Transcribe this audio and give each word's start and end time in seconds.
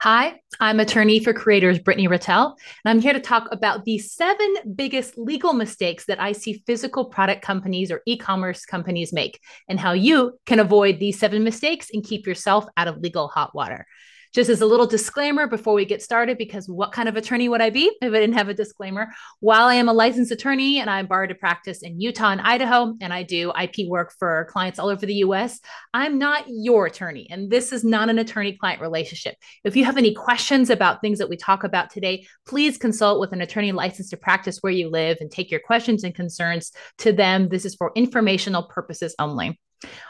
Hi, 0.00 0.40
I'm 0.60 0.80
attorney 0.80 1.20
for 1.20 1.32
creators 1.32 1.78
Brittany 1.78 2.06
Ratelle, 2.06 2.56
and 2.84 2.90
I'm 2.90 3.00
here 3.00 3.12
to 3.12 3.20
talk 3.20 3.48
about 3.52 3.84
the 3.84 3.98
seven 3.98 4.54
biggest 4.74 5.16
legal 5.16 5.52
mistakes 5.52 6.04
that 6.06 6.20
I 6.20 6.32
see 6.32 6.62
physical 6.66 7.06
product 7.06 7.42
companies 7.42 7.90
or 7.90 8.02
e 8.06 8.16
commerce 8.16 8.64
companies 8.64 9.12
make, 9.12 9.40
and 9.68 9.80
how 9.80 9.92
you 9.92 10.38
can 10.46 10.60
avoid 10.60 10.98
these 10.98 11.18
seven 11.18 11.44
mistakes 11.44 11.88
and 11.92 12.04
keep 12.04 12.26
yourself 12.26 12.66
out 12.76 12.88
of 12.88 12.98
legal 12.98 13.28
hot 13.28 13.54
water. 13.54 13.86
Just 14.32 14.48
as 14.48 14.62
a 14.62 14.66
little 14.66 14.86
disclaimer 14.86 15.46
before 15.46 15.74
we 15.74 15.84
get 15.84 16.02
started, 16.02 16.38
because 16.38 16.66
what 16.66 16.90
kind 16.90 17.06
of 17.06 17.16
attorney 17.16 17.50
would 17.50 17.60
I 17.60 17.68
be 17.68 17.94
if 18.00 18.12
I 18.12 18.18
didn't 18.18 18.36
have 18.36 18.48
a 18.48 18.54
disclaimer? 18.54 19.08
While 19.40 19.66
I 19.66 19.74
am 19.74 19.90
a 19.90 19.92
licensed 19.92 20.32
attorney 20.32 20.80
and 20.80 20.88
I'm 20.88 21.06
barred 21.06 21.28
to 21.28 21.34
practice 21.34 21.82
in 21.82 22.00
Utah 22.00 22.30
and 22.30 22.40
Idaho, 22.40 22.94
and 23.02 23.12
I 23.12 23.24
do 23.24 23.52
IP 23.60 23.88
work 23.88 24.14
for 24.18 24.46
clients 24.50 24.78
all 24.78 24.88
over 24.88 25.04
the 25.04 25.16
US, 25.16 25.60
I'm 25.92 26.18
not 26.18 26.44
your 26.48 26.86
attorney. 26.86 27.26
And 27.30 27.50
this 27.50 27.72
is 27.72 27.84
not 27.84 28.08
an 28.08 28.18
attorney 28.18 28.56
client 28.56 28.80
relationship. 28.80 29.36
If 29.64 29.76
you 29.76 29.84
have 29.84 29.98
any 29.98 30.14
questions 30.14 30.70
about 30.70 31.02
things 31.02 31.18
that 31.18 31.28
we 31.28 31.36
talk 31.36 31.62
about 31.62 31.90
today, 31.90 32.26
please 32.46 32.78
consult 32.78 33.20
with 33.20 33.32
an 33.32 33.42
attorney 33.42 33.72
licensed 33.72 34.10
to 34.10 34.16
practice 34.16 34.58
where 34.62 34.72
you 34.72 34.88
live 34.88 35.18
and 35.20 35.30
take 35.30 35.50
your 35.50 35.60
questions 35.60 36.04
and 36.04 36.14
concerns 36.14 36.72
to 36.98 37.12
them. 37.12 37.50
This 37.50 37.66
is 37.66 37.74
for 37.74 37.92
informational 37.94 38.62
purposes 38.62 39.14
only. 39.18 39.60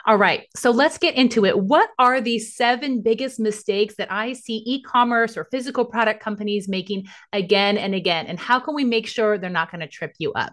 All 0.07 0.17
right, 0.17 0.47
so 0.57 0.71
let's 0.71 0.99
get 0.99 1.15
into 1.15 1.45
it. 1.45 1.59
What 1.59 1.91
are 1.99 2.21
the 2.21 2.39
seven 2.39 3.03
biggest 3.03 3.39
mistakes 3.39 3.95
that 3.97 4.11
I 4.11 4.33
see 4.33 4.63
e 4.67 4.83
commerce 4.83 5.37
or 5.37 5.49
physical 5.51 5.85
product 5.85 6.23
companies 6.23 6.69
making 6.69 7.07
again 7.33 7.79
and 7.79 7.95
again? 7.95 8.27
And 8.27 8.39
how 8.39 8.61
can 8.61 8.75
we 8.75 8.85
make 8.85 9.07
sure 9.07 9.39
they're 9.39 9.51
not 9.51 9.71
going 9.71 9.81
to 9.81 9.89
trip 9.89 10.13
you 10.19 10.33
up? 10.33 10.53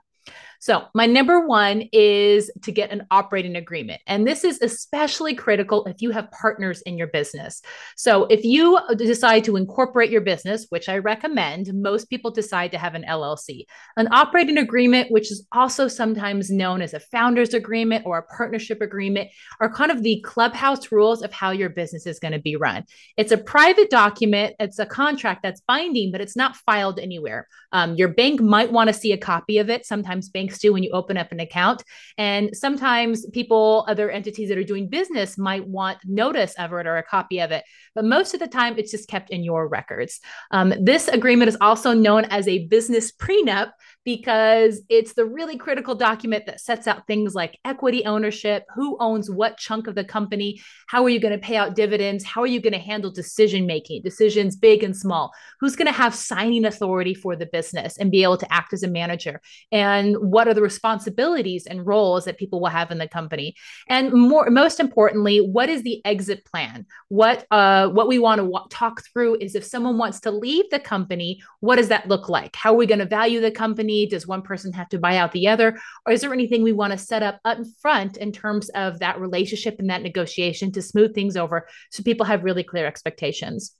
So, 0.61 0.87
my 0.93 1.05
number 1.05 1.47
one 1.47 1.83
is 1.93 2.51
to 2.63 2.71
get 2.73 2.91
an 2.91 3.07
operating 3.11 3.55
agreement. 3.55 4.01
And 4.07 4.27
this 4.27 4.43
is 4.43 4.61
especially 4.61 5.33
critical 5.33 5.85
if 5.85 6.01
you 6.01 6.11
have 6.11 6.29
partners 6.31 6.81
in 6.81 6.97
your 6.97 7.07
business. 7.07 7.61
So, 7.95 8.25
if 8.25 8.43
you 8.43 8.77
decide 8.97 9.45
to 9.45 9.55
incorporate 9.55 10.09
your 10.09 10.19
business, 10.19 10.65
which 10.67 10.89
I 10.89 10.97
recommend, 10.97 11.73
most 11.73 12.09
people 12.09 12.29
decide 12.29 12.73
to 12.73 12.77
have 12.77 12.93
an 12.93 13.05
LLC. 13.07 13.67
An 13.95 14.09
operating 14.11 14.57
agreement, 14.57 15.11
which 15.11 15.31
is 15.31 15.47
also 15.53 15.87
sometimes 15.87 16.51
known 16.51 16.81
as 16.81 16.93
a 16.93 16.99
founder's 16.99 17.53
agreement 17.53 18.05
or 18.05 18.17
a 18.17 18.23
partnership 18.23 18.81
agreement, 18.81 19.29
are 19.61 19.73
kind 19.73 19.91
of 19.91 20.03
the 20.03 20.19
clubhouse 20.25 20.91
rules 20.91 21.21
of 21.21 21.31
how 21.31 21.51
your 21.51 21.69
business 21.69 22.05
is 22.05 22.19
going 22.19 22.33
to 22.33 22.39
be 22.39 22.57
run. 22.57 22.83
It's 23.15 23.31
a 23.31 23.37
private 23.37 23.89
document, 23.89 24.55
it's 24.59 24.79
a 24.79 24.85
contract 24.85 25.41
that's 25.41 25.61
binding, 25.61 26.11
but 26.11 26.19
it's 26.19 26.35
not 26.35 26.57
filed 26.57 26.99
anywhere. 26.99 27.47
Um, 27.71 27.95
your 27.95 28.09
bank 28.09 28.41
might 28.41 28.73
want 28.73 28.89
to 28.89 28.93
see 28.93 29.13
a 29.13 29.17
copy 29.17 29.59
of 29.59 29.69
it. 29.69 29.85
Sometimes 29.85 30.27
banks 30.27 30.48
banks 30.49 30.59
do 30.59 30.73
when 30.73 30.83
you 30.83 30.89
open 30.91 31.17
up 31.17 31.31
an 31.31 31.39
account. 31.39 31.83
And 32.17 32.55
sometimes 32.55 33.25
people, 33.27 33.85
other 33.87 34.09
entities 34.09 34.49
that 34.49 34.57
are 34.57 34.63
doing 34.63 34.89
business 34.89 35.37
might 35.37 35.67
want 35.67 35.99
notice 36.05 36.53
of 36.57 36.73
it 36.73 36.87
or 36.87 36.97
a 36.97 37.03
copy 37.03 37.39
of 37.39 37.51
it. 37.51 37.63
But 37.93 38.05
most 38.05 38.33
of 38.33 38.39
the 38.39 38.47
time, 38.47 38.77
it's 38.77 38.91
just 38.91 39.09
kept 39.09 39.29
in 39.29 39.43
your 39.43 39.67
records. 39.67 40.19
Um, 40.51 40.73
this 40.79 41.07
agreement 41.07 41.49
is 41.49 41.57
also 41.61 41.93
known 41.93 42.25
as 42.25 42.47
a 42.47 42.65
business 42.67 43.11
prenup 43.11 43.71
because 44.05 44.81
it's 44.89 45.13
the 45.13 45.25
really 45.25 45.57
critical 45.57 45.93
document 45.93 46.45
that 46.45 46.61
sets 46.61 46.87
out 46.87 47.05
things 47.05 47.35
like 47.35 47.59
equity 47.65 48.05
ownership, 48.05 48.65
who 48.73 48.97
owns 48.99 49.29
what 49.29 49.57
chunk 49.57 49.87
of 49.87 49.95
the 49.95 50.03
company, 50.03 50.59
how 50.87 51.03
are 51.03 51.09
you 51.09 51.19
going 51.19 51.37
to 51.37 51.45
pay 51.45 51.57
out 51.57 51.75
dividends, 51.75 52.23
how 52.23 52.41
are 52.41 52.47
you 52.47 52.61
going 52.61 52.73
to 52.73 52.79
handle 52.79 53.11
decision 53.11 53.65
making, 53.65 54.01
decisions 54.01 54.55
big 54.55 54.83
and 54.83 54.95
small, 54.95 55.31
who's 55.59 55.75
going 55.75 55.85
to 55.85 55.91
have 55.91 56.15
signing 56.15 56.65
authority 56.65 57.13
for 57.13 57.35
the 57.35 57.45
business 57.45 57.97
and 57.97 58.09
be 58.09 58.23
able 58.23 58.37
to 58.37 58.51
act 58.53 58.73
as 58.73 58.83
a 58.83 58.87
manager, 58.87 59.41
and 59.71 60.15
what 60.17 60.47
are 60.47 60.53
the 60.53 60.61
responsibilities 60.61 61.65
and 61.65 61.85
roles 61.85 62.25
that 62.25 62.37
people 62.37 62.61
will 62.61 62.69
have 62.69 62.91
in 62.91 62.99
the 62.99 63.07
company, 63.07 63.53
and 63.89 64.13
more 64.13 64.49
most 64.49 64.79
importantly, 64.79 65.39
what 65.39 65.69
is 65.69 65.83
the 65.83 66.01
exit 66.05 66.45
plan? 66.45 66.85
What 67.09 67.45
uh, 67.51 67.89
what 67.89 68.07
we 68.07 68.17
want 68.17 68.39
to 68.39 68.45
w- 68.45 68.65
talk 68.69 69.03
through 69.11 69.37
is 69.41 69.55
if 69.55 69.63
someone 69.63 69.97
wants 69.97 70.21
to 70.21 70.31
leave 70.31 70.69
the 70.71 70.79
company, 70.79 71.41
what 71.59 71.75
does 71.75 71.89
that 71.89 72.07
look 72.07 72.29
like? 72.29 72.55
How 72.55 72.73
are 72.73 72.77
we 72.77 72.85
going 72.85 72.99
to 72.99 73.05
value 73.05 73.41
the 73.41 73.51
company? 73.51 73.88
Does 74.09 74.27
one 74.27 74.41
person 74.41 74.73
have 74.73 74.89
to 74.89 74.99
buy 74.99 75.17
out 75.17 75.31
the 75.31 75.47
other? 75.47 75.79
Or 76.05 76.13
is 76.13 76.21
there 76.21 76.33
anything 76.33 76.63
we 76.63 76.73
want 76.73 76.91
to 76.91 76.97
set 76.97 77.23
up 77.23 77.39
up 77.45 77.57
front 77.81 78.17
in 78.17 78.31
terms 78.31 78.69
of 78.69 78.99
that 78.99 79.19
relationship 79.19 79.77
and 79.79 79.89
that 79.89 80.01
negotiation 80.03 80.71
to 80.73 80.81
smooth 80.81 81.13
things 81.13 81.35
over 81.35 81.67
so 81.91 82.03
people 82.03 82.25
have 82.25 82.43
really 82.43 82.63
clear 82.63 82.85
expectations? 82.85 83.75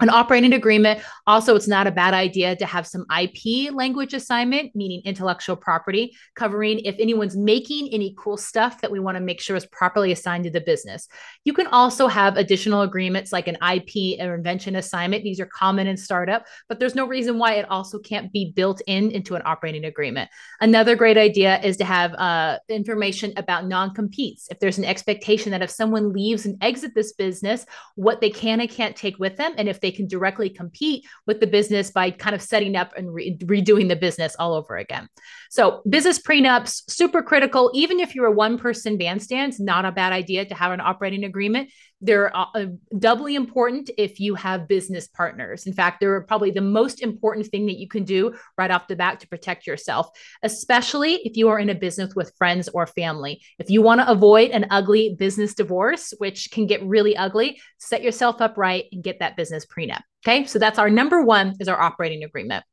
An 0.00 0.10
operating 0.10 0.54
agreement. 0.54 1.00
Also, 1.26 1.54
it's 1.54 1.68
not 1.68 1.86
a 1.86 1.90
bad 1.90 2.14
idea 2.14 2.56
to 2.56 2.66
have 2.66 2.86
some 2.86 3.04
IP 3.10 3.72
language 3.72 4.14
assignment, 4.14 4.74
meaning 4.74 5.02
intellectual 5.04 5.56
property, 5.56 6.16
covering 6.34 6.80
if 6.80 6.96
anyone's 6.98 7.36
making 7.36 7.88
any 7.92 8.14
cool 8.18 8.36
stuff 8.36 8.80
that 8.80 8.90
we 8.90 8.98
want 8.98 9.16
to 9.16 9.20
make 9.20 9.40
sure 9.40 9.56
is 9.56 9.66
properly 9.66 10.12
assigned 10.12 10.44
to 10.44 10.50
the 10.50 10.60
business. 10.60 11.08
You 11.44 11.52
can 11.52 11.66
also 11.66 12.06
have 12.06 12.36
additional 12.36 12.82
agreements 12.82 13.32
like 13.32 13.46
an 13.46 13.56
IP 13.56 14.20
or 14.20 14.34
invention 14.34 14.76
assignment. 14.76 15.24
These 15.24 15.40
are 15.40 15.46
common 15.46 15.86
in 15.86 15.96
startup, 15.96 16.46
but 16.68 16.80
there's 16.80 16.94
no 16.94 17.06
reason 17.06 17.38
why 17.38 17.54
it 17.54 17.70
also 17.70 17.98
can't 17.98 18.32
be 18.32 18.52
built 18.54 18.80
in 18.86 19.10
into 19.10 19.34
an 19.34 19.42
operating 19.44 19.84
agreement. 19.84 20.30
Another 20.60 20.96
great 20.96 21.18
idea 21.18 21.60
is 21.60 21.76
to 21.76 21.84
have 21.84 22.14
uh, 22.14 22.58
information 22.68 23.32
about 23.36 23.66
non 23.66 23.94
competes. 23.94 24.48
If 24.50 24.60
there's 24.60 24.78
an 24.78 24.84
expectation 24.84 25.52
that 25.52 25.62
if 25.62 25.70
someone 25.70 26.12
leaves 26.12 26.46
and 26.46 26.56
exit 26.62 26.94
this 26.94 27.12
business, 27.12 27.66
what 27.96 28.20
they 28.20 28.30
can 28.30 28.60
and 28.60 28.70
can't 28.70 28.96
take 28.96 29.18
with 29.18 29.36
them, 29.36 29.52
and 29.56 29.68
if 29.68 29.80
they 29.80 29.89
they 29.90 29.96
can 29.96 30.06
directly 30.06 30.48
compete 30.48 31.04
with 31.26 31.40
the 31.40 31.46
business 31.46 31.90
by 31.90 32.10
kind 32.10 32.34
of 32.34 32.42
setting 32.42 32.76
up 32.76 32.92
and 32.96 33.12
re- 33.12 33.36
redoing 33.38 33.88
the 33.88 33.96
business 33.96 34.36
all 34.38 34.54
over 34.54 34.76
again. 34.76 35.08
So, 35.50 35.82
business 35.88 36.20
prenups, 36.20 36.82
super 36.88 37.22
critical. 37.22 37.70
Even 37.74 37.98
if 37.98 38.14
you're 38.14 38.26
a 38.26 38.32
one 38.32 38.56
person 38.56 38.96
bandstand, 38.96 39.52
it's 39.52 39.60
not 39.60 39.84
a 39.84 39.92
bad 39.92 40.12
idea 40.12 40.44
to 40.44 40.54
have 40.54 40.72
an 40.72 40.80
operating 40.80 41.24
agreement. 41.24 41.70
They're 42.00 42.34
uh, 42.34 42.66
doubly 42.98 43.34
important 43.34 43.90
if 43.98 44.20
you 44.20 44.34
have 44.34 44.68
business 44.68 45.06
partners. 45.06 45.66
In 45.66 45.72
fact, 45.72 46.00
they're 46.00 46.22
probably 46.22 46.50
the 46.50 46.60
most 46.60 47.02
important 47.02 47.46
thing 47.48 47.66
that 47.66 47.78
you 47.78 47.88
can 47.88 48.04
do 48.04 48.34
right 48.56 48.70
off 48.70 48.88
the 48.88 48.96
bat 48.96 49.20
to 49.20 49.28
protect 49.28 49.66
yourself, 49.66 50.08
especially 50.42 51.14
if 51.24 51.36
you 51.36 51.48
are 51.48 51.58
in 51.58 51.70
a 51.70 51.74
business 51.74 52.14
with 52.14 52.34
friends 52.38 52.68
or 52.68 52.86
family. 52.86 53.42
If 53.58 53.68
you 53.68 53.82
want 53.82 54.00
to 54.00 54.10
avoid 54.10 54.50
an 54.50 54.66
ugly 54.70 55.14
business 55.18 55.54
divorce, 55.54 56.14
which 56.18 56.50
can 56.50 56.66
get 56.66 56.82
really 56.84 57.16
ugly, 57.16 57.60
set 57.78 58.02
yourself 58.02 58.40
up 58.40 58.56
right 58.56 58.84
and 58.92 59.04
get 59.04 59.18
that 59.18 59.36
business 59.36 59.66
prenup. 59.66 60.02
Okay. 60.26 60.46
So 60.46 60.58
that's 60.58 60.78
our 60.78 60.90
number 60.90 61.22
one 61.22 61.54
is 61.60 61.68
our 61.68 61.80
operating 61.80 62.24
agreement. 62.24 62.64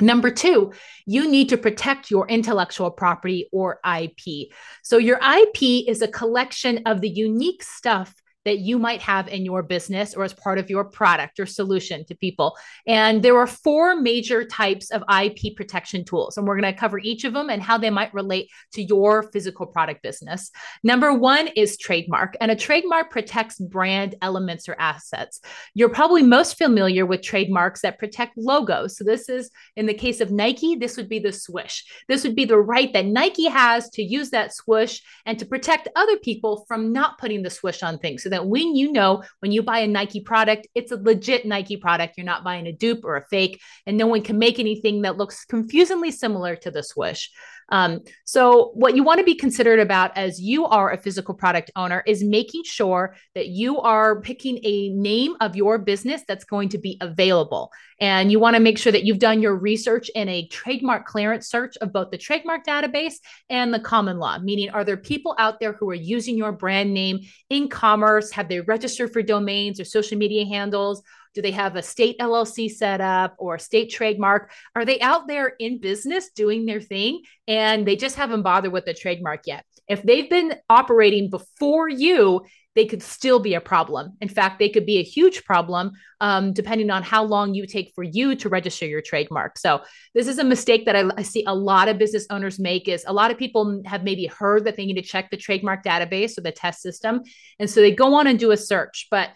Number 0.00 0.30
two, 0.30 0.72
you 1.06 1.30
need 1.30 1.48
to 1.48 1.56
protect 1.56 2.10
your 2.10 2.28
intellectual 2.28 2.90
property 2.90 3.48
or 3.50 3.80
IP. 3.84 4.50
So, 4.82 4.98
your 4.98 5.18
IP 5.18 5.88
is 5.88 6.02
a 6.02 6.08
collection 6.08 6.82
of 6.84 7.00
the 7.00 7.08
unique 7.08 7.62
stuff 7.62 8.14
that 8.46 8.60
you 8.60 8.78
might 8.78 9.02
have 9.02 9.26
in 9.26 9.44
your 9.44 9.62
business 9.62 10.14
or 10.14 10.22
as 10.22 10.32
part 10.32 10.58
of 10.58 10.70
your 10.70 10.84
product 10.84 11.40
or 11.40 11.46
solution 11.46 12.04
to 12.06 12.14
people. 12.14 12.56
And 12.86 13.22
there 13.22 13.36
are 13.36 13.46
four 13.46 14.00
major 14.00 14.44
types 14.44 14.90
of 14.92 15.02
IP 15.22 15.56
protection 15.56 16.04
tools, 16.04 16.36
and 16.36 16.46
we're 16.46 16.58
going 16.58 16.72
to 16.72 16.78
cover 16.78 17.00
each 17.00 17.24
of 17.24 17.34
them 17.34 17.50
and 17.50 17.60
how 17.60 17.76
they 17.76 17.90
might 17.90 18.14
relate 18.14 18.48
to 18.74 18.82
your 18.82 19.24
physical 19.24 19.66
product 19.66 20.00
business. 20.02 20.52
Number 20.84 21.12
one 21.12 21.48
is 21.48 21.76
trademark, 21.76 22.36
and 22.40 22.52
a 22.52 22.56
trademark 22.56 23.10
protects 23.10 23.58
brand 23.58 24.14
elements 24.22 24.68
or 24.68 24.76
assets. 24.78 25.40
You're 25.74 25.88
probably 25.88 26.22
most 26.22 26.56
familiar 26.56 27.04
with 27.04 27.22
trademarks 27.22 27.82
that 27.82 27.98
protect 27.98 28.38
logos. 28.38 28.96
So, 28.96 29.04
this 29.04 29.28
is 29.28 29.50
in 29.74 29.86
the 29.86 29.94
case 29.94 30.20
of 30.20 30.30
Nike, 30.30 30.76
this 30.76 30.96
would 30.96 31.08
be 31.08 31.18
the 31.18 31.32
swoosh. 31.32 31.82
This 32.08 32.22
would 32.22 32.36
be 32.36 32.44
the 32.44 32.58
right 32.58 32.92
that 32.92 33.06
Nike 33.06 33.48
has 33.48 33.90
to 33.90 34.02
use 34.02 34.30
that 34.30 34.54
swoosh 34.54 35.00
and 35.24 35.36
to 35.40 35.46
protect 35.46 35.88
other 35.96 36.16
people 36.18 36.64
from 36.68 36.92
not 36.92 37.18
putting 37.18 37.42
the 37.42 37.50
swoosh 37.50 37.82
on 37.82 37.98
things. 37.98 38.22
So, 38.22 38.35
that 38.36 38.46
when 38.46 38.76
you 38.76 38.92
know 38.92 39.22
when 39.40 39.50
you 39.50 39.62
buy 39.62 39.78
a 39.78 39.86
Nike 39.86 40.20
product, 40.20 40.68
it's 40.74 40.92
a 40.92 40.96
legit 40.96 41.46
Nike 41.46 41.78
product. 41.78 42.18
You're 42.18 42.26
not 42.26 42.44
buying 42.44 42.66
a 42.66 42.72
dupe 42.72 43.02
or 43.02 43.16
a 43.16 43.26
fake, 43.28 43.62
and 43.86 43.96
no 43.96 44.06
one 44.06 44.20
can 44.20 44.38
make 44.38 44.58
anything 44.58 45.02
that 45.02 45.16
looks 45.16 45.46
confusingly 45.46 46.10
similar 46.10 46.54
to 46.56 46.70
the 46.70 46.82
swoosh. 46.82 47.28
Um, 47.68 48.00
so, 48.24 48.70
what 48.74 48.94
you 48.94 49.02
want 49.02 49.18
to 49.18 49.24
be 49.24 49.34
considered 49.34 49.80
about 49.80 50.16
as 50.16 50.40
you 50.40 50.66
are 50.66 50.92
a 50.92 50.98
physical 50.98 51.34
product 51.34 51.70
owner 51.74 52.02
is 52.06 52.22
making 52.22 52.62
sure 52.64 53.16
that 53.34 53.48
you 53.48 53.80
are 53.80 54.20
picking 54.20 54.60
a 54.62 54.90
name 54.90 55.36
of 55.40 55.56
your 55.56 55.78
business 55.78 56.22
that's 56.28 56.44
going 56.44 56.68
to 56.70 56.78
be 56.78 56.96
available. 57.00 57.72
And 58.00 58.30
you 58.30 58.38
want 58.38 58.54
to 58.54 58.60
make 58.60 58.78
sure 58.78 58.92
that 58.92 59.04
you've 59.04 59.18
done 59.18 59.40
your 59.40 59.56
research 59.56 60.10
in 60.14 60.28
a 60.28 60.46
trademark 60.48 61.06
clearance 61.06 61.48
search 61.48 61.76
of 61.78 61.92
both 61.92 62.10
the 62.10 62.18
trademark 62.18 62.64
database 62.64 63.14
and 63.48 63.72
the 63.72 63.80
common 63.80 64.18
law, 64.18 64.38
meaning, 64.38 64.70
are 64.70 64.84
there 64.84 64.96
people 64.96 65.34
out 65.38 65.58
there 65.58 65.72
who 65.72 65.90
are 65.90 65.94
using 65.94 66.36
your 66.36 66.52
brand 66.52 66.92
name 66.92 67.20
in 67.50 67.68
commerce? 67.68 68.30
Have 68.32 68.48
they 68.48 68.60
registered 68.60 69.12
for 69.12 69.22
domains 69.22 69.80
or 69.80 69.84
social 69.84 70.18
media 70.18 70.44
handles? 70.44 71.02
Do 71.36 71.42
they 71.42 71.50
have 71.50 71.76
a 71.76 71.82
state 71.82 72.18
LLC 72.18 72.70
set 72.70 73.02
up 73.02 73.34
or 73.36 73.56
a 73.56 73.60
state 73.60 73.90
trademark? 73.90 74.50
Are 74.74 74.86
they 74.86 74.98
out 75.02 75.28
there 75.28 75.48
in 75.58 75.78
business 75.82 76.30
doing 76.30 76.64
their 76.64 76.80
thing 76.80 77.24
and 77.46 77.86
they 77.86 77.94
just 77.94 78.16
haven't 78.16 78.40
bothered 78.40 78.72
with 78.72 78.86
the 78.86 78.94
trademark 78.94 79.42
yet? 79.46 79.66
If 79.86 80.02
they've 80.02 80.30
been 80.30 80.54
operating 80.70 81.28
before 81.28 81.90
you, 81.90 82.46
they 82.74 82.86
could 82.86 83.02
still 83.02 83.38
be 83.38 83.54
a 83.54 83.60
problem. 83.60 84.16
In 84.20 84.28
fact, 84.28 84.58
they 84.58 84.68
could 84.68 84.86
be 84.86 84.98
a 84.98 85.02
huge 85.02 85.44
problem 85.44 85.92
um, 86.20 86.54
depending 86.54 86.90
on 86.90 87.02
how 87.02 87.24
long 87.24 87.54
you 87.54 87.66
take 87.66 87.92
for 87.94 88.02
you 88.02 88.34
to 88.36 88.48
register 88.48 88.86
your 88.86 89.02
trademark. 89.02 89.58
So 89.58 89.82
this 90.14 90.26
is 90.26 90.38
a 90.38 90.44
mistake 90.44 90.86
that 90.86 90.96
I, 90.96 91.10
I, 91.16 91.22
see 91.22 91.44
a 91.46 91.54
lot 91.54 91.88
of 91.88 91.98
business 91.98 92.26
owners 92.30 92.58
make 92.58 92.88
is 92.88 93.04
a 93.06 93.12
lot 93.12 93.30
of 93.30 93.38
people 93.38 93.82
have 93.86 94.04
maybe 94.04 94.26
heard 94.26 94.64
that 94.64 94.76
they 94.76 94.86
need 94.86 94.96
to 94.96 95.02
check 95.02 95.30
the 95.30 95.36
trademark 95.36 95.84
database 95.84 96.36
or 96.36 96.42
the 96.42 96.52
TESS 96.52 96.82
system. 96.82 97.22
And 97.58 97.68
so 97.68 97.80
they 97.80 97.92
go 97.92 98.14
on 98.14 98.26
and 98.26 98.38
do 98.38 98.50
a 98.50 98.56
search, 98.56 99.08
but 99.10 99.30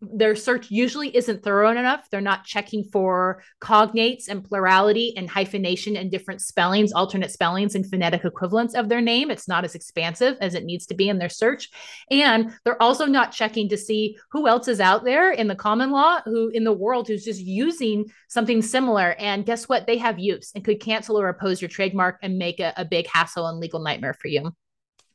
their 0.00 0.34
search 0.34 0.70
usually 0.70 1.14
isn't 1.16 1.44
thorough 1.44 1.70
enough. 1.70 2.08
They're 2.10 2.20
not 2.20 2.44
checking 2.44 2.82
for 2.82 3.42
cognates 3.60 4.28
and 4.28 4.44
plurality 4.44 5.16
and 5.16 5.30
hyphenation 5.30 5.96
and 5.96 6.10
different 6.10 6.40
spellings, 6.40 6.92
alternate 6.92 7.30
spellings 7.30 7.76
and 7.76 7.88
phonetic 7.88 8.24
equivalents 8.24 8.74
of 8.74 8.88
their 8.88 9.00
name. 9.00 9.30
It's 9.30 9.46
not 9.46 9.64
as 9.64 9.76
expansive 9.76 10.36
as 10.40 10.54
it 10.54 10.64
needs 10.64 10.86
to 10.86 10.94
be 10.94 11.08
in 11.08 11.18
their 11.18 11.28
search. 11.28 11.70
And 12.10 12.52
they're 12.64 12.82
also 12.82 13.06
not 13.06 13.32
checking 13.32 13.68
to 13.68 13.76
see 13.76 14.16
who 14.32 14.48
else 14.48 14.66
is 14.66 14.80
out 14.80 15.04
there 15.04 15.30
in 15.32 15.46
the 15.46 15.54
common 15.54 15.92
law, 15.92 16.20
who 16.24 16.48
in 16.48 16.64
the 16.64 16.72
world 16.72 17.06
who's 17.06 17.24
just 17.24 17.40
using 17.40 18.06
something 18.28 18.62
similar. 18.62 19.14
And 19.18 19.46
guess 19.46 19.68
what? 19.68 19.86
They 19.86 19.98
have 19.98 20.18
use 20.18 20.50
and 20.54 20.64
could 20.64 20.80
cancel 20.80 21.20
or 21.20 21.28
oppose 21.28 21.62
your 21.62 21.68
trademark 21.68 22.18
and 22.22 22.38
make 22.38 22.58
a, 22.58 22.72
a 22.76 22.84
big 22.84 23.06
hassle 23.06 23.46
and 23.46 23.60
legal 23.60 23.80
nightmare 23.80 24.14
for 24.14 24.28
you. 24.28 24.52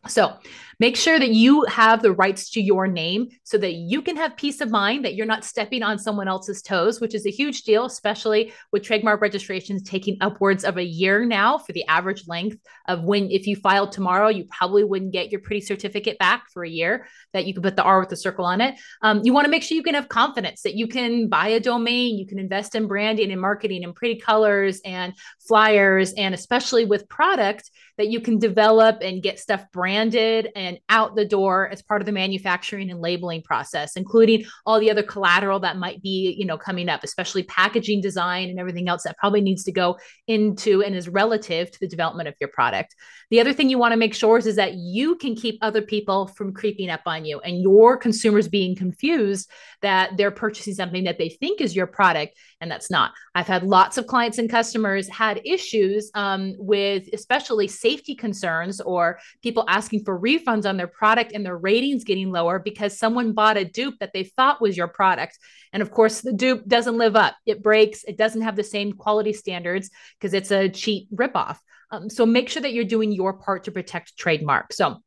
So 0.07 0.37
make 0.79 0.97
sure 0.97 1.17
that 1.17 1.29
you 1.29 1.63
have 1.69 2.01
the 2.01 2.11
rights 2.11 2.49
to 2.51 2.61
your 2.61 2.85
name 2.85 3.29
so 3.43 3.57
that 3.57 3.73
you 3.73 4.01
can 4.01 4.17
have 4.17 4.35
peace 4.35 4.61
of 4.61 4.69
mind 4.69 5.05
that 5.05 5.15
you're 5.15 5.25
not 5.25 5.45
stepping 5.45 5.83
on 5.83 5.97
someone 5.97 6.27
else's 6.27 6.61
toes, 6.61 6.99
which 6.99 7.15
is 7.15 7.25
a 7.25 7.31
huge 7.31 7.63
deal, 7.63 7.85
especially 7.85 8.53
with 8.71 8.83
trademark 8.83 9.21
registrations 9.21 9.83
taking 9.83 10.17
upwards 10.21 10.65
of 10.65 10.77
a 10.77 10.83
year 10.83 11.25
now 11.25 11.57
for 11.57 11.71
the 11.71 11.85
average 11.87 12.27
length 12.27 12.57
of 12.87 13.03
when, 13.03 13.31
if 13.31 13.47
you 13.47 13.55
filed 13.55 13.91
tomorrow, 13.91 14.27
you 14.27 14.45
probably 14.45 14.83
wouldn't 14.83 15.13
get 15.13 15.31
your 15.31 15.41
pretty 15.41 15.61
certificate 15.61 16.17
back 16.19 16.49
for 16.51 16.63
a 16.63 16.69
year 16.69 17.07
that 17.33 17.45
you 17.45 17.53
can 17.53 17.63
put 17.63 17.75
the 17.75 17.83
R 17.83 17.99
with 17.99 18.09
the 18.09 18.17
circle 18.17 18.45
on 18.45 18.61
it. 18.61 18.75
Um, 19.01 19.21
you 19.23 19.33
want 19.33 19.45
to 19.45 19.51
make 19.51 19.63
sure 19.63 19.75
you 19.75 19.83
can 19.83 19.95
have 19.95 20.09
confidence 20.09 20.61
that 20.63 20.75
you 20.75 20.87
can 20.87 21.29
buy 21.29 21.47
a 21.47 21.59
domain, 21.59 22.17
you 22.17 22.27
can 22.27 22.39
invest 22.39 22.75
in 22.75 22.87
branding 22.87 23.31
and 23.31 23.39
marketing 23.39 23.83
and 23.83 23.95
pretty 23.95 24.19
colors 24.19 24.81
and 24.83 25.13
flyers, 25.47 26.13
and 26.13 26.35
especially 26.35 26.85
with 26.85 27.07
product 27.07 27.71
that 27.97 28.09
you 28.09 28.19
can 28.19 28.39
develop 28.39 28.97
and 29.01 29.23
get 29.23 29.39
stuff 29.39 29.65
branded 29.71 30.49
and 30.55 30.79
out 30.89 31.15
the 31.15 31.25
door 31.25 31.69
as 31.69 31.81
part 31.81 32.01
of 32.01 32.05
the 32.05 32.11
manufacturing 32.11 32.91
and 32.91 33.01
labeling 33.01 33.41
process, 33.41 33.95
including 33.95 34.45
all 34.65 34.79
the 34.79 34.91
other 34.91 35.03
collateral 35.03 35.59
that 35.59 35.77
might 35.77 36.01
be, 36.01 36.35
you 36.37 36.45
know, 36.45 36.57
coming 36.57 36.89
up, 36.89 37.03
especially 37.03 37.43
packaging 37.43 38.01
design 38.01 38.49
and 38.49 38.59
everything 38.59 38.89
else 38.89 39.03
that 39.03 39.17
probably 39.17 39.41
needs 39.41 39.63
to 39.63 39.71
go 39.71 39.97
into 40.27 40.83
and 40.83 40.95
is 40.95 41.07
relative 41.07 41.71
to 41.71 41.79
the 41.79 41.87
development 41.87 42.27
of 42.27 42.35
your 42.39 42.49
product. 42.49 42.95
The 43.31 43.39
other 43.39 43.53
thing 43.53 43.69
you 43.69 43.77
want 43.77 43.93
to 43.93 43.97
make 43.97 44.13
sure 44.13 44.37
is, 44.37 44.45
is 44.45 44.55
that 44.57 44.75
you 44.75 45.15
can 45.15 45.35
keep 45.35 45.57
other 45.61 45.81
people 45.81 46.27
from 46.27 46.53
creeping 46.53 46.89
up 46.89 47.01
on 47.05 47.25
you 47.25 47.39
and 47.39 47.61
your 47.61 47.97
consumers 47.97 48.47
being 48.47 48.75
confused 48.75 49.49
that 49.81 50.17
they're 50.17 50.31
purchasing 50.31 50.73
something 50.73 51.05
that 51.05 51.17
they 51.17 51.29
think 51.29 51.61
is 51.61 51.75
your 51.75 51.87
product 51.87 52.37
and 52.65 52.71
that's 52.71 52.89
not. 52.89 53.11
I've 53.35 53.45
had 53.45 53.61
lots 53.61 53.99
of 53.99 54.07
clients 54.07 54.39
and 54.39 54.49
customers 54.49 55.07
had 55.07 55.39
issues 55.45 56.09
um, 56.15 56.55
with 56.57 57.07
especially 57.13 57.67
safety 57.67 58.15
concerns 58.15 58.81
or 58.81 59.19
people 59.43 59.65
asking 59.67 60.03
for 60.03 60.19
refunds 60.19 60.67
on 60.67 60.75
their 60.75 60.87
product 60.87 61.31
and 61.31 61.45
their 61.45 61.57
ratings 61.57 62.03
getting 62.03 62.31
lower 62.31 62.57
because 62.57 62.97
someone 62.97 63.33
bought 63.33 63.55
a 63.55 63.65
dupe 63.65 63.99
that 63.99 64.13
they 64.13 64.23
thought 64.23 64.61
was 64.61 64.75
your 64.75 64.87
product. 64.87 65.37
And 65.73 65.83
of 65.83 65.91
course, 65.91 66.21
the 66.21 66.33
dupe 66.33 66.65
doesn't 66.67 66.97
live 66.97 67.15
up. 67.15 67.35
It 67.45 67.61
breaks. 67.61 68.03
It 68.03 68.17
doesn't 68.17 68.41
have 68.41 68.55
the 68.55 68.63
same 68.63 68.93
quality 68.93 69.33
standards 69.33 69.91
because 70.19 70.33
it's 70.33 70.49
a 70.49 70.67
cheap 70.67 71.07
ripoff. 71.13 71.59
Um, 71.91 72.09
so 72.09 72.25
make 72.25 72.49
sure 72.49 72.63
that 72.63 72.73
you're 72.73 72.83
doing 72.83 73.11
your 73.11 73.33
part 73.33 73.65
to 73.65 73.71
protect 73.71 74.17
trademark. 74.17 74.73
So 74.73 75.03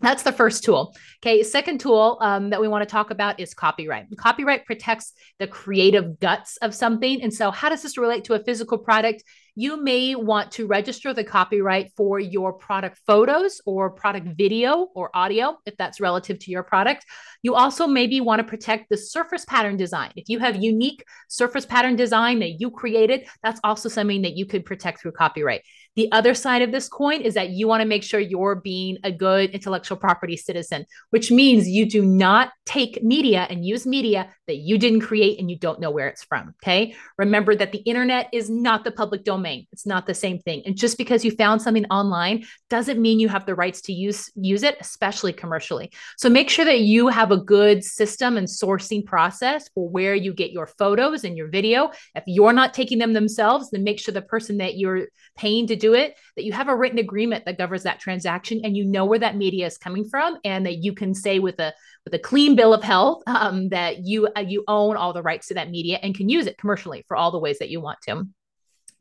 that's 0.00 0.22
the 0.22 0.32
first 0.32 0.64
tool. 0.64 0.94
Okay. 1.22 1.42
Second 1.42 1.80
tool 1.80 2.18
um, 2.20 2.50
that 2.50 2.60
we 2.60 2.68
want 2.68 2.86
to 2.86 2.90
talk 2.90 3.10
about 3.10 3.38
is 3.38 3.54
copyright. 3.54 4.06
Copyright 4.16 4.64
protects 4.64 5.12
the 5.38 5.46
creative 5.46 6.18
guts 6.20 6.56
of 6.58 6.74
something. 6.74 7.22
And 7.22 7.32
so, 7.32 7.50
how 7.50 7.68
does 7.68 7.82
this 7.82 7.98
relate 7.98 8.24
to 8.24 8.34
a 8.34 8.44
physical 8.44 8.78
product? 8.78 9.22
You 9.56 9.82
may 9.82 10.14
want 10.14 10.52
to 10.52 10.66
register 10.66 11.12
the 11.12 11.24
copyright 11.24 11.92
for 11.96 12.18
your 12.18 12.52
product 12.52 12.98
photos 13.06 13.60
or 13.66 13.90
product 13.90 14.28
video 14.38 14.88
or 14.94 15.10
audio, 15.12 15.58
if 15.66 15.76
that's 15.76 16.00
relative 16.00 16.38
to 16.38 16.50
your 16.50 16.62
product. 16.62 17.04
You 17.42 17.54
also 17.54 17.86
maybe 17.86 18.20
want 18.20 18.38
to 18.38 18.44
protect 18.44 18.88
the 18.88 18.96
surface 18.96 19.44
pattern 19.44 19.76
design. 19.76 20.12
If 20.16 20.28
you 20.28 20.38
have 20.38 20.62
unique 20.62 21.04
surface 21.28 21.66
pattern 21.66 21.96
design 21.96 22.38
that 22.38 22.60
you 22.60 22.70
created, 22.70 23.26
that's 23.42 23.60
also 23.64 23.88
something 23.88 24.22
that 24.22 24.36
you 24.36 24.46
could 24.46 24.64
protect 24.64 25.02
through 25.02 25.12
copyright. 25.12 25.62
The 25.96 26.10
other 26.12 26.34
side 26.34 26.62
of 26.62 26.72
this 26.72 26.88
coin 26.88 27.20
is 27.20 27.34
that 27.34 27.50
you 27.50 27.66
want 27.66 27.80
to 27.80 27.88
make 27.88 28.02
sure 28.02 28.20
you're 28.20 28.54
being 28.54 28.98
a 29.02 29.10
good 29.10 29.50
intellectual 29.50 29.96
property 29.96 30.36
citizen, 30.36 30.86
which 31.10 31.30
means 31.30 31.68
you 31.68 31.88
do 31.88 32.04
not 32.04 32.52
take 32.64 33.02
media 33.02 33.46
and 33.50 33.64
use 33.64 33.86
media 33.86 34.30
that 34.46 34.56
you 34.56 34.78
didn't 34.78 35.00
create 35.00 35.40
and 35.40 35.50
you 35.50 35.58
don't 35.58 35.80
know 35.80 35.90
where 35.90 36.08
it's 36.08 36.22
from. 36.22 36.54
Okay. 36.62 36.94
Remember 37.18 37.56
that 37.56 37.72
the 37.72 37.78
internet 37.78 38.28
is 38.32 38.48
not 38.48 38.84
the 38.84 38.92
public 38.92 39.24
domain. 39.24 39.66
It's 39.72 39.86
not 39.86 40.06
the 40.06 40.14
same 40.14 40.38
thing. 40.38 40.62
And 40.64 40.76
just 40.76 40.96
because 40.96 41.24
you 41.24 41.32
found 41.32 41.60
something 41.60 41.86
online 41.86 42.44
doesn't 42.68 43.00
mean 43.00 43.18
you 43.18 43.28
have 43.28 43.46
the 43.46 43.54
rights 43.54 43.80
to 43.82 43.92
use 43.92 44.30
use 44.36 44.62
it, 44.62 44.76
especially 44.80 45.32
commercially. 45.32 45.90
So 46.16 46.30
make 46.30 46.50
sure 46.50 46.64
that 46.64 46.80
you 46.80 47.08
have 47.08 47.32
a 47.32 47.36
good 47.36 47.82
system 47.82 48.36
and 48.36 48.46
sourcing 48.46 49.04
process 49.04 49.68
for 49.74 49.88
where 49.88 50.14
you 50.14 50.32
get 50.32 50.52
your 50.52 50.66
photos 50.66 51.24
and 51.24 51.36
your 51.36 51.48
video. 51.48 51.90
If 52.14 52.24
you're 52.26 52.52
not 52.52 52.74
taking 52.74 52.98
them 52.98 53.12
themselves, 53.12 53.70
then 53.70 53.82
make 53.82 53.98
sure 53.98 54.14
the 54.14 54.22
person 54.22 54.58
that 54.58 54.76
you're 54.76 55.08
paying 55.36 55.66
to 55.66 55.79
do 55.80 55.94
it, 55.94 56.16
that 56.36 56.44
you 56.44 56.52
have 56.52 56.68
a 56.68 56.76
written 56.76 56.98
agreement 56.98 57.44
that 57.46 57.58
governs 57.58 57.82
that 57.82 57.98
transaction 57.98 58.60
and 58.62 58.76
you 58.76 58.84
know 58.84 59.04
where 59.04 59.18
that 59.18 59.36
media 59.36 59.66
is 59.66 59.78
coming 59.78 60.08
from 60.08 60.38
and 60.44 60.66
that 60.66 60.78
you 60.84 60.92
can 60.92 61.14
say 61.14 61.38
with 61.38 61.58
a 61.58 61.72
with 62.04 62.14
a 62.14 62.18
clean 62.18 62.56
bill 62.56 62.72
of 62.72 62.82
health 62.82 63.22
um, 63.26 63.68
that 63.70 64.06
you 64.06 64.28
uh, 64.36 64.40
you 64.40 64.64
own 64.68 64.96
all 64.96 65.12
the 65.12 65.22
rights 65.22 65.48
to 65.48 65.54
that 65.54 65.70
media 65.70 65.98
and 66.02 66.16
can 66.16 66.28
use 66.28 66.46
it 66.46 66.58
commercially 66.58 67.04
for 67.08 67.16
all 67.16 67.30
the 67.30 67.38
ways 67.38 67.58
that 67.58 67.70
you 67.70 67.80
want 67.80 67.98
to. 68.02 68.24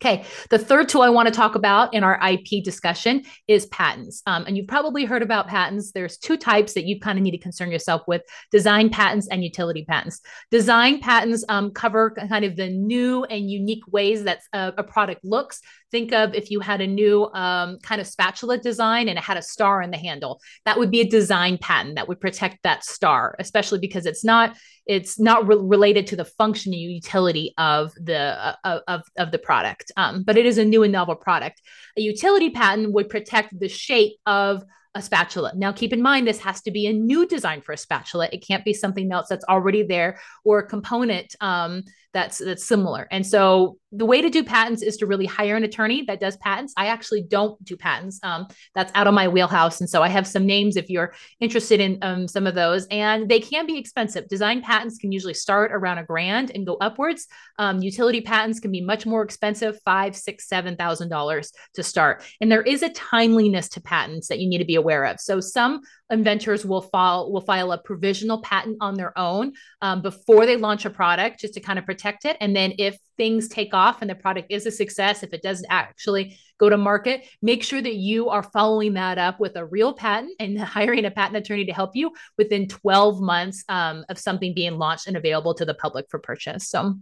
Okay, 0.01 0.24
the 0.50 0.57
third 0.57 0.88
tool 0.88 1.01
I 1.01 1.10
want 1.10 1.28
to 1.28 1.34
talk 1.34 1.56
about 1.56 1.94
in 1.94 2.06
our 2.06 2.18
IP 2.25 2.63
discussion 2.63 3.24
is 3.50 3.66
patents. 3.66 4.22
Um, 4.25 4.46
and 4.48 4.56
you've 4.56 4.68
probably 4.68 5.04
heard 5.04 5.22
about 5.22 5.50
patents. 5.50 5.92
There's 5.92 6.18
two 6.18 6.38
types 6.38 6.74
that 6.74 6.86
you 6.86 7.01
kind 7.01 7.19
of 7.19 7.24
need 7.24 7.31
to 7.31 7.38
concern 7.38 7.69
yourself 7.69 8.04
with 8.07 8.22
design 8.50 8.92
patents 8.92 9.28
and 9.28 9.44
utility 9.44 9.84
patents. 9.84 10.22
Design 10.51 11.01
patents 11.01 11.44
um, 11.50 11.72
cover 11.72 12.12
kind 12.12 12.46
of 12.46 12.56
the 12.56 12.69
new 12.69 13.25
and 13.25 13.51
unique 13.51 13.84
ways 13.92 14.24
that 14.24 14.40
a, 14.54 14.74
a 14.78 14.84
product 14.84 15.25
looks. 15.25 15.60
Think 15.92 16.13
of 16.13 16.34
if 16.34 16.51
you 16.51 16.60
had 16.60 16.81
a 16.81 16.88
new 16.88 17.25
um, 17.34 17.80
kind 17.80 18.00
of 18.00 18.07
spatula 18.07 18.60
design 18.60 19.10
and 19.10 19.18
it 19.18 19.24
had 19.24 19.38
a 19.38 19.42
star 19.42 19.81
in 19.81 19.92
the 19.92 19.98
handle. 19.98 20.40
That 20.66 20.78
would 20.78 20.92
be 20.92 21.01
a 21.01 21.10
design 21.10 21.57
patent 21.57 21.96
that 21.96 22.07
would 22.07 22.22
protect 22.22 22.60
that 22.63 22.86
star, 22.86 23.36
especially 23.40 23.80
because 23.80 24.06
it's 24.06 24.24
not 24.24 24.56
it's 24.86 25.19
not 25.19 25.48
re- 25.48 25.56
related 25.60 26.07
to 26.07 26.16
the 26.16 26.25
function 26.25 26.74
and 26.74 26.81
utility 26.81 27.54
of 27.57 27.94
the 27.94 28.56
uh, 28.63 28.80
of, 28.88 29.04
of 29.18 29.31
the 29.31 29.38
product 29.38 29.88
um, 29.97 30.24
but 30.24 30.38
it 30.38 30.45
is 30.45 30.57
a 30.57 30.65
new 30.65 30.83
and 30.83 30.91
novel 30.91 31.15
product. 31.15 31.62
A 31.97 32.01
utility 32.01 32.50
patent 32.50 32.94
would 32.94 33.09
protect 33.09 33.57
the 33.57 33.69
shape 33.69 34.13
of 34.25 34.63
a 34.95 35.01
spatula. 35.01 35.51
Now, 35.56 35.71
keep 35.71 35.94
in 35.94 36.01
mind, 36.01 36.27
this 36.27 36.39
has 36.39 36.62
to 36.62 36.71
be 36.71 36.88
a 36.88 36.94
new 36.94 37.27
design 37.27 37.62
for 37.62 37.74
a 37.74 37.77
spatula. 37.77 38.27
It 38.31 38.45
can't 38.45 38.65
be 38.65 38.74
something 38.74 39.12
else 39.12 39.27
that's 39.29 39.46
already 39.46 39.84
there 39.84 40.19
or 40.43 40.60
a 40.60 40.67
component 40.67 41.36
um, 41.41 41.84
that's 42.12 42.39
that's 42.39 42.65
similar. 42.65 43.08
And 43.12 43.24
so 43.25 43.77
the 43.91 44.05
way 44.05 44.19
to 44.19 44.29
do 44.29 44.43
patents 44.43 44.81
is 44.81 44.98
to 44.98 45.05
really 45.05 45.27
hire 45.27 45.55
an 45.55 45.63
attorney 45.63 46.03
that 46.03 46.19
does 46.19 46.38
patents. 46.38 46.74
I 46.75 46.88
actually 46.88 47.22
don't 47.22 47.63
do 47.63 47.77
patents. 47.77 48.19
Um, 48.24 48.48
that's 48.74 48.91
out 48.96 49.05
of 49.05 49.13
my 49.13 49.27
wheelhouse. 49.27 49.79
And 49.79 49.89
so 49.89 50.01
I 50.01 50.10
have 50.10 50.25
some 50.25 50.46
names 50.46 50.75
if 50.75 50.89
you're 50.89 51.13
interested 51.39 51.79
in 51.79 52.00
um, 52.01 52.27
some 52.27 52.48
of 52.48 52.55
those, 52.55 52.88
and 52.88 53.29
they 53.29 53.39
can 53.39 53.67
be 53.67 53.77
expensive. 53.77 54.27
Design 54.27 54.62
patents 54.63 54.98
can 54.98 55.12
usually 55.12 55.36
start 55.36 55.72
around 55.72 56.00
a 56.00 56.03
grand 56.03 56.51
and 56.53 56.65
go 56.65 56.77
upwards. 56.81 57.27
Um, 57.60 57.79
utility 57.79 58.22
patents 58.22 58.60
can 58.60 58.72
be 58.72 58.81
much 58.81 59.05
more 59.05 59.22
expensive, 59.22 59.79
five, 59.86 60.15
six, 60.15 60.48
seven 60.48 60.75
thousand 60.75 61.10
dollars 61.10 61.51
to 61.75 61.84
start. 61.84 62.24
And 62.41 62.51
there 62.51 62.63
is 62.63 62.81
a 62.81 62.89
timeliness 62.89 63.69
to 63.69 63.81
patents 63.81 64.29
that 64.29 64.39
you 64.39 64.50
need 64.50 64.60
to 64.60 64.65
be 64.65 64.75
aware 64.79 65.05
of. 65.05 65.19
So 65.19 65.39
some 65.39 65.81
inventors 66.09 66.65
will 66.65 66.81
file 66.81 67.31
will 67.31 67.41
file 67.41 67.71
a 67.71 67.77
provisional 67.77 68.41
patent 68.41 68.77
on 68.81 68.95
their 68.95 69.15
own 69.17 69.53
um, 69.81 70.01
before 70.01 70.48
they 70.48 70.57
launch 70.57 70.86
a 70.86 70.89
product, 70.89 71.39
just 71.39 71.53
to 71.53 71.59
kind 71.59 71.77
of 71.77 71.86
protect 71.86 72.25
it. 72.25 72.38
And 72.41 72.55
then 72.55 72.74
if 72.79 72.98
things 73.17 73.48
take 73.48 73.74
off 73.74 74.01
and 74.01 74.09
the 74.09 74.15
product 74.15 74.51
is 74.51 74.65
a 74.65 74.71
success, 74.71 75.21
if 75.21 75.33
it 75.33 75.43
doesn't 75.43 75.67
actually 75.69 76.38
go 76.59 76.69
to 76.69 76.77
market, 76.77 77.25
make 77.41 77.63
sure 77.63 77.81
that 77.81 77.95
you 77.95 78.29
are 78.29 78.43
following 78.43 78.93
that 78.93 79.17
up 79.17 79.39
with 79.39 79.55
a 79.55 79.65
real 79.65 79.93
patent 79.93 80.31
and 80.39 80.59
hiring 80.77 81.05
a 81.05 81.12
patent 81.12 81.38
attorney 81.38 81.65
to 81.65 81.74
help 81.74 81.95
you 81.95 82.12
within 82.38 82.67
12 82.67 83.21
months 83.21 83.63
um, 83.69 84.03
of 84.09 84.17
something 84.17 84.53
being 84.53 84.77
launched 84.77 85.07
and 85.07 85.17
available 85.17 85.53
to 85.53 85.65
the 85.65 85.74
public 85.74 86.05
for 86.09 86.19
purchase. 86.19 86.67
So 86.67 86.95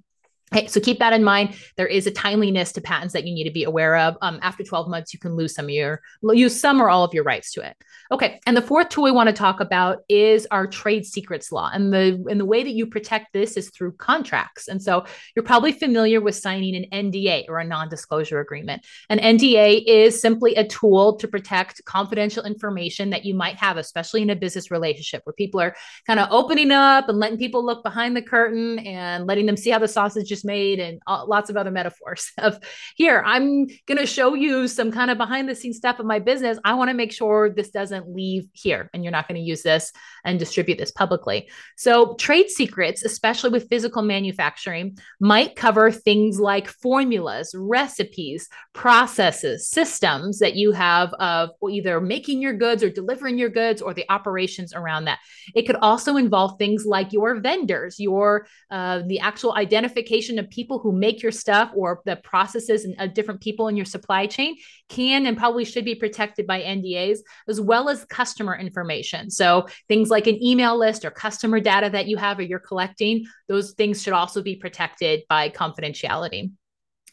Okay, 0.53 0.67
so 0.67 0.79
keep 0.79 0.99
that 0.99 1.11
in 1.11 1.25
mind. 1.25 1.55
There 1.75 1.87
is 1.87 2.07
a 2.07 2.11
timeliness 2.11 2.71
to 2.73 2.81
patents 2.81 3.13
that 3.13 3.27
you 3.27 3.33
need 3.33 3.43
to 3.43 3.51
be 3.51 3.65
aware 3.65 3.97
of. 3.97 4.15
Um, 4.21 4.39
after 4.41 4.63
12 4.63 4.87
months, 4.87 5.13
you 5.13 5.19
can 5.19 5.35
lose 5.35 5.53
some 5.53 5.65
of 5.65 5.71
your 5.71 6.01
use 6.23 6.59
some 6.59 6.81
or 6.81 6.89
all 6.89 7.03
of 7.03 7.13
your 7.13 7.25
rights 7.25 7.51
to 7.53 7.67
it. 7.67 7.75
Okay, 8.13 8.39
and 8.45 8.55
the 8.55 8.61
fourth 8.61 8.87
tool 8.87 9.03
we 9.03 9.11
want 9.11 9.27
to 9.27 9.33
talk 9.33 9.59
about 9.59 10.03
is 10.07 10.47
our 10.49 10.65
trade 10.65 11.05
secrets 11.05 11.51
law, 11.51 11.69
and 11.73 11.91
the 11.91 12.23
and 12.29 12.39
the 12.39 12.45
way 12.45 12.63
that 12.63 12.71
you 12.71 12.87
protect 12.87 13.33
this 13.33 13.57
is 13.57 13.69
through 13.71 13.91
contracts. 13.93 14.69
And 14.69 14.81
so 14.81 15.05
you're 15.35 15.43
probably 15.43 15.73
familiar 15.73 16.21
with 16.21 16.35
signing 16.35 16.75
an 16.77 17.11
NDA 17.11 17.49
or 17.49 17.59
a 17.59 17.65
non-disclosure 17.65 18.39
agreement. 18.39 18.85
An 19.09 19.19
NDA 19.19 19.83
is 19.85 20.21
simply 20.21 20.55
a 20.55 20.65
tool 20.65 21.17
to 21.17 21.27
protect 21.27 21.83
confidential 21.83 22.45
information 22.45 23.09
that 23.09 23.25
you 23.25 23.33
might 23.33 23.57
have, 23.57 23.75
especially 23.75 24.21
in 24.21 24.29
a 24.29 24.35
business 24.35 24.71
relationship 24.71 25.23
where 25.25 25.33
people 25.33 25.59
are 25.59 25.75
kind 26.05 26.21
of 26.21 26.29
opening 26.31 26.71
up 26.71 27.09
and 27.09 27.19
letting 27.19 27.37
people 27.37 27.65
look 27.65 27.83
behind 27.83 28.15
the 28.15 28.21
curtain 28.21 28.79
and 28.79 29.27
letting 29.27 29.45
them 29.45 29.57
see 29.57 29.71
how 29.71 29.79
the 29.79 29.87
sausage 29.89 30.31
is 30.37 30.45
made 30.45 30.79
and 30.79 31.01
lots 31.07 31.49
of 31.49 31.57
other 31.57 31.71
metaphors 31.71 32.31
of 32.37 32.59
here 32.95 33.23
i'm 33.25 33.65
going 33.85 33.97
to 33.97 34.05
show 34.05 34.33
you 34.33 34.67
some 34.67 34.91
kind 34.91 35.11
of 35.11 35.17
behind 35.17 35.47
the 35.47 35.55
scenes 35.55 35.77
stuff 35.77 35.99
of 35.99 36.05
my 36.05 36.19
business. 36.19 36.59
I 36.65 36.73
want 36.73 36.89
to 36.89 36.93
make 36.93 37.13
sure 37.13 37.49
this 37.49 37.69
doesn't 37.69 38.09
leave 38.09 38.49
here 38.51 38.89
and 38.93 39.03
you're 39.03 39.11
not 39.11 39.27
going 39.27 39.39
to 39.39 39.47
use 39.47 39.63
this 39.63 39.93
and 40.25 40.37
distribute 40.37 40.77
this 40.77 40.91
publicly. 40.91 41.49
So 41.77 42.15
trade 42.15 42.49
secrets 42.49 43.05
especially 43.05 43.51
with 43.51 43.69
physical 43.69 44.01
manufacturing 44.01 44.97
might 45.19 45.55
cover 45.55 45.91
things 45.91 46.39
like 46.39 46.67
formulas 46.67 47.55
recipes 47.55 48.49
processes 48.73 49.69
systems 49.69 50.39
that 50.39 50.55
you 50.55 50.71
have 50.71 51.13
of 51.13 51.51
either 51.69 52.01
making 52.01 52.41
your 52.41 52.53
goods 52.53 52.83
or 52.83 52.89
delivering 52.89 53.37
your 53.37 53.49
goods 53.49 53.81
or 53.81 53.93
the 53.93 54.05
operations 54.09 54.73
around 54.73 55.05
that. 55.05 55.19
It 55.55 55.63
could 55.63 55.77
also 55.77 56.17
involve 56.17 56.57
things 56.57 56.85
like 56.85 57.13
your 57.13 57.39
vendors 57.39 57.99
your 57.99 58.47
uh, 58.71 59.03
the 59.07 59.19
actual 59.19 59.55
identification 59.55 60.26
of 60.39 60.49
people 60.49 60.79
who 60.79 60.91
make 60.91 61.21
your 61.21 61.31
stuff 61.31 61.71
or 61.75 62.01
the 62.05 62.17
processes 62.17 62.85
and 62.85 62.95
uh, 62.99 63.07
different 63.07 63.41
people 63.41 63.67
in 63.67 63.75
your 63.75 63.85
supply 63.85 64.27
chain 64.27 64.55
can 64.89 65.25
and 65.25 65.37
probably 65.37 65.65
should 65.65 65.85
be 65.85 65.95
protected 65.95 66.45
by 66.45 66.61
NDAs, 66.61 67.19
as 67.47 67.61
well 67.61 67.89
as 67.89 68.05
customer 68.05 68.55
information. 68.55 69.29
So 69.29 69.67
things 69.87 70.09
like 70.09 70.27
an 70.27 70.43
email 70.43 70.77
list 70.77 71.05
or 71.05 71.11
customer 71.11 71.59
data 71.59 71.89
that 71.89 72.07
you 72.07 72.17
have 72.17 72.39
or 72.39 72.43
you're 72.43 72.59
collecting, 72.59 73.25
those 73.47 73.71
things 73.71 74.03
should 74.03 74.13
also 74.13 74.41
be 74.41 74.55
protected 74.55 75.21
by 75.29 75.49
confidentiality. 75.49 76.51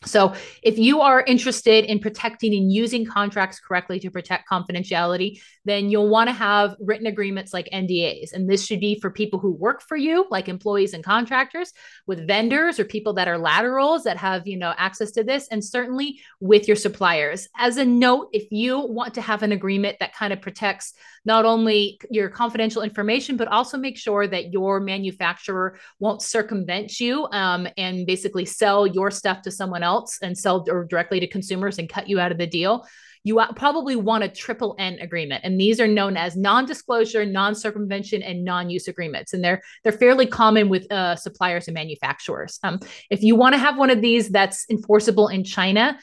So, 0.07 0.35
if 0.63 0.79
you 0.79 1.01
are 1.01 1.23
interested 1.23 1.85
in 1.85 1.99
protecting 1.99 2.55
and 2.55 2.73
using 2.73 3.07
contracts 3.07 3.61
correctly 3.61 3.99
to 4.01 4.11
protect 4.11 4.49
confidentiality, 4.49 5.41
then 5.65 5.89
you'll 5.91 6.09
want 6.09 6.29
to 6.29 6.35
have 6.35 6.77
written 6.81 7.07
agreements 7.07 7.53
like 7.53 7.69
NDAs. 7.73 8.33
And 8.33 8.49
this 8.49 8.67
should 8.67 8.81
be 8.81 8.99
for 9.01 9.11
people 9.11 9.39
who 9.39 9.53
work 9.53 9.83
for 9.83 9.97
you, 9.97 10.27
like 10.31 10.49
employees 10.49 10.93
and 10.95 11.03
contractors, 11.03 11.73
with 12.07 12.27
vendors 12.27 12.79
or 12.79 12.85
people 12.85 13.15
that 13.15 13.29
are 13.29 13.39
laterals 13.39 14.05
that 14.05 14.17
have, 14.19 14.47
you 14.47 14.59
know, 14.59 14.75
access 14.77 15.11
to 15.13 15.25
this, 15.25 15.49
and 15.49 15.65
certainly 15.65 16.21
with 16.41 16.69
your 16.69 16.77
suppliers. 16.77 17.49
As 17.57 17.77
a 17.77 17.85
note, 17.85 18.29
if 18.33 18.51
you 18.51 18.81
want 18.81 19.15
to 19.15 19.21
have 19.21 19.43
an 19.43 19.53
agreement 19.53 19.99
that 20.01 20.15
kind 20.15 20.33
of 20.33 20.41
protects 20.41 20.93
not 21.25 21.47
only 21.47 21.99
your 22.11 22.29
confidential 22.29 22.83
information, 22.83 23.37
but 23.37 23.49
also 23.49 23.79
make 23.79 23.97
sure 23.97 24.27
that 24.27 24.53
your 24.53 24.81
manufacturer 24.81 25.79
won't 25.99 26.21
circumvent 26.21 27.01
you 27.01 27.27
um, 27.33 27.67
and 27.79 28.07
basically 28.07 28.45
sell 28.45 28.87
your 28.87 29.11
stuff 29.11 29.41
to 29.43 29.51
someone 29.51 29.83
else 29.83 29.94
and 30.23 30.37
sell 30.37 30.61
directly 30.61 31.21
to 31.21 31.27
consumers 31.27 31.79
and 31.79 31.89
cut 31.89 32.09
you 32.09 32.21
out 32.21 32.33
of 32.33 32.39
the 32.39 32.47
deal 32.47 32.85
you 33.25 33.41
probably 33.57 33.97
want 33.97 34.23
a 34.23 34.29
triple 34.29 34.77
N 34.79 34.99
agreement. 35.01 35.45
And 35.45 35.59
these 35.59 35.81
are 35.81 35.89
known 35.89 36.17
as 36.17 36.37
non-disclosure, 36.37 37.25
non-circumvention, 37.25 38.23
and 38.23 38.45
non-use 38.45 38.87
agreements. 38.87 39.33
And 39.33 39.43
they're 39.43 39.63
they're 39.83 39.93
fairly 39.93 40.27
common 40.27 40.69
with 40.69 40.91
uh, 40.93 41.17
suppliers 41.17 41.67
and 41.67 41.75
manufacturers. 41.75 42.59
Um, 42.63 42.81
if 43.11 43.23
you 43.23 43.35
want 43.35 43.55
to 43.55 43.59
have 43.59 43.79
one 43.79 43.91
of 43.91 44.03
these 44.03 44.29
that's 44.29 44.67
enforceable 44.69 45.29
in 45.29 45.43
China, 45.43 45.99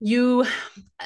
you 0.00 0.44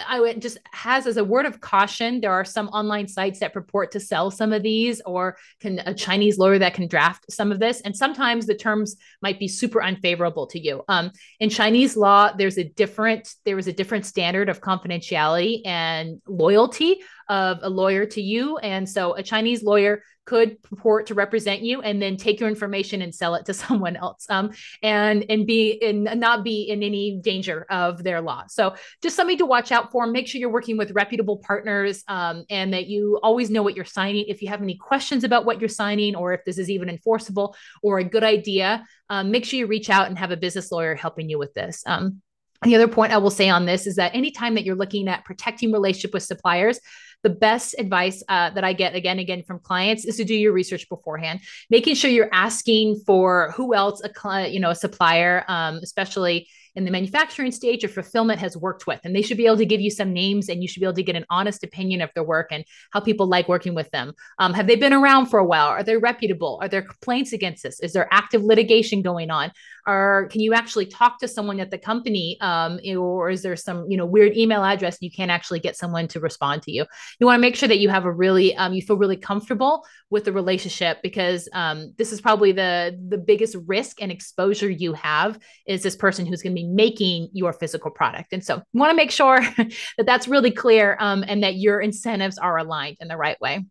i 0.08 0.18
would 0.18 0.40
just 0.40 0.58
has 0.72 1.06
as 1.06 1.16
a 1.16 1.24
word 1.24 1.46
of 1.46 1.60
caution 1.60 2.20
there 2.20 2.32
are 2.32 2.44
some 2.44 2.68
online 2.68 3.06
sites 3.06 3.40
that 3.40 3.52
purport 3.52 3.92
to 3.92 4.00
sell 4.00 4.30
some 4.30 4.52
of 4.52 4.62
these 4.62 5.00
or 5.04 5.36
can 5.60 5.78
a 5.80 5.94
chinese 5.94 6.38
lawyer 6.38 6.58
that 6.58 6.74
can 6.74 6.88
draft 6.88 7.30
some 7.30 7.52
of 7.52 7.60
this. 7.60 7.80
And 7.82 7.96
sometimes 7.96 8.46
the 8.46 8.54
terms 8.54 8.96
might 9.22 9.38
be 9.38 9.48
super 9.48 9.82
unfavorable 9.82 10.46
to 10.48 10.58
you. 10.58 10.82
Um, 10.88 11.12
in 11.40 11.50
chinese 11.50 11.96
law 11.96 12.32
there's 12.32 12.58
a 12.58 12.64
different 12.64 13.32
there 13.44 13.58
is 13.58 13.68
a 13.68 13.72
different 13.72 14.06
standard 14.06 14.48
of 14.48 14.60
confidentiality 14.60 15.60
and 15.66 16.20
loyalty 16.26 17.00
of 17.28 17.58
a 17.62 17.68
lawyer 17.68 18.06
to 18.06 18.22
you. 18.22 18.58
And 18.58 18.88
so 18.88 19.14
a 19.14 19.22
chinese 19.22 19.62
lawyer 19.62 20.02
could 20.24 20.62
purport 20.62 21.06
to 21.06 21.14
represent 21.14 21.62
you 21.62 21.80
and 21.80 22.02
then 22.02 22.18
take 22.18 22.38
your 22.38 22.50
information 22.50 23.00
and 23.00 23.14
sell 23.14 23.34
it 23.34 23.46
to 23.46 23.54
someone 23.64 23.96
else 23.96 24.26
um, 24.28 24.50
and 24.82 25.24
and 25.30 25.46
be 25.46 25.70
in 25.70 26.04
not 26.04 26.44
be 26.44 26.62
in 26.62 26.82
any 26.82 27.18
danger 27.22 27.66
of 27.70 28.02
their 28.04 28.20
law. 28.20 28.44
So 28.48 28.74
just 29.02 29.16
something 29.16 29.38
to 29.38 29.46
watch 29.46 29.72
out 29.72 29.90
for. 29.90 30.06
Make 30.06 30.26
sure 30.26 30.38
you're 30.38 30.50
working 30.50 30.76
with 30.76 30.90
reputable 30.90 31.38
partners 31.38 32.04
um, 32.08 32.44
and 32.50 32.74
that 32.74 32.88
you 32.88 33.18
always 33.22 33.48
know 33.48 33.62
what 33.62 33.74
you're 33.74 33.84
signing. 33.84 34.26
If 34.28 34.42
you 34.42 34.48
have 34.48 34.62
any 34.62 34.76
questions 34.76 35.24
about 35.24 35.46
what 35.46 35.60
you're 35.60 35.68
signing 35.68 36.14
or 36.14 36.34
if 36.34 36.44
this 36.44 36.58
is 36.58 36.68
even 36.68 36.90
enforceable 36.90 37.56
or 37.82 37.98
a 37.98 38.04
good 38.04 38.24
idea 38.24 38.84
um, 39.10 39.30
make 39.30 39.44
sure 39.44 39.58
you 39.58 39.66
reach 39.66 39.90
out 39.90 40.08
and 40.08 40.18
have 40.18 40.30
a 40.30 40.36
business 40.36 40.70
lawyer 40.70 40.94
helping 40.94 41.28
you 41.28 41.38
with 41.38 41.54
this. 41.54 41.82
Um, 41.86 42.22
the 42.62 42.74
other 42.74 42.88
point 42.88 43.12
I 43.12 43.18
will 43.18 43.30
say 43.30 43.48
on 43.48 43.66
this 43.66 43.86
is 43.86 43.96
that 43.96 44.14
anytime 44.14 44.56
that 44.56 44.64
you're 44.64 44.74
looking 44.74 45.08
at 45.08 45.24
protecting 45.24 45.72
relationship 45.72 46.12
with 46.12 46.24
suppliers, 46.24 46.80
the 47.22 47.30
best 47.30 47.74
advice 47.78 48.22
uh, 48.28 48.50
that 48.50 48.64
I 48.64 48.72
get 48.72 48.94
again 48.94 49.18
again 49.18 49.42
from 49.42 49.58
clients 49.58 50.04
is 50.04 50.16
to 50.16 50.24
do 50.24 50.34
your 50.34 50.52
research 50.52 50.88
beforehand, 50.88 51.40
making 51.70 51.94
sure 51.94 52.10
you're 52.10 52.32
asking 52.32 53.02
for 53.06 53.52
who 53.56 53.74
else 53.74 54.00
a 54.04 54.08
client, 54.08 54.52
you 54.52 54.60
know, 54.60 54.70
a 54.70 54.74
supplier, 54.74 55.44
um, 55.48 55.76
especially 55.82 56.48
in 56.78 56.84
the 56.84 56.90
manufacturing 56.90 57.50
stage 57.50 57.82
or 57.84 57.88
fulfillment 57.88 58.38
has 58.38 58.56
worked 58.56 58.86
with. 58.86 59.00
And 59.02 59.14
they 59.14 59.20
should 59.20 59.36
be 59.36 59.46
able 59.46 59.56
to 59.58 59.66
give 59.66 59.80
you 59.80 59.90
some 59.90 60.12
names 60.12 60.48
and 60.48 60.62
you 60.62 60.68
should 60.68 60.78
be 60.78 60.86
able 60.86 60.94
to 60.94 61.02
get 61.02 61.16
an 61.16 61.26
honest 61.28 61.64
opinion 61.64 62.00
of 62.00 62.10
their 62.14 62.22
work 62.22 62.48
and 62.52 62.64
how 62.92 63.00
people 63.00 63.26
like 63.26 63.48
working 63.48 63.74
with 63.74 63.90
them. 63.90 64.14
Um, 64.38 64.54
have 64.54 64.68
they 64.68 64.76
been 64.76 64.92
around 64.92 65.26
for 65.26 65.40
a 65.40 65.44
while? 65.44 65.66
Are 65.66 65.82
they 65.82 65.96
reputable? 65.96 66.58
Are 66.62 66.68
there 66.68 66.82
complaints 66.82 67.32
against 67.32 67.64
this? 67.64 67.80
Is 67.80 67.92
there 67.92 68.08
active 68.12 68.42
litigation 68.42 69.02
going 69.02 69.30
on? 69.30 69.50
Or 69.86 70.28
can 70.30 70.40
you 70.40 70.54
actually 70.54 70.86
talk 70.86 71.18
to 71.20 71.28
someone 71.28 71.58
at 71.58 71.70
the 71.70 71.78
company? 71.78 72.36
Um, 72.40 72.78
or 72.96 73.30
is 73.30 73.42
there 73.42 73.56
some, 73.56 73.90
you 73.90 73.96
know, 73.96 74.06
weird 74.06 74.36
email 74.36 74.62
address 74.62 74.98
and 75.00 75.02
you 75.02 75.10
can't 75.10 75.30
actually 75.30 75.60
get 75.60 75.76
someone 75.76 76.06
to 76.08 76.20
respond 76.20 76.62
to 76.62 76.70
you? 76.70 76.84
You 77.18 77.26
want 77.26 77.38
to 77.38 77.40
make 77.40 77.56
sure 77.56 77.68
that 77.68 77.78
you 77.78 77.88
have 77.88 78.04
a 78.04 78.12
really, 78.12 78.54
um, 78.56 78.72
you 78.72 78.82
feel 78.82 78.96
really 78.96 79.16
comfortable 79.16 79.84
with 80.10 80.24
the 80.24 80.32
relationship 80.32 80.98
because 81.02 81.48
um, 81.52 81.92
this 81.98 82.12
is 82.12 82.20
probably 82.20 82.52
the 82.52 82.98
the 83.08 83.18
biggest 83.18 83.56
risk 83.66 84.00
and 84.00 84.10
exposure 84.12 84.70
you 84.70 84.92
have 84.94 85.38
is 85.66 85.82
this 85.82 85.96
person 85.96 86.24
who's 86.24 86.42
going 86.42 86.54
to 86.54 86.60
be 86.60 86.67
making 86.74 87.28
your 87.32 87.52
physical 87.52 87.90
product. 87.90 88.32
And 88.32 88.44
so 88.44 88.56
you 88.56 88.80
want 88.80 88.90
to 88.90 88.96
make 88.96 89.10
sure 89.10 89.40
that 89.96 90.06
that's 90.06 90.28
really 90.28 90.50
clear 90.50 90.96
um, 91.00 91.24
and 91.26 91.42
that 91.42 91.56
your 91.56 91.80
incentives 91.80 92.38
are 92.38 92.58
aligned 92.58 92.96
in 93.00 93.08
the 93.08 93.16
right 93.16 93.40
way 93.40 93.64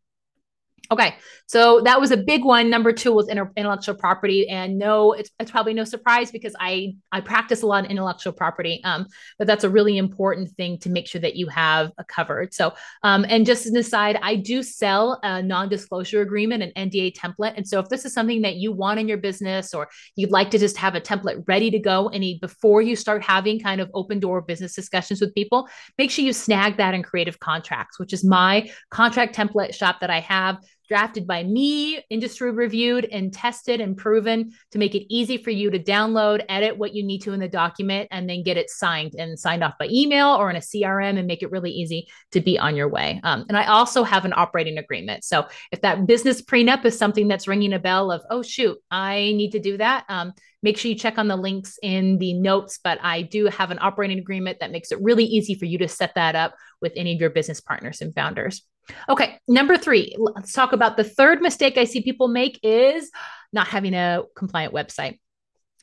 Okay, 0.90 1.16
so 1.48 1.82
that 1.82 2.00
was 2.00 2.12
a 2.12 2.18
big 2.18 2.46
one. 2.46 2.70
Number 2.70 2.94
two 2.94 3.12
was 3.12 3.28
intellectual 3.28 3.96
property, 3.96 4.48
and 4.48 4.78
no, 4.78 5.12
it's, 5.12 5.30
it's 5.40 5.52
probably 5.52 5.74
no 5.74 5.84
surprise 5.84 6.32
because 6.32 6.56
I 6.60 6.96
I 7.12 7.22
practice 7.22 7.62
a 7.62 7.68
lot 7.68 7.84
in 7.84 7.92
intellectual 7.92 8.32
property, 8.32 8.82
um, 8.84 9.06
but 9.38 9.48
that's 9.48 9.66
a 9.66 9.70
really 9.70 9.98
important 9.98 10.50
thing 10.52 10.78
to 10.80 10.90
make 10.90 11.08
sure 11.08 11.20
that 11.22 11.36
you 11.36 11.48
have 11.48 11.92
covered. 12.08 12.54
So, 12.54 12.74
um, 13.04 13.26
and 13.28 13.46
just 13.46 13.66
as 13.66 13.74
an 13.74 13.78
aside, 13.78 14.18
I 14.22 14.36
do 14.36 14.64
sell 14.64 15.20
a 15.24 15.42
non-disclosure 15.42 16.22
agreement, 16.22 16.64
an 16.64 16.90
NDA 16.90 17.16
template, 17.16 17.54
and 17.58 17.68
so 17.68 17.80
if 17.80 17.90
this 17.90 18.06
is 18.06 18.14
something 18.14 18.42
that 18.44 18.56
you 18.56 18.72
want 18.72 19.00
in 19.00 19.08
your 19.08 19.18
business, 19.18 19.74
or 19.74 19.90
you'd 20.16 20.32
like 20.32 20.52
to 20.52 20.58
just 20.58 20.78
have 20.78 20.96
a 20.96 21.02
template 21.02 21.44
ready 21.48 21.70
to 21.72 21.80
go, 21.80 22.08
any 22.10 22.40
before 22.40 22.82
you 22.82 22.96
start 22.96 23.22
having 23.24 23.60
kind 23.60 23.82
of 23.82 23.92
open 23.94 24.20
door 24.20 24.42
business 24.42 24.74
discussions 24.74 25.20
with 25.20 25.36
people, 25.36 25.68
make 25.98 26.12
sure 26.12 26.24
you 26.24 26.34
snag 26.34 26.78
that 26.78 26.94
in 26.94 27.04
Creative 27.04 27.38
Contracts, 27.40 28.00
which 28.00 28.14
is 28.14 28.24
my 28.24 28.70
contract 28.90 29.36
template 29.36 29.74
shop 29.74 29.98
that 30.00 30.10
I 30.10 30.22
have 30.22 30.58
drafted 30.88 31.28
by 31.28 31.44
me, 31.44 32.04
industry 32.10 32.52
reviewed 32.52 33.06
and 33.06 33.34
tested 33.34 33.82
and 33.82 33.98
proven 33.98 34.52
to 34.72 34.78
make 34.78 34.96
it 34.96 35.06
easy 35.14 35.38
for 35.38 35.52
you 35.52 35.70
to 35.70 35.80
download, 35.80 36.44
edit 36.50 36.78
what 36.78 36.94
you 36.94 37.04
need 37.04 37.20
to 37.20 37.34
in 37.34 37.40
the 37.40 37.48
document, 37.48 38.08
and 38.12 38.30
then 38.30 38.44
get 38.44 38.58
it 38.58 38.70
signed 38.70 39.14
and 39.18 39.38
signed 39.38 39.64
off 39.64 39.78
by 39.78 39.88
email 39.92 40.30
or 40.30 40.50
in 40.50 40.56
a 40.56 40.60
CRM 40.60 41.18
and 41.18 41.28
make 41.28 41.44
it 41.44 41.52
really 41.52 41.72
easy 41.72 42.08
to 42.32 42.42
be 42.42 42.58
on 42.58 42.76
your 42.76 42.90
way. 42.90 43.20
Um, 43.24 43.46
and 43.50 43.58
I 43.58 43.66
also 43.66 44.04
have 44.04 44.26
an 44.26 44.34
operating 44.36 44.78
agreement. 44.78 45.24
So 45.24 45.48
if 45.72 45.82
that 45.82 46.08
business 46.08 46.42
prenup 46.42 46.86
is 46.86 46.98
something 46.98 47.28
that's 47.28 47.48
ringing 47.48 47.74
a 47.74 47.80
bell 47.80 48.12
of, 48.12 48.24
oh, 48.30 48.42
shoot, 48.42 48.78
I 48.90 49.34
need 49.36 49.52
to 49.52 49.60
do 49.60 49.78
that. 49.78 50.06
Um, 50.10 50.34
make 50.64 50.78
sure 50.78 50.90
you 50.90 50.98
check 50.98 51.18
on 51.18 51.28
the 51.28 51.36
links 51.36 51.78
in 51.84 52.18
the 52.18 52.34
notes. 52.34 52.80
But 52.84 53.00
I 53.02 53.22
do 53.22 53.46
have 53.46 53.72
an 53.72 53.80
operating 53.82 54.20
agreement 54.20 54.60
that 54.60 54.72
makes 54.72 54.92
it 54.92 55.02
really 55.02 55.26
easy 55.26 55.56
for 55.56 55.66
you 55.66 55.78
to 55.80 55.88
set 55.88 56.16
that 56.16 56.36
up 56.36 56.56
with 56.82 56.94
any 56.96 57.14
of 57.14 57.22
your 57.22 57.30
business 57.30 57.62
partners 57.62 58.02
and 58.02 58.14
founders. 58.14 58.64
Okay, 59.10 59.40
number 59.48 59.78
three, 59.78 60.16
let's 60.18 60.54
talk 60.54 60.74
about 60.74 60.98
the 60.98 61.04
third 61.04 61.42
mistake 61.42 61.78
I 61.78 61.84
see 61.84 62.02
people 62.02 62.28
make 62.28 62.60
is 62.64 63.12
not 63.54 63.68
having 63.68 63.94
a 63.94 64.24
compliant 64.36 64.74
website. 64.74 65.20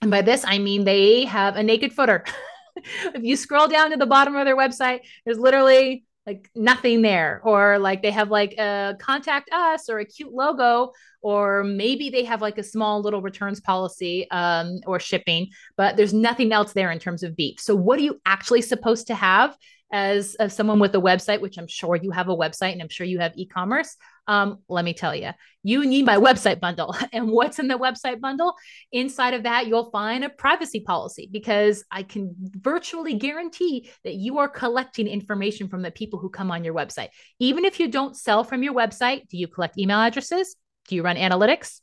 And 0.03 0.11
by 0.11 0.23
this, 0.23 0.45
I 0.47 0.59
mean 0.59 0.85
they 0.85 1.25
have 1.25 1.57
a 1.57 1.63
naked 1.63 1.93
footer. 1.93 2.25
if 2.77 3.23
you 3.23 3.37
scroll 3.37 3.69
down 3.69 3.91
to 3.91 3.97
the 3.97 4.07
bottom 4.07 4.37
of 4.37 4.45
their 4.45 4.57
website, 4.57 5.01
there's 5.25 5.39
literally 5.39 6.05
like 6.27 6.51
nothing 6.55 7.03
there 7.03 7.41
or 7.45 7.79
like 7.79 8.03
they 8.03 8.11
have 8.11 8.31
like 8.31 8.55
a 8.59 8.97
contact 8.99 9.51
us 9.53 9.91
or 9.91 9.99
a 9.99 10.05
cute 10.05 10.33
logo 10.33 10.93
or 11.21 11.65
maybe 11.65 12.09
they 12.11 12.25
have 12.25 12.41
like 12.41 12.57
a 12.57 12.63
small 12.63 13.03
little 13.03 13.21
returns 13.21 13.61
policy 13.61 14.29
um, 14.31 14.81
or 14.87 14.99
shipping 14.99 15.49
but 15.77 15.97
there's 15.97 16.15
nothing 16.15 16.51
else 16.51 16.73
there 16.73 16.91
in 16.91 16.99
terms 16.99 17.23
of 17.23 17.37
beef 17.37 17.61
so 17.61 17.75
what 17.75 17.99
are 17.99 18.03
you 18.03 18.19
actually 18.25 18.63
supposed 18.63 19.07
to 19.07 19.15
have 19.15 19.55
as, 19.95 20.35
as 20.37 20.55
someone 20.55 20.81
with 20.81 20.95
a 20.95 21.01
website 21.01 21.41
which 21.41 21.57
i'm 21.57 21.69
sure 21.69 21.97
you 21.97 22.11
have 22.11 22.29
a 22.29 22.37
website 22.37 22.73
and 22.73 22.83
i'm 22.83 22.89
sure 22.89 23.07
you 23.07 23.21
have 23.21 23.33
e-commerce 23.37 23.97
um, 24.27 24.59
let 24.69 24.85
me 24.85 24.95
tell 24.95 25.15
you, 25.15 25.31
you 25.63 25.85
need 25.85 26.07
my 26.07 26.17
website 26.29 26.61
bundle. 26.61 26.95
And 27.13 27.29
what's 27.29 27.59
in 27.59 27.69
the 27.69 27.79
website 27.79 28.21
bundle? 28.21 28.55
Inside 28.93 29.35
of 29.35 29.45
that, 29.45 29.67
you'll 29.67 29.91
find 29.91 30.25
a 30.25 30.29
privacy 30.29 30.81
policy 30.81 31.29
because 31.31 31.85
I 31.91 32.03
can 32.03 32.35
virtually 32.39 33.15
guarantee 33.15 33.91
that 34.05 34.15
you 34.15 34.39
are 34.39 34.49
collecting 34.49 35.07
information 35.07 35.69
from 35.69 35.83
the 35.83 35.91
people 35.91 36.19
who 36.19 36.29
come 36.29 36.51
on 36.51 36.65
your 36.65 36.75
website. 36.75 37.09
Even 37.39 37.65
if 37.65 37.79
you 37.79 37.89
don't 37.89 38.17
sell 38.17 38.43
from 38.45 38.63
your 38.63 38.75
website, 38.75 39.29
do 39.29 39.37
you 39.37 39.47
collect 39.47 39.79
email 39.79 40.01
addresses? 40.01 40.57
Do 40.89 40.97
you 40.97 41.03
run 41.03 41.17
analytics? 41.17 41.81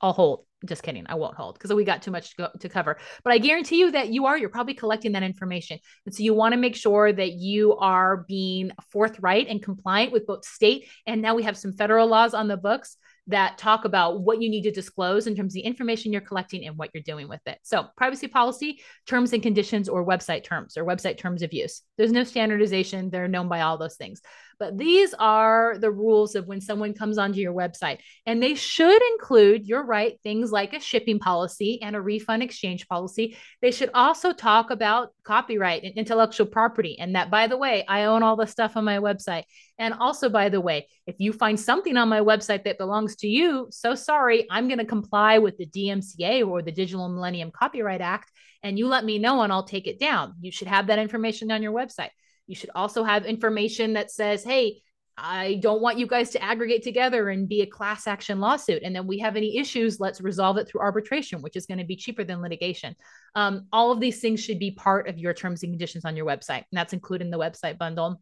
I'll 0.00 0.12
hold. 0.12 0.44
Just 0.64 0.82
kidding. 0.82 1.04
I 1.06 1.14
won't 1.16 1.36
hold 1.36 1.54
because 1.54 1.72
we 1.72 1.84
got 1.84 2.02
too 2.02 2.10
much 2.10 2.30
to, 2.30 2.36
go, 2.36 2.48
to 2.60 2.68
cover. 2.68 2.96
But 3.22 3.32
I 3.34 3.38
guarantee 3.38 3.78
you 3.78 3.90
that 3.90 4.08
you 4.08 4.26
are, 4.26 4.38
you're 4.38 4.48
probably 4.48 4.74
collecting 4.74 5.12
that 5.12 5.22
information. 5.22 5.78
And 6.06 6.14
so 6.14 6.22
you 6.22 6.32
want 6.32 6.54
to 6.54 6.58
make 6.58 6.74
sure 6.74 7.12
that 7.12 7.32
you 7.32 7.76
are 7.76 8.24
being 8.26 8.70
forthright 8.90 9.48
and 9.48 9.62
compliant 9.62 10.12
with 10.12 10.26
both 10.26 10.44
state 10.44 10.88
and 11.06 11.20
now 11.20 11.34
we 11.34 11.42
have 11.42 11.58
some 11.58 11.72
federal 11.72 12.08
laws 12.08 12.34
on 12.34 12.48
the 12.48 12.56
books 12.56 12.96
that 13.28 13.58
talk 13.58 13.84
about 13.84 14.20
what 14.20 14.40
you 14.40 14.48
need 14.48 14.62
to 14.62 14.70
disclose 14.70 15.26
in 15.26 15.34
terms 15.34 15.52
of 15.52 15.54
the 15.54 15.60
information 15.60 16.12
you're 16.12 16.20
collecting 16.20 16.64
and 16.64 16.76
what 16.76 16.90
you're 16.94 17.02
doing 17.02 17.28
with 17.28 17.40
it. 17.46 17.58
So, 17.62 17.86
privacy 17.96 18.28
policy, 18.28 18.80
terms 19.06 19.32
and 19.32 19.42
conditions, 19.42 19.88
or 19.88 20.06
website 20.06 20.44
terms 20.44 20.76
or 20.76 20.84
website 20.84 21.18
terms 21.18 21.42
of 21.42 21.52
use. 21.52 21.82
There's 21.98 22.12
no 22.12 22.22
standardization, 22.24 23.10
they're 23.10 23.28
known 23.28 23.48
by 23.48 23.62
all 23.62 23.78
those 23.78 23.96
things. 23.96 24.20
But 24.58 24.78
these 24.78 25.14
are 25.18 25.76
the 25.78 25.90
rules 25.90 26.34
of 26.34 26.46
when 26.46 26.60
someone 26.60 26.94
comes 26.94 27.18
onto 27.18 27.40
your 27.40 27.52
website. 27.52 27.98
And 28.24 28.42
they 28.42 28.54
should 28.54 29.02
include, 29.12 29.66
you're 29.66 29.84
right, 29.84 30.18
things 30.22 30.50
like 30.50 30.72
a 30.72 30.80
shipping 30.80 31.18
policy 31.18 31.80
and 31.82 31.94
a 31.94 32.00
refund 32.00 32.42
exchange 32.42 32.88
policy. 32.88 33.36
They 33.60 33.70
should 33.70 33.90
also 33.92 34.32
talk 34.32 34.70
about 34.70 35.10
copyright 35.24 35.84
and 35.84 35.94
intellectual 35.94 36.46
property. 36.46 36.98
And 36.98 37.14
that, 37.16 37.30
by 37.30 37.46
the 37.46 37.56
way, 37.56 37.84
I 37.86 38.04
own 38.04 38.22
all 38.22 38.36
the 38.36 38.46
stuff 38.46 38.76
on 38.76 38.84
my 38.84 38.98
website. 38.98 39.44
And 39.78 39.92
also, 39.92 40.28
by 40.30 40.48
the 40.48 40.60
way, 40.60 40.88
if 41.06 41.16
you 41.18 41.32
find 41.32 41.60
something 41.60 41.96
on 41.96 42.08
my 42.08 42.20
website 42.20 42.64
that 42.64 42.78
belongs 42.78 43.16
to 43.16 43.28
you, 43.28 43.68
so 43.70 43.94
sorry, 43.94 44.46
I'm 44.50 44.68
going 44.68 44.78
to 44.78 44.86
comply 44.86 45.38
with 45.38 45.58
the 45.58 45.66
DMCA 45.66 46.46
or 46.46 46.62
the 46.62 46.72
Digital 46.72 47.08
Millennium 47.08 47.50
Copyright 47.50 48.00
Act. 48.00 48.30
And 48.62 48.78
you 48.78 48.88
let 48.88 49.04
me 49.04 49.18
know 49.18 49.42
and 49.42 49.52
I'll 49.52 49.64
take 49.64 49.86
it 49.86 50.00
down. 50.00 50.34
You 50.40 50.50
should 50.50 50.68
have 50.68 50.86
that 50.86 50.98
information 50.98 51.52
on 51.52 51.62
your 51.62 51.72
website. 51.72 52.10
You 52.46 52.54
should 52.54 52.70
also 52.74 53.04
have 53.04 53.24
information 53.24 53.94
that 53.94 54.10
says, 54.10 54.44
hey, 54.44 54.80
I 55.18 55.58
don't 55.62 55.80
want 55.80 55.98
you 55.98 56.06
guys 56.06 56.30
to 56.30 56.42
aggregate 56.42 56.82
together 56.82 57.30
and 57.30 57.48
be 57.48 57.62
a 57.62 57.66
class 57.66 58.06
action 58.06 58.38
lawsuit. 58.38 58.82
And 58.82 58.94
then 58.94 59.06
we 59.06 59.18
have 59.20 59.34
any 59.34 59.56
issues, 59.56 59.98
let's 59.98 60.20
resolve 60.20 60.58
it 60.58 60.68
through 60.68 60.82
arbitration, 60.82 61.40
which 61.40 61.56
is 61.56 61.64
going 61.64 61.78
to 61.78 61.84
be 61.84 61.96
cheaper 61.96 62.22
than 62.22 62.42
litigation. 62.42 62.94
Um, 63.34 63.66
all 63.72 63.90
of 63.90 64.00
these 64.00 64.20
things 64.20 64.44
should 64.44 64.58
be 64.58 64.72
part 64.72 65.08
of 65.08 65.18
your 65.18 65.32
terms 65.32 65.62
and 65.62 65.72
conditions 65.72 66.04
on 66.04 66.16
your 66.16 66.26
website. 66.26 66.64
And 66.70 66.74
that's 66.74 66.92
included 66.92 67.24
in 67.24 67.30
the 67.30 67.38
website 67.38 67.78
bundle. 67.78 68.20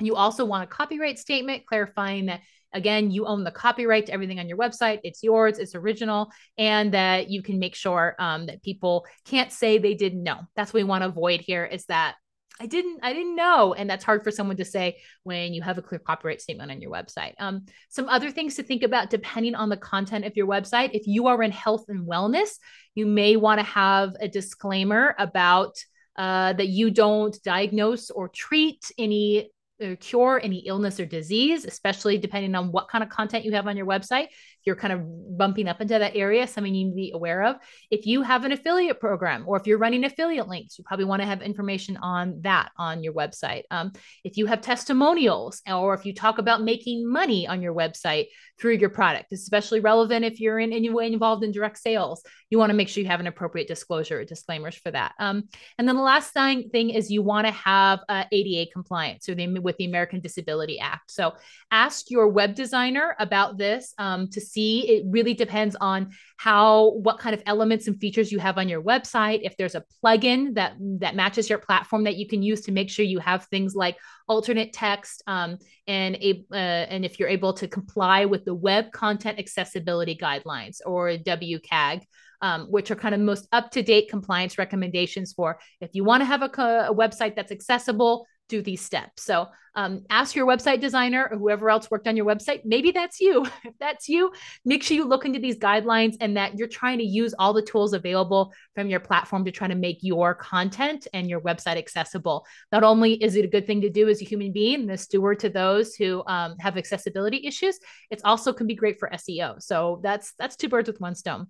You 0.00 0.14
also 0.14 0.44
want 0.44 0.64
a 0.64 0.66
copyright 0.66 1.18
statement 1.18 1.64
clarifying 1.64 2.26
that 2.26 2.42
again 2.72 3.10
you 3.10 3.26
own 3.26 3.44
the 3.44 3.50
copyright 3.50 4.06
to 4.06 4.12
everything 4.12 4.40
on 4.40 4.48
your 4.48 4.58
website 4.58 4.98
it's 5.04 5.22
yours 5.22 5.58
it's 5.58 5.76
original 5.76 6.30
and 6.58 6.92
that 6.92 7.30
you 7.30 7.40
can 7.40 7.60
make 7.60 7.76
sure 7.76 8.16
um, 8.18 8.46
that 8.46 8.60
people 8.60 9.06
can't 9.24 9.52
say 9.52 9.78
they 9.78 9.94
didn't 9.94 10.22
know 10.22 10.40
that's 10.56 10.74
what 10.74 10.80
we 10.80 10.84
want 10.84 11.02
to 11.02 11.08
avoid 11.08 11.40
here 11.40 11.64
is 11.64 11.86
that 11.86 12.16
I 12.60 12.66
didn't 12.66 13.00
I 13.02 13.12
didn't 13.12 13.36
know 13.36 13.74
and 13.74 13.88
that's 13.88 14.04
hard 14.04 14.24
for 14.24 14.30
someone 14.30 14.56
to 14.56 14.64
say 14.64 14.98
when 15.24 15.52
you 15.52 15.62
have 15.62 15.78
a 15.78 15.82
clear 15.82 15.98
copyright 15.98 16.40
statement 16.40 16.70
on 16.70 16.80
your 16.80 16.90
website. 16.90 17.34
Um, 17.38 17.66
some 17.88 18.08
other 18.08 18.30
things 18.30 18.54
to 18.56 18.62
think 18.62 18.82
about 18.82 19.10
depending 19.10 19.54
on 19.54 19.68
the 19.68 19.76
content 19.76 20.24
of 20.24 20.36
your 20.36 20.46
website. 20.46 20.90
If 20.92 21.06
you 21.06 21.26
are 21.26 21.42
in 21.42 21.50
health 21.50 21.84
and 21.88 22.06
wellness, 22.06 22.58
you 22.94 23.06
may 23.06 23.36
want 23.36 23.58
to 23.58 23.64
have 23.64 24.14
a 24.20 24.28
disclaimer 24.28 25.14
about 25.18 25.76
uh, 26.16 26.54
that 26.54 26.68
you 26.68 26.90
don't 26.90 27.36
diagnose 27.42 28.10
or 28.10 28.28
treat 28.28 28.90
any 28.98 29.50
or 29.78 29.96
cure 29.96 30.40
any 30.42 30.60
illness 30.60 30.98
or 30.98 31.04
disease, 31.04 31.66
especially 31.66 32.16
depending 32.16 32.54
on 32.54 32.72
what 32.72 32.88
kind 32.88 33.04
of 33.04 33.10
content 33.10 33.44
you 33.44 33.52
have 33.52 33.66
on 33.66 33.76
your 33.76 33.84
website 33.84 34.28
you're 34.66 34.76
kind 34.76 34.92
of 34.92 35.36
bumping 35.38 35.68
up 35.68 35.80
into 35.80 35.98
that 35.98 36.16
area, 36.16 36.46
something 36.46 36.74
you 36.74 36.86
need 36.86 36.90
to 36.90 36.96
be 36.96 37.12
aware 37.14 37.44
of. 37.44 37.56
If 37.90 38.04
you 38.04 38.22
have 38.22 38.44
an 38.44 38.52
affiliate 38.52 38.98
program 38.98 39.44
or 39.46 39.56
if 39.56 39.66
you're 39.66 39.78
running 39.78 40.04
affiliate 40.04 40.48
links, 40.48 40.76
you 40.76 40.84
probably 40.84 41.04
want 41.04 41.22
to 41.22 41.26
have 41.26 41.40
information 41.40 41.96
on 41.98 42.40
that 42.42 42.72
on 42.76 43.02
your 43.02 43.12
website. 43.12 43.62
Um, 43.70 43.92
if 44.24 44.36
you 44.36 44.46
have 44.46 44.60
testimonials 44.60 45.62
or 45.66 45.94
if 45.94 46.04
you 46.04 46.12
talk 46.12 46.38
about 46.38 46.62
making 46.62 47.08
money 47.10 47.46
on 47.46 47.62
your 47.62 47.74
website 47.74 48.26
through 48.58 48.74
your 48.74 48.90
product, 48.90 49.32
especially 49.32 49.80
relevant 49.80 50.24
if 50.24 50.40
you're 50.40 50.58
in 50.58 50.72
any 50.72 50.90
way 50.90 51.12
involved 51.12 51.44
in 51.44 51.52
direct 51.52 51.78
sales, 51.78 52.22
you 52.50 52.58
want 52.58 52.70
to 52.70 52.76
make 52.76 52.88
sure 52.88 53.02
you 53.02 53.08
have 53.08 53.20
an 53.20 53.26
appropriate 53.26 53.68
disclosure 53.68 54.20
or 54.20 54.24
disclaimers 54.24 54.74
for 54.74 54.90
that. 54.90 55.12
Um, 55.20 55.44
and 55.78 55.86
then 55.86 55.94
the 55.94 56.02
last 56.02 56.32
thing, 56.32 56.70
thing 56.70 56.90
is 56.90 57.10
you 57.10 57.22
want 57.22 57.46
to 57.46 57.52
have 57.52 58.00
uh, 58.08 58.24
ADA 58.32 58.70
compliance 58.72 59.28
with 59.28 59.76
the 59.76 59.84
American 59.84 60.20
Disability 60.20 60.80
Act. 60.80 61.10
So 61.10 61.34
ask 61.70 62.10
your 62.10 62.28
web 62.28 62.54
designer 62.54 63.14
about 63.20 63.58
this 63.58 63.94
um, 63.98 64.28
to 64.30 64.40
see. 64.40 64.55
It 64.56 65.04
really 65.08 65.34
depends 65.34 65.76
on 65.80 66.10
how 66.36 66.92
what 67.02 67.18
kind 67.18 67.34
of 67.34 67.42
elements 67.46 67.86
and 67.86 67.98
features 67.98 68.30
you 68.32 68.38
have 68.38 68.58
on 68.58 68.68
your 68.68 68.82
website. 68.82 69.40
If 69.42 69.56
there's 69.56 69.74
a 69.74 69.84
plugin 70.02 70.54
that 70.54 70.74
that 71.00 71.14
matches 71.14 71.48
your 71.48 71.58
platform 71.58 72.04
that 72.04 72.16
you 72.16 72.26
can 72.26 72.42
use 72.42 72.62
to 72.62 72.72
make 72.72 72.90
sure 72.90 73.04
you 73.04 73.18
have 73.18 73.44
things 73.46 73.74
like 73.74 73.96
alternate 74.28 74.72
text 74.72 75.22
um, 75.26 75.58
and 75.86 76.16
a, 76.16 76.44
uh, 76.52 76.54
and 76.54 77.04
if 77.04 77.18
you're 77.18 77.28
able 77.28 77.52
to 77.54 77.68
comply 77.68 78.24
with 78.24 78.44
the 78.44 78.54
Web 78.54 78.92
Content 78.92 79.38
Accessibility 79.38 80.16
Guidelines 80.16 80.78
or 80.84 81.10
WCAG. 81.10 82.02
Um, 82.42 82.66
which 82.66 82.90
are 82.90 82.96
kind 82.96 83.14
of 83.14 83.20
most 83.22 83.48
up 83.50 83.70
to 83.70 83.82
date 83.82 84.10
compliance 84.10 84.58
recommendations 84.58 85.32
for 85.32 85.58
if 85.80 85.94
you 85.94 86.04
want 86.04 86.20
to 86.20 86.26
have 86.26 86.42
a, 86.42 86.44
a 86.44 86.94
website 86.94 87.34
that's 87.34 87.50
accessible, 87.50 88.26
do 88.48 88.62
these 88.62 88.80
steps. 88.80 89.22
So 89.22 89.48
um, 89.76 90.04
ask 90.08 90.34
your 90.34 90.46
website 90.46 90.80
designer 90.80 91.28
or 91.30 91.36
whoever 91.36 91.68
else 91.68 91.90
worked 91.90 92.08
on 92.08 92.16
your 92.16 92.24
website. 92.24 92.62
Maybe 92.64 92.92
that's 92.92 93.20
you. 93.20 93.44
if 93.64 93.74
that's 93.78 94.08
you, 94.08 94.32
make 94.64 94.82
sure 94.82 94.96
you 94.96 95.04
look 95.04 95.26
into 95.26 95.38
these 95.38 95.58
guidelines 95.58 96.16
and 96.20 96.36
that 96.36 96.58
you're 96.58 96.66
trying 96.66 96.98
to 96.98 97.04
use 97.04 97.34
all 97.38 97.52
the 97.52 97.62
tools 97.62 97.92
available 97.92 98.52
from 98.74 98.88
your 98.88 99.00
platform 99.00 99.44
to 99.44 99.52
try 99.52 99.68
to 99.68 99.74
make 99.74 99.98
your 100.00 100.34
content 100.34 101.06
and 101.12 101.28
your 101.28 101.42
website 101.42 101.76
accessible. 101.76 102.46
Not 102.72 102.84
only 102.84 103.22
is 103.22 103.36
it 103.36 103.44
a 103.44 103.48
good 103.48 103.66
thing 103.66 103.82
to 103.82 103.90
do 103.90 104.08
as 104.08 104.22
a 104.22 104.24
human 104.24 104.52
being 104.52 104.86
the 104.86 104.96
steward 104.96 105.40
to 105.40 105.50
those 105.50 105.94
who 105.94 106.22
um, 106.26 106.56
have 106.58 106.78
accessibility 106.78 107.46
issues, 107.46 107.78
it 108.10 108.22
also 108.24 108.52
can 108.54 108.66
be 108.66 108.74
great 108.74 108.98
for 108.98 109.10
SEO. 109.10 109.62
So 109.62 110.00
that's 110.02 110.32
that's 110.38 110.56
two 110.56 110.70
birds 110.70 110.88
with 110.88 111.00
one 111.00 111.14
stone. 111.14 111.48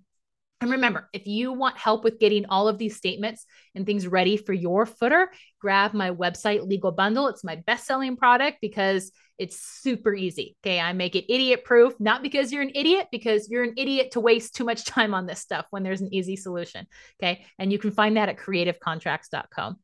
And 0.60 0.70
remember, 0.70 1.08
if 1.12 1.26
you 1.26 1.52
want 1.52 1.76
help 1.76 2.02
with 2.02 2.18
getting 2.18 2.46
all 2.46 2.66
of 2.66 2.78
these 2.78 2.96
statements 2.96 3.44
and 3.74 3.84
things 3.84 4.06
ready 4.06 4.38
for 4.38 4.54
your 4.54 4.86
footer, 4.86 5.30
grab 5.60 5.92
my 5.92 6.10
website 6.10 6.66
legal 6.66 6.92
bundle. 6.92 7.28
It's 7.28 7.44
my 7.44 7.56
best 7.56 7.86
selling 7.86 8.16
product 8.16 8.58
because 8.62 9.12
it's 9.38 9.60
super 9.60 10.14
easy. 10.14 10.56
Okay. 10.64 10.80
I 10.80 10.94
make 10.94 11.14
it 11.14 11.30
idiot 11.32 11.62
proof, 11.64 11.94
not 12.00 12.22
because 12.22 12.52
you're 12.52 12.62
an 12.62 12.72
idiot, 12.74 13.08
because 13.12 13.50
you're 13.50 13.64
an 13.64 13.74
idiot 13.76 14.12
to 14.12 14.20
waste 14.20 14.54
too 14.54 14.64
much 14.64 14.84
time 14.86 15.12
on 15.12 15.26
this 15.26 15.40
stuff 15.40 15.66
when 15.70 15.82
there's 15.82 16.00
an 16.00 16.14
easy 16.14 16.36
solution. 16.36 16.86
Okay. 17.22 17.44
And 17.58 17.70
you 17.70 17.78
can 17.78 17.90
find 17.90 18.16
that 18.16 18.30
at 18.30 18.38
creativecontracts.com. 18.38 19.76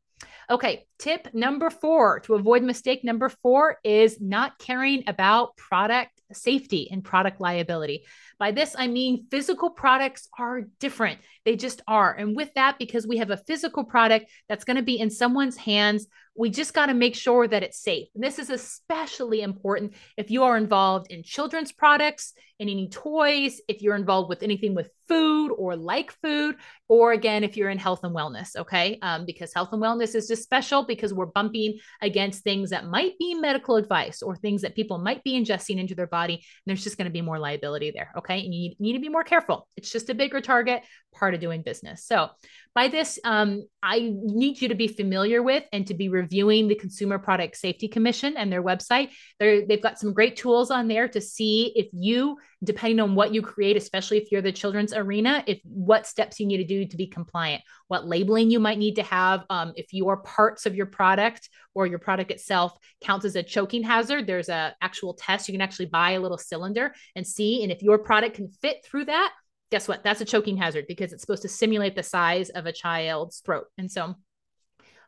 Okay, 0.49 0.85
tip 0.99 1.33
number 1.33 1.69
four 1.69 2.19
to 2.21 2.35
avoid 2.35 2.63
mistake 2.63 3.03
number 3.03 3.29
four 3.29 3.77
is 3.83 4.19
not 4.19 4.57
caring 4.57 5.03
about 5.07 5.55
product 5.57 6.11
safety 6.33 6.89
and 6.91 7.03
product 7.03 7.39
liability. 7.39 8.03
By 8.39 8.51
this, 8.51 8.75
I 8.77 8.87
mean 8.87 9.27
physical 9.29 9.69
products 9.69 10.27
are 10.37 10.61
different. 10.79 11.19
They 11.45 11.55
just 11.55 11.81
are. 11.87 12.13
And 12.13 12.35
with 12.35 12.53
that, 12.55 12.77
because 12.79 13.07
we 13.07 13.17
have 13.17 13.29
a 13.29 13.37
physical 13.37 13.83
product 13.83 14.31
that's 14.49 14.63
going 14.63 14.77
to 14.77 14.83
be 14.83 14.99
in 14.99 15.09
someone's 15.09 15.57
hands 15.57 16.07
we 16.35 16.49
just 16.49 16.73
got 16.73 16.87
to 16.87 16.93
make 16.93 17.15
sure 17.15 17.47
that 17.47 17.63
it's 17.63 17.81
safe. 17.81 18.07
And 18.15 18.23
this 18.23 18.39
is 18.39 18.49
especially 18.49 19.41
important 19.41 19.93
if 20.17 20.31
you 20.31 20.43
are 20.43 20.57
involved 20.57 21.11
in 21.11 21.23
children's 21.23 21.71
products 21.71 22.33
and 22.59 22.69
any 22.69 22.87
toys, 22.87 23.59
if 23.67 23.81
you're 23.81 23.95
involved 23.95 24.29
with 24.29 24.43
anything 24.43 24.73
with 24.73 24.89
food 25.07 25.49
or 25.49 25.75
like 25.75 26.11
food, 26.21 26.55
or 26.87 27.11
again, 27.11 27.43
if 27.43 27.57
you're 27.57 27.69
in 27.69 27.77
health 27.77 28.01
and 28.03 28.15
wellness, 28.15 28.55
okay? 28.55 28.97
Um, 29.01 29.25
because 29.25 29.53
health 29.53 29.69
and 29.73 29.81
wellness 29.81 30.15
is 30.15 30.27
just 30.27 30.43
special 30.43 30.85
because 30.85 31.13
we're 31.13 31.25
bumping 31.25 31.79
against 32.01 32.43
things 32.43 32.69
that 32.69 32.85
might 32.85 33.17
be 33.19 33.33
medical 33.33 33.75
advice 33.75 34.21
or 34.21 34.35
things 34.35 34.61
that 34.61 34.75
people 34.75 34.97
might 34.97 35.23
be 35.23 35.33
ingesting 35.33 35.77
into 35.77 35.95
their 35.95 36.07
body. 36.07 36.35
And 36.35 36.41
there's 36.65 36.83
just 36.83 36.97
going 36.97 37.05
to 37.07 37.11
be 37.11 37.21
more 37.21 37.39
liability 37.39 37.91
there, 37.91 38.11
okay? 38.17 38.39
And 38.45 38.53
you 38.53 38.73
need 38.79 38.93
to 38.93 38.99
be 38.99 39.09
more 39.09 39.23
careful. 39.23 39.67
It's 39.75 39.91
just 39.91 40.09
a 40.09 40.15
bigger 40.15 40.39
target, 40.39 40.83
part 41.13 41.33
of 41.33 41.41
doing 41.41 41.63
business. 41.63 42.05
So, 42.05 42.29
by 42.75 42.87
this, 42.87 43.19
um, 43.23 43.67
I 43.83 44.11
need 44.13 44.59
you 44.59 44.69
to 44.69 44.75
be 44.75 44.87
familiar 44.87 45.43
with 45.43 45.63
and 45.71 45.85
to 45.87 45.93
be 45.93 46.09
the 46.29 46.77
Consumer 46.79 47.19
Product 47.19 47.55
Safety 47.55 47.87
Commission 47.87 48.35
and 48.37 48.51
their 48.51 48.63
website. 48.63 49.09
They're, 49.39 49.65
they've 49.65 49.81
got 49.81 49.99
some 49.99 50.13
great 50.13 50.35
tools 50.35 50.71
on 50.71 50.87
there 50.87 51.07
to 51.07 51.21
see 51.21 51.71
if 51.75 51.87
you, 51.93 52.37
depending 52.63 52.99
on 52.99 53.15
what 53.15 53.33
you 53.33 53.41
create, 53.41 53.77
especially 53.77 54.17
if 54.17 54.31
you're 54.31 54.41
the 54.41 54.51
children's 54.51 54.93
arena, 54.93 55.43
if 55.47 55.59
what 55.63 56.07
steps 56.07 56.39
you 56.39 56.45
need 56.45 56.57
to 56.57 56.63
do 56.63 56.85
to 56.85 56.97
be 56.97 57.07
compliant, 57.07 57.63
what 57.87 58.07
labeling 58.07 58.49
you 58.49 58.59
might 58.59 58.77
need 58.77 58.95
to 58.95 59.03
have, 59.03 59.43
um, 59.49 59.73
if 59.75 59.93
your 59.93 60.17
parts 60.17 60.65
of 60.65 60.75
your 60.75 60.85
product 60.85 61.49
or 61.75 61.87
your 61.87 61.99
product 61.99 62.31
itself 62.31 62.77
counts 63.01 63.25
as 63.25 63.35
a 63.35 63.43
choking 63.43 63.83
hazard. 63.83 64.27
There's 64.27 64.49
a 64.49 64.75
actual 64.81 65.13
test 65.13 65.47
you 65.47 65.53
can 65.53 65.61
actually 65.61 65.87
buy 65.87 66.11
a 66.11 66.19
little 66.19 66.37
cylinder 66.37 66.93
and 67.15 67.25
see, 67.25 67.63
and 67.63 67.71
if 67.71 67.81
your 67.81 67.97
product 67.97 68.35
can 68.35 68.49
fit 68.49 68.85
through 68.85 69.05
that 69.05 69.31
guess 69.71 69.87
what? 69.87 70.03
That's 70.03 70.21
a 70.21 70.25
choking 70.25 70.55
hazard 70.55 70.85
because 70.87 71.13
it's 71.13 71.21
supposed 71.21 71.41
to 71.41 71.49
simulate 71.49 71.95
the 71.95 72.03
size 72.03 72.51
of 72.51 72.67
a 72.67 72.71
child's 72.71 73.39
throat. 73.39 73.65
And 73.79 73.91
so 73.91 74.13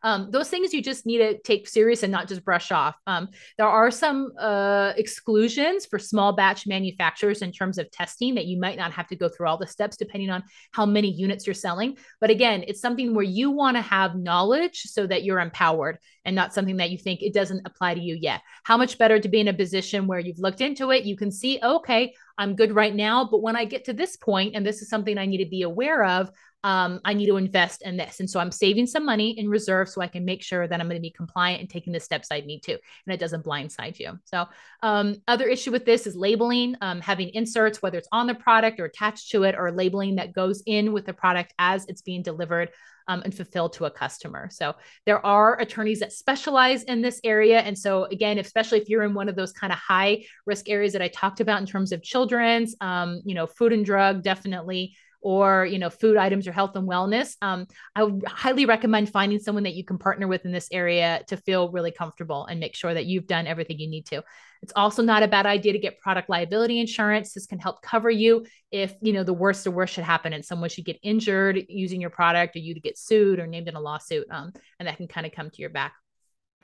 um, 0.06 0.30
those 0.30 0.50
things 0.50 0.72
you 0.72 0.84
just 0.84 1.08
need 1.08 1.18
to 1.18 1.40
take 1.40 1.68
serious 1.68 2.04
and 2.04 2.12
not 2.12 2.28
just 2.28 2.46
brush 2.46 2.72
off. 2.72 2.96
Um, 3.08 3.30
there 3.58 3.68
are 3.68 3.90
some 3.90 4.34
uh, 4.40 4.94
exclusions 4.98 5.88
for 5.88 5.98
small 5.98 6.32
batch 6.32 6.68
manufacturers 6.68 7.42
in 7.42 7.52
terms 7.52 7.80
of 7.80 7.90
testing 7.90 8.36
that 8.36 8.46
you 8.46 8.60
might 8.60 8.78
not 8.78 8.92
have 8.92 9.08
to 9.08 9.16
go 9.16 9.28
through 9.28 9.48
all 9.48 9.58
the 9.58 9.66
steps 9.66 9.98
depending 9.98 10.30
on 10.30 10.44
how 10.72 10.86
many 10.86 11.12
units 11.12 11.48
you're 11.48 11.56
selling. 11.56 11.98
But 12.22 12.30
again, 12.30 12.64
it's 12.68 12.82
something 12.82 13.16
where 13.16 13.26
you 13.26 13.50
want 13.50 13.78
to 13.78 13.82
have 13.82 14.16
knowledge 14.16 14.84
so 14.84 15.08
that 15.08 15.24
you're 15.24 15.40
empowered 15.40 15.98
and 16.24 16.36
not 16.36 16.54
something 16.54 16.78
that 16.78 16.92
you 16.92 17.00
think 17.00 17.24
it 17.24 17.34
doesn't 17.34 17.66
apply 17.66 17.96
to 17.96 18.02
you 18.02 18.16
yet. 18.16 18.42
How 18.64 18.78
much 18.78 19.00
better 19.00 19.20
to 19.20 19.28
be 19.28 19.40
in 19.40 19.48
a 19.48 19.54
position 19.54 20.06
where 20.06 20.20
you've 20.20 20.40
looked 20.40 20.62
into 20.62 20.92
it, 20.92 21.04
you 21.06 21.18
can 21.18 21.32
see, 21.32 21.60
okay, 21.64 22.14
I'm 22.38 22.56
good 22.56 22.74
right 22.74 22.94
now. 22.94 23.28
But 23.30 23.42
when 23.42 23.56
I 23.56 23.66
get 23.66 23.86
to 23.86 23.94
this 23.94 24.18
point, 24.18 24.56
and 24.56 24.66
this 24.66 24.82
is 24.82 24.90
something 24.90 25.18
I 25.18 25.26
need 25.26 25.44
to 25.44 25.50
be 25.50 25.62
aware 25.62 26.04
of, 26.04 26.32
um, 26.66 27.00
I 27.06 27.14
need 27.14 27.28
to 27.28 27.38
invest 27.38 27.84
in 27.84 27.96
this. 27.96 28.20
And 28.20 28.28
so 28.28 28.40
I'm 28.40 28.52
saving 28.52 28.88
some 28.88 29.06
money 29.06 29.38
in 29.38 29.48
reserve 29.48 29.88
so 29.88 30.02
I 30.02 30.08
can 30.08 30.26
make 30.26 30.42
sure 30.42 30.68
that 30.68 30.82
I'm 30.82 30.88
going 30.88 30.98
to 30.98 31.02
be 31.02 31.12
compliant 31.12 31.62
and 31.62 31.70
taking 31.70 31.94
the 31.94 32.00
steps 32.00 32.30
I 32.32 32.40
need 32.40 32.64
to, 32.64 32.72
and 32.72 33.14
it 33.14 33.20
doesn't 33.20 33.46
blindside 33.46 34.00
you. 34.00 34.20
So, 34.26 34.48
um, 34.82 35.18
other 35.28 35.48
issue 35.48 35.72
with 35.72 35.86
this 35.86 36.08
is 36.08 36.16
labeling, 36.16 36.76
um, 36.82 37.02
having 37.02 37.30
inserts, 37.30 37.84
whether 37.84 38.00
it's 38.00 38.08
on 38.12 38.26
the 38.26 38.34
product 38.34 38.80
or 38.80 38.86
attached 38.86 39.30
to 39.30 39.44
it, 39.44 39.54
or 39.56 39.72
labeling 39.72 40.16
that 40.16 40.34
goes 40.34 40.64
in 40.66 40.92
with 40.92 41.06
the 41.06 41.14
product 41.14 41.54
as 41.60 41.86
it's 41.86 42.02
being 42.02 42.24
delivered. 42.24 42.70
Um, 43.08 43.22
and 43.24 43.36
fulfilled 43.36 43.74
to 43.74 43.86
a 43.86 43.92
customer. 43.92 44.50
So 44.50 44.74
there 45.06 45.24
are 45.24 45.62
attorneys 45.62 46.00
that 46.00 46.12
specialize 46.12 46.82
in 46.86 47.04
this 47.04 47.22
area. 47.24 47.60
And 47.60 47.78
so 47.78 48.06
again, 48.06 48.40
especially 48.40 48.80
if 48.80 48.90
you're 48.90 49.04
in 49.04 49.14
one 49.14 49.30
of 49.30 49.36
those 49.36 49.52
kind 49.52 49.72
of 49.72 49.78
high 49.78 50.26
risk 50.48 50.70
areas 50.70 50.94
that 50.94 51.04
I 51.04 51.10
talked 51.10 51.40
about 51.40 51.62
in 51.62 51.68
terms 51.68 51.92
of 51.92 52.02
children's, 52.02 52.76
um, 52.82 53.22
you 53.24 53.36
know, 53.36 53.46
food 53.46 53.74
and 53.74 53.86
drug, 53.86 54.24
definitely 54.24 54.96
or 55.26 55.66
you 55.66 55.80
know 55.80 55.90
food 55.90 56.18
items 56.18 56.48
or 56.48 56.52
health 56.52 56.76
and 56.76 56.88
wellness 56.88 57.36
um, 57.42 57.66
i 57.96 58.04
would 58.04 58.24
highly 58.28 58.66
recommend 58.68 59.10
finding 59.10 59.40
someone 59.40 59.64
that 59.64 59.74
you 59.74 59.84
can 59.84 59.98
partner 59.98 60.28
with 60.28 60.46
in 60.46 60.52
this 60.52 60.70
area 60.72 61.24
to 61.28 61.36
feel 61.36 61.72
really 61.72 61.92
comfortable 61.92 62.46
and 62.46 62.60
make 62.60 62.76
sure 62.76 62.94
that 62.94 63.06
you've 63.06 63.28
done 63.28 63.48
everything 63.48 63.80
you 63.80 63.90
need 63.90 64.06
to. 64.06 64.24
It's 64.62 64.74
also 64.76 65.04
not 65.04 65.24
a 65.24 65.28
bad 65.28 65.46
idea 65.46 65.74
to 65.74 65.80
get 65.80 66.00
product 66.00 66.30
liability 66.30 66.80
insurance. 66.80 67.34
This 67.34 67.46
can 67.46 67.60
help 67.60 67.82
cover 67.82 68.10
you 68.10 68.46
if 68.72 68.94
you 69.02 69.14
know 69.14 69.24
the 69.24 69.34
worst 69.34 69.66
or 69.68 69.72
worst 69.72 69.94
should 69.94 70.04
happen 70.04 70.34
and 70.34 70.44
someone 70.44 70.70
should 70.70 70.86
get 70.86 71.00
injured 71.04 71.60
using 71.70 72.02
your 72.02 72.10
product 72.10 72.56
or 72.56 72.60
you 72.60 72.74
to 72.74 72.80
get 72.80 72.98
sued 72.98 73.40
or 73.40 73.48
named 73.48 73.68
in 73.68 73.76
a 73.76 73.80
lawsuit 73.80 74.28
um, 74.32 74.52
and 74.80 74.88
that 74.88 74.98
can 74.98 75.08
kind 75.08 75.26
of 75.26 75.34
come 75.34 75.50
to 75.50 75.62
your 75.62 75.70
back 75.70 75.94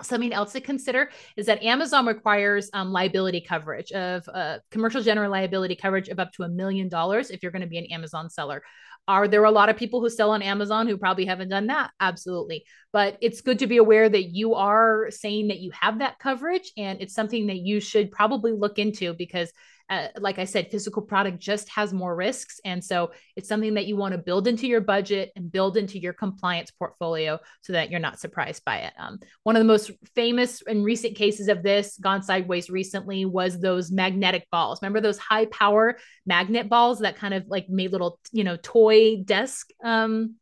Something 0.01 0.33
else 0.33 0.53
to 0.53 0.61
consider 0.61 1.09
is 1.37 1.45
that 1.45 1.63
Amazon 1.63 2.05
requires 2.05 2.69
um, 2.73 2.91
liability 2.91 3.41
coverage 3.41 3.91
of 3.91 4.27
uh, 4.33 4.59
commercial 4.71 5.01
general 5.01 5.31
liability 5.31 5.75
coverage 5.75 6.09
of 6.09 6.19
up 6.19 6.31
to 6.33 6.43
a 6.43 6.49
million 6.49 6.89
dollars 6.89 7.29
if 7.29 7.43
you're 7.43 7.51
going 7.51 7.61
to 7.61 7.67
be 7.67 7.77
an 7.77 7.87
Amazon 7.91 8.29
seller. 8.29 8.63
Are 9.07 9.27
there 9.27 9.43
a 9.43 9.51
lot 9.51 9.69
of 9.69 9.77
people 9.77 9.99
who 9.99 10.09
sell 10.09 10.31
on 10.31 10.41
Amazon 10.41 10.87
who 10.87 10.97
probably 10.97 11.25
haven't 11.25 11.49
done 11.49 11.67
that? 11.67 11.91
Absolutely. 11.99 12.65
But 12.93 13.17
it's 13.19 13.41
good 13.41 13.59
to 13.59 13.67
be 13.67 13.77
aware 13.77 14.07
that 14.07 14.29
you 14.29 14.55
are 14.55 15.09
saying 15.09 15.47
that 15.47 15.59
you 15.59 15.71
have 15.71 15.99
that 15.99 16.19
coverage 16.19 16.71
and 16.77 17.01
it's 17.01 17.15
something 17.15 17.47
that 17.47 17.57
you 17.57 17.79
should 17.79 18.11
probably 18.11 18.51
look 18.51 18.77
into 18.77 19.13
because 19.13 19.51
uh, 19.91 20.07
like 20.19 20.39
I 20.39 20.45
said, 20.45 20.71
physical 20.71 21.01
product 21.01 21.37
just 21.37 21.67
has 21.69 21.91
more 21.91 22.15
risks. 22.15 22.61
And 22.63 22.81
so 22.81 23.11
it's 23.35 23.49
something 23.49 23.73
that 23.73 23.87
you 23.87 23.97
want 23.97 24.13
to 24.13 24.17
build 24.17 24.47
into 24.47 24.65
your 24.65 24.79
budget 24.79 25.33
and 25.35 25.51
build 25.51 25.75
into 25.75 25.99
your 25.99 26.13
compliance 26.13 26.71
portfolio 26.71 27.37
so 27.59 27.73
that 27.73 27.91
you're 27.91 27.99
not 27.99 28.17
surprised 28.17 28.63
by 28.63 28.77
it. 28.77 28.93
Um, 28.97 29.19
one 29.43 29.57
of 29.57 29.59
the 29.59 29.67
most 29.67 29.91
famous 30.15 30.63
and 30.65 30.85
recent 30.85 31.17
cases 31.17 31.49
of 31.49 31.61
this 31.61 31.97
gone 31.99 32.23
sideways 32.23 32.69
recently 32.69 33.25
was 33.25 33.59
those 33.59 33.91
magnetic 33.91 34.47
balls. 34.49 34.79
Remember 34.81 35.01
those 35.01 35.17
high 35.17 35.47
power 35.47 35.97
magnet 36.25 36.69
balls 36.69 36.99
that 36.99 37.17
kind 37.17 37.33
of 37.33 37.43
like 37.47 37.67
made 37.67 37.91
little, 37.91 38.17
you 38.31 38.45
know, 38.45 38.55
toy 38.55 39.17
desk 39.25 39.71
um, 39.83 40.35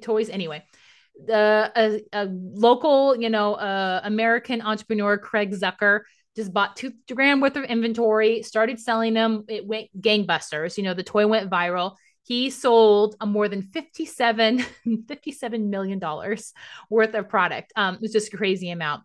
toys? 0.00 0.28
Anyway 0.30 0.64
the 1.26 1.70
a, 1.76 2.00
a, 2.12 2.26
local, 2.26 3.14
you 3.14 3.30
know, 3.30 3.54
uh, 3.54 4.00
American 4.02 4.60
entrepreneur 4.60 5.16
Craig 5.16 5.52
Zucker 5.52 6.00
just 6.36 6.52
bought 6.52 6.76
two 6.76 6.92
grand 7.12 7.40
worth 7.40 7.56
of 7.56 7.64
inventory, 7.64 8.42
started 8.42 8.80
selling 8.80 9.14
them. 9.14 9.44
It 9.48 9.66
went 9.66 9.88
gangbusters. 10.00 10.76
You 10.76 10.84
know, 10.84 10.94
the 10.94 11.02
toy 11.02 11.26
went 11.26 11.50
viral. 11.50 11.94
He 12.24 12.50
sold 12.50 13.16
a 13.20 13.26
more 13.26 13.48
than 13.48 13.62
57, 13.62 14.64
57 15.08 15.70
million 15.70 15.98
dollars 15.98 16.52
worth 16.90 17.14
of 17.14 17.28
product. 17.28 17.72
Um, 17.76 17.96
it 17.96 18.00
was 18.00 18.12
just 18.12 18.32
a 18.32 18.36
crazy 18.36 18.70
amount. 18.70 19.02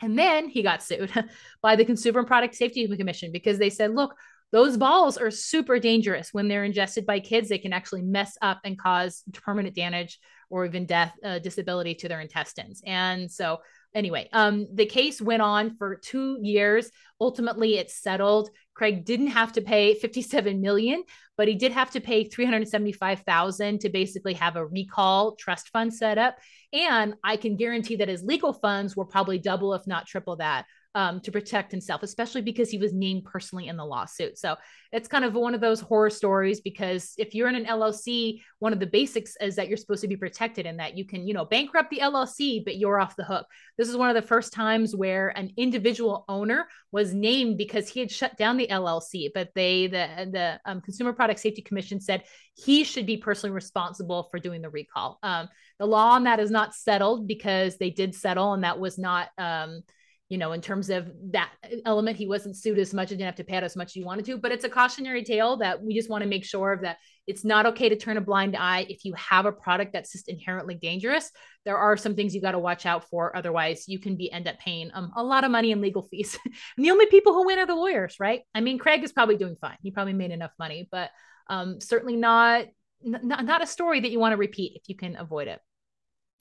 And 0.00 0.18
then 0.18 0.48
he 0.48 0.62
got 0.62 0.82
sued 0.82 1.12
by 1.62 1.76
the 1.76 1.84
Consumer 1.84 2.24
Product 2.24 2.54
Safety 2.54 2.86
Commission 2.96 3.32
because 3.32 3.58
they 3.58 3.70
said, 3.70 3.94
look, 3.94 4.14
those 4.50 4.76
balls 4.76 5.18
are 5.18 5.30
super 5.30 5.78
dangerous 5.78 6.32
when 6.32 6.48
they're 6.48 6.64
ingested 6.64 7.04
by 7.04 7.20
kids. 7.20 7.48
They 7.48 7.58
can 7.58 7.72
actually 7.72 8.02
mess 8.02 8.36
up 8.40 8.60
and 8.64 8.78
cause 8.78 9.22
permanent 9.32 9.74
damage 9.74 10.18
or 10.48 10.64
even 10.64 10.86
death, 10.86 11.12
uh, 11.22 11.38
disability 11.38 11.94
to 11.96 12.08
their 12.08 12.20
intestines. 12.20 12.80
And 12.86 13.30
so 13.30 13.58
anyway, 13.98 14.28
um, 14.32 14.66
the 14.72 14.86
case 14.86 15.20
went 15.20 15.42
on 15.42 15.76
for 15.76 15.96
two 15.96 16.38
years. 16.40 16.90
Ultimately, 17.20 17.76
it 17.76 17.90
settled. 17.90 18.50
Craig 18.74 19.04
didn't 19.04 19.28
have 19.28 19.52
to 19.54 19.60
pay 19.60 19.94
57 19.94 20.60
million, 20.60 21.02
but 21.36 21.48
he 21.48 21.54
did 21.56 21.72
have 21.72 21.90
to 21.90 22.00
pay 22.00 22.24
375,000 22.24 23.80
to 23.80 23.88
basically 23.88 24.34
have 24.34 24.54
a 24.54 24.64
recall 24.64 25.34
trust 25.34 25.68
fund 25.70 25.92
set 25.92 26.16
up. 26.16 26.36
And 26.72 27.14
I 27.24 27.36
can 27.36 27.56
guarantee 27.56 27.96
that 27.96 28.08
his 28.08 28.22
legal 28.22 28.52
funds 28.52 28.96
were 28.96 29.04
probably 29.04 29.38
double, 29.38 29.74
if 29.74 29.86
not 29.86 30.06
triple 30.06 30.36
that 30.36 30.66
um, 30.94 31.20
to 31.20 31.30
protect 31.30 31.70
himself, 31.70 32.02
especially 32.02 32.40
because 32.40 32.70
he 32.70 32.78
was 32.78 32.92
named 32.92 33.24
personally 33.24 33.68
in 33.68 33.76
the 33.76 33.84
lawsuit. 33.84 34.38
So 34.38 34.56
it's 34.90 35.08
kind 35.08 35.24
of 35.24 35.34
one 35.34 35.54
of 35.54 35.60
those 35.60 35.80
horror 35.80 36.10
stories 36.10 36.60
because 36.60 37.12
if 37.18 37.34
you're 37.34 37.48
in 37.48 37.54
an 37.54 37.66
LLC, 37.66 38.40
one 38.58 38.72
of 38.72 38.80
the 38.80 38.86
basics 38.86 39.36
is 39.40 39.56
that 39.56 39.68
you're 39.68 39.76
supposed 39.76 40.00
to 40.00 40.08
be 40.08 40.16
protected 40.16 40.64
and 40.64 40.80
that 40.80 40.96
you 40.96 41.04
can, 41.04 41.26
you 41.26 41.34
know, 41.34 41.44
bankrupt 41.44 41.90
the 41.90 41.98
LLC, 41.98 42.64
but 42.64 42.78
you're 42.78 42.98
off 42.98 43.16
the 43.16 43.24
hook. 43.24 43.46
This 43.76 43.88
is 43.88 43.96
one 43.96 44.08
of 44.08 44.14
the 44.14 44.26
first 44.26 44.52
times 44.52 44.96
where 44.96 45.28
an 45.28 45.52
individual 45.56 46.24
owner 46.26 46.66
was 46.90 47.12
named 47.12 47.58
because 47.58 47.88
he 47.88 48.00
had 48.00 48.10
shut 48.10 48.36
down 48.38 48.56
the 48.56 48.68
LLC, 48.68 49.28
but 49.34 49.50
they, 49.54 49.88
the 49.88 50.28
the 50.32 50.60
um, 50.64 50.80
Consumer 50.80 51.12
Product 51.12 51.38
Safety 51.38 51.60
Commission 51.60 52.00
said 52.00 52.24
he 52.54 52.82
should 52.82 53.06
be 53.06 53.18
personally 53.18 53.54
responsible 53.54 54.28
for 54.30 54.40
doing 54.40 54.62
the 54.62 54.70
recall. 54.70 55.18
Um, 55.22 55.48
the 55.78 55.86
law 55.86 56.14
on 56.14 56.24
that 56.24 56.40
is 56.40 56.50
not 56.50 56.74
settled 56.74 57.28
because 57.28 57.76
they 57.76 57.90
did 57.90 58.14
settle, 58.14 58.54
and 58.54 58.64
that 58.64 58.80
was 58.80 58.98
not. 58.98 59.28
Um, 59.36 59.82
you 60.28 60.36
know, 60.36 60.52
in 60.52 60.60
terms 60.60 60.90
of 60.90 61.10
that 61.30 61.50
element, 61.86 62.18
he 62.18 62.26
wasn't 62.26 62.56
sued 62.56 62.78
as 62.78 62.92
much 62.92 63.10
and 63.10 63.18
didn't 63.18 63.28
have 63.28 63.36
to 63.36 63.44
pay 63.44 63.56
out 63.56 63.64
as 63.64 63.76
much 63.76 63.88
as 63.88 63.92
he 63.94 64.04
wanted 64.04 64.26
to. 64.26 64.36
But 64.36 64.52
it's 64.52 64.64
a 64.64 64.68
cautionary 64.68 65.24
tale 65.24 65.56
that 65.58 65.82
we 65.82 65.94
just 65.94 66.10
want 66.10 66.22
to 66.22 66.28
make 66.28 66.44
sure 66.44 66.78
that 66.82 66.98
it's 67.26 67.46
not 67.46 67.64
okay 67.64 67.88
to 67.88 67.96
turn 67.96 68.18
a 68.18 68.20
blind 68.20 68.54
eye 68.54 68.84
if 68.90 69.06
you 69.06 69.14
have 69.14 69.46
a 69.46 69.52
product 69.52 69.94
that's 69.94 70.12
just 70.12 70.28
inherently 70.28 70.74
dangerous. 70.74 71.30
There 71.64 71.78
are 71.78 71.96
some 71.96 72.14
things 72.14 72.34
you 72.34 72.42
got 72.42 72.52
to 72.52 72.58
watch 72.58 72.84
out 72.84 73.08
for. 73.08 73.34
Otherwise, 73.34 73.88
you 73.88 73.98
can 73.98 74.16
be 74.16 74.30
end 74.30 74.48
up 74.48 74.58
paying 74.58 74.90
um, 74.92 75.12
a 75.16 75.22
lot 75.22 75.44
of 75.44 75.50
money 75.50 75.70
in 75.70 75.80
legal 75.80 76.02
fees. 76.10 76.38
and 76.44 76.84
the 76.84 76.90
only 76.90 77.06
people 77.06 77.32
who 77.32 77.46
win 77.46 77.58
are 77.58 77.66
the 77.66 77.74
lawyers, 77.74 78.16
right? 78.20 78.42
I 78.54 78.60
mean, 78.60 78.78
Craig 78.78 79.02
is 79.04 79.12
probably 79.12 79.36
doing 79.36 79.56
fine. 79.58 79.78
He 79.82 79.92
probably 79.92 80.12
made 80.12 80.30
enough 80.30 80.52
money, 80.58 80.88
but 80.90 81.10
um, 81.48 81.80
certainly 81.80 82.16
not, 82.16 82.66
not 83.02 83.44
not 83.44 83.62
a 83.62 83.66
story 83.66 84.00
that 84.00 84.10
you 84.10 84.18
want 84.18 84.32
to 84.32 84.36
repeat 84.36 84.72
if 84.74 84.82
you 84.88 84.96
can 84.96 85.16
avoid 85.16 85.48
it. 85.48 85.60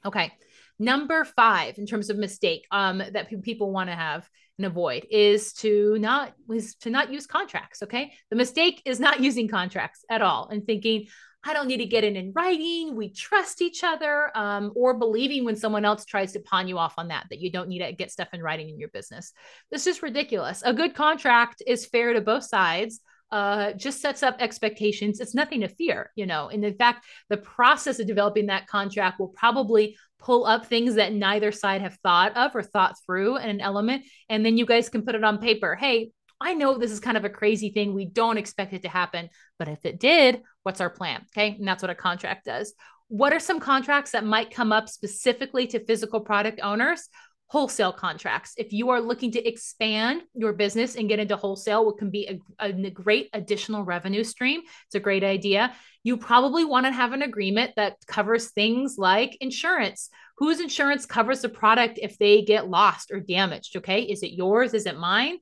Okay. 0.04 0.34
Number 0.80 1.26
five, 1.26 1.78
in 1.78 1.86
terms 1.86 2.10
of 2.10 2.18
mistake 2.18 2.66
um, 2.72 3.00
that 3.00 3.30
people 3.42 3.72
want 3.72 3.90
to 3.90 3.96
have 3.96 4.30
and 4.58 4.66
avoid, 4.66 5.06
is 5.10 5.54
to 5.54 5.98
not 6.00 6.34
is 6.54 6.76
to 6.82 6.90
not 6.90 7.12
use 7.12 7.26
contracts. 7.26 7.84
Okay, 7.84 8.14
the 8.30 8.36
mistake 8.36 8.82
is 8.86 9.00
not 9.00 9.20
using 9.28 9.48
contracts 9.48 10.04
at 10.10 10.22
all 10.22 10.48
and 10.50 10.66
thinking 10.66 11.08
I 11.44 11.54
don't 11.54 11.68
need 11.68 11.78
to 11.78 11.86
get 11.86 12.04
it 12.04 12.16
in 12.16 12.34
writing. 12.36 12.96
We 12.96 13.10
trust 13.10 13.62
each 13.62 13.84
other, 13.84 14.32
um, 14.36 14.74
or 14.76 14.96
believing 14.96 15.46
when 15.46 15.56
someone 15.56 15.86
else 15.86 16.04
tries 16.04 16.34
to 16.34 16.40
pawn 16.40 16.68
you 16.68 16.78
off 16.78 16.96
on 16.98 17.08
that 17.08 17.28
that 17.30 17.40
you 17.40 17.52
don't 17.52 17.70
need 17.70 17.80
to 17.80 17.94
get 17.94 18.12
stuff 18.12 18.30
in 18.34 18.42
writing 18.42 18.70
in 18.70 18.78
your 18.80 18.90
business. 18.90 19.32
This 19.72 19.88
is 19.88 20.04
ridiculous. 20.04 20.62
A 20.66 20.74
good 20.74 20.94
contract 20.94 21.64
is 21.66 21.86
fair 21.86 22.14
to 22.14 22.22
both 22.22 22.44
sides 22.44 23.00
uh, 23.32 23.74
just 23.74 24.02
sets 24.02 24.24
up 24.24 24.38
expectations. 24.40 25.20
It's 25.20 25.36
nothing 25.36 25.62
to 25.62 25.68
fear, 25.68 26.12
you 26.16 26.26
know. 26.26 26.50
And 26.50 26.64
in 26.64 26.76
fact, 26.76 27.06
the 27.30 27.38
process 27.38 28.00
of 28.00 28.08
developing 28.08 28.48
that 28.48 28.68
contract 28.68 29.20
will 29.20 29.30
probably 29.30 29.98
pull 30.20 30.46
up 30.46 30.66
things 30.66 30.96
that 30.96 31.14
neither 31.14 31.52
side 31.52 31.82
have 31.82 31.98
thought 32.04 32.36
of 32.36 32.56
or 32.56 32.64
thought 32.64 32.96
through 33.06 33.38
in 33.38 33.50
an 33.50 33.62
element. 33.62 34.06
And 34.30 34.46
then 34.46 34.58
you 34.58 34.66
guys 34.66 34.90
can 34.90 35.04
put 35.04 35.16
it 35.16 35.24
on 35.24 35.40
paper. 35.40 35.76
Hey, 35.76 36.12
I 36.40 36.54
know 36.54 36.78
this 36.78 36.92
is 36.92 37.00
kind 37.00 37.18
of 37.18 37.26
a 37.26 37.30
crazy 37.30 37.72
thing. 37.72 37.94
We 37.94 38.06
don't 38.06 38.38
expect 38.38 38.74
it 38.74 38.84
to 38.84 38.90
happen, 38.90 39.30
but 39.58 39.68
if 39.68 39.86
it 39.86 40.00
did, 40.00 40.42
what's 40.64 40.82
our 40.82 40.90
plan? 40.90 41.26
Okay. 41.36 41.56
And 41.58 41.68
that's 41.68 41.82
what 41.82 41.90
a 41.90 41.96
contract 41.96 42.46
does. 42.46 42.74
What 43.10 43.34
are 43.34 43.40
some 43.40 43.60
contracts 43.60 44.12
that 44.12 44.26
might 44.26 44.54
come 44.54 44.72
up 44.72 44.90
specifically 44.90 45.66
to 45.68 45.84
physical 45.86 46.20
product 46.20 46.60
owners? 46.62 47.08
Wholesale 47.48 47.94
contracts. 47.94 48.54
If 48.58 48.74
you 48.74 48.90
are 48.90 49.00
looking 49.02 49.32
to 49.32 49.48
expand 49.48 50.22
your 50.34 50.54
business 50.54 50.96
and 50.96 51.08
get 51.08 51.20
into 51.20 51.38
wholesale, 51.38 51.86
what 51.86 51.98
can 51.98 52.10
be 52.10 52.40
a, 52.60 52.66
a 52.66 52.90
great 52.90 53.30
additional 53.34 53.84
revenue 53.84 54.24
stream, 54.24 54.62
it's 54.86 54.96
a 54.96 55.00
great 55.00 55.24
idea. 55.24 55.74
You 56.04 56.18
probably 56.18 56.66
want 56.66 56.86
to 56.86 56.92
have 56.92 57.14
an 57.14 57.22
agreement 57.22 57.72
that 57.78 57.96
covers 58.06 58.52
things 58.52 58.96
like 58.98 59.38
insurance. 59.40 60.10
Whose 60.38 60.60
insurance 60.60 61.06
covers 61.06 61.42
the 61.42 61.50
product 61.50 62.00
if 62.02 62.18
they 62.18 62.44
get 62.44 62.70
lost 62.70 63.12
or 63.12 63.20
damaged? 63.20 63.78
Okay. 63.78 64.02
Is 64.04 64.24
it 64.24 64.34
yours? 64.34 64.74
Is 64.74 64.86
it 64.86 64.98
mine? 64.98 65.38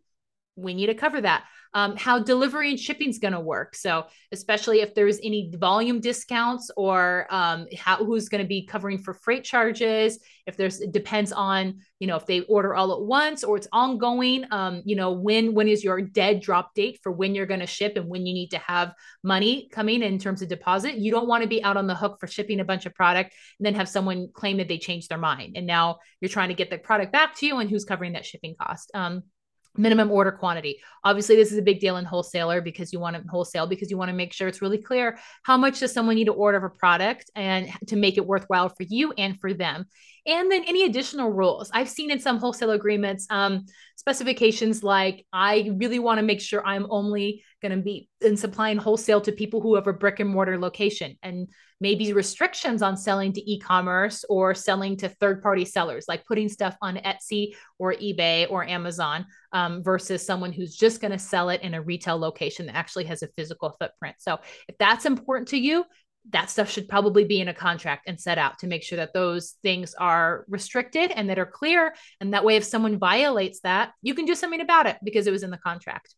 We 0.55 0.73
need 0.73 0.87
to 0.87 0.95
cover 0.95 1.19
that 1.21 1.45
um, 1.75 1.97
how 1.97 2.17
delivery 2.17 2.69
and 2.69 2.79
shipping 2.79 3.09
is 3.09 3.19
going 3.19 3.33
to 3.33 3.39
work. 3.39 3.75
So, 3.75 4.05
especially 4.31 4.79
if 4.79 4.95
there's 4.95 5.19
any 5.21 5.51
volume 5.55 5.99
discounts 5.99 6.71
or 6.77 7.27
um, 7.29 7.67
how, 7.77 7.97
who's 7.97 8.29
going 8.29 8.41
to 8.41 8.47
be 8.47 8.65
covering 8.65 8.97
for 8.97 9.13
freight 9.13 9.43
charges, 9.43 10.17
if 10.47 10.55
there's 10.55 10.79
it 10.79 10.93
depends 10.93 11.33
on 11.33 11.81
you 11.99 12.07
know 12.07 12.15
if 12.15 12.25
they 12.25 12.41
order 12.41 12.73
all 12.73 12.93
at 12.93 13.01
once 13.01 13.43
or 13.43 13.57
it's 13.57 13.67
ongoing. 13.73 14.45
Um, 14.51 14.83
you 14.85 14.95
know 14.95 15.11
when 15.11 15.53
when 15.53 15.67
is 15.67 15.83
your 15.83 16.01
dead 16.01 16.39
drop 16.39 16.73
date 16.73 16.99
for 17.03 17.11
when 17.11 17.35
you're 17.35 17.45
going 17.45 17.59
to 17.59 17.67
ship 17.67 17.97
and 17.97 18.07
when 18.07 18.25
you 18.25 18.33
need 18.33 18.51
to 18.51 18.57
have 18.59 18.93
money 19.21 19.67
coming 19.71 20.01
in 20.01 20.17
terms 20.17 20.41
of 20.41 20.47
deposit. 20.47 20.95
You 20.95 21.11
don't 21.11 21.27
want 21.27 21.43
to 21.43 21.49
be 21.49 21.61
out 21.61 21.75
on 21.75 21.87
the 21.87 21.95
hook 21.95 22.21
for 22.21 22.27
shipping 22.27 22.61
a 22.61 22.65
bunch 22.65 22.85
of 22.85 22.95
product 22.95 23.33
and 23.59 23.65
then 23.65 23.75
have 23.75 23.89
someone 23.89 24.29
claim 24.33 24.57
that 24.57 24.69
they 24.69 24.77
changed 24.77 25.09
their 25.09 25.17
mind 25.17 25.57
and 25.57 25.67
now 25.67 25.97
you're 26.21 26.29
trying 26.29 26.49
to 26.49 26.55
get 26.55 26.69
the 26.69 26.77
product 26.77 27.11
back 27.11 27.35
to 27.35 27.45
you 27.45 27.57
and 27.57 27.69
who's 27.69 27.83
covering 27.83 28.13
that 28.13 28.25
shipping 28.25 28.55
cost. 28.57 28.91
Um, 28.93 29.23
minimum 29.77 30.11
order 30.11 30.31
quantity. 30.31 30.79
Obviously, 31.03 31.35
this 31.35 31.51
is 31.51 31.57
a 31.57 31.61
big 31.61 31.79
deal 31.79 31.97
in 31.97 32.05
wholesaler 32.05 32.61
because 32.61 32.91
you 32.93 32.99
want 32.99 33.15
to 33.15 33.23
wholesale 33.29 33.67
because 33.67 33.91
you 33.91 33.97
want 33.97 34.09
to 34.09 34.15
make 34.15 34.33
sure 34.33 34.47
it's 34.47 34.61
really 34.61 34.77
clear 34.77 35.17
how 35.43 35.57
much 35.57 35.79
does 35.79 35.93
someone 35.93 36.15
need 36.15 36.25
to 36.25 36.33
order 36.33 36.57
of 36.57 36.63
a 36.63 36.69
product 36.69 37.29
and 37.35 37.69
to 37.87 37.95
make 37.95 38.17
it 38.17 38.25
worthwhile 38.25 38.69
for 38.69 38.83
you 38.83 39.13
and 39.17 39.39
for 39.39 39.53
them. 39.53 39.85
And 40.27 40.51
then 40.51 40.63
any 40.67 40.85
additional 40.85 41.31
rules. 41.31 41.69
I've 41.73 41.89
seen 41.89 42.09
in 42.09 42.19
some 42.19 42.39
wholesale 42.39 42.71
agreements 42.71 43.27
um, 43.29 43.65
specifications 43.95 44.83
like 44.83 45.25
I 45.31 45.71
really 45.77 45.99
want 45.99 46.19
to 46.19 46.25
make 46.25 46.41
sure 46.41 46.65
I'm 46.65 46.87
only 46.89 47.43
going 47.61 47.77
to 47.77 47.83
be 47.83 48.09
in 48.21 48.37
supplying 48.37 48.77
wholesale 48.77 49.21
to 49.21 49.31
people 49.31 49.61
who 49.61 49.75
have 49.75 49.87
a 49.87 49.93
brick 49.93 50.19
and 50.19 50.29
mortar 50.29 50.57
location 50.57 51.17
and 51.23 51.47
maybe 51.81 52.13
restrictions 52.13 52.81
on 52.81 52.95
selling 52.95 53.33
to 53.33 53.51
e-commerce 53.51 54.23
or 54.29 54.53
selling 54.53 54.95
to 54.97 55.09
third-party 55.09 55.65
sellers 55.65 56.05
like 56.07 56.25
putting 56.25 56.47
stuff 56.47 56.75
on 56.81 56.97
etsy 56.97 57.53
or 57.79 57.93
ebay 57.95 58.49
or 58.49 58.67
amazon 58.67 59.25
um, 59.51 59.83
versus 59.83 60.25
someone 60.25 60.53
who's 60.53 60.75
just 60.75 61.01
going 61.01 61.11
to 61.11 61.19
sell 61.19 61.49
it 61.49 61.61
in 61.61 61.73
a 61.73 61.81
retail 61.81 62.17
location 62.17 62.65
that 62.65 62.75
actually 62.75 63.05
has 63.05 63.23
a 63.23 63.27
physical 63.29 63.75
footprint 63.79 64.15
so 64.19 64.37
if 64.67 64.77
that's 64.77 65.05
important 65.05 65.47
to 65.47 65.57
you 65.57 65.83
that 66.31 66.49
stuff 66.49 66.69
should 66.69 66.87
probably 66.87 67.23
be 67.23 67.39
in 67.39 67.47
a 67.47 67.53
contract 67.53 68.07
and 68.07 68.19
set 68.19 68.37
out 68.37 68.59
to 68.59 68.67
make 68.67 68.83
sure 68.83 68.97
that 68.97 69.13
those 69.13 69.55
things 69.61 69.93
are 69.95 70.45
restricted 70.47 71.11
and 71.11 71.29
that 71.29 71.39
are 71.39 71.45
clear 71.45 71.93
and 72.19 72.33
that 72.33 72.43
way 72.43 72.55
if 72.55 72.63
someone 72.63 72.97
violates 72.97 73.59
that 73.61 73.91
you 74.01 74.15
can 74.15 74.25
do 74.25 74.35
something 74.35 74.61
about 74.61 74.87
it 74.87 74.97
because 75.03 75.27
it 75.27 75.31
was 75.31 75.43
in 75.43 75.51
the 75.51 75.57
contract 75.57 76.15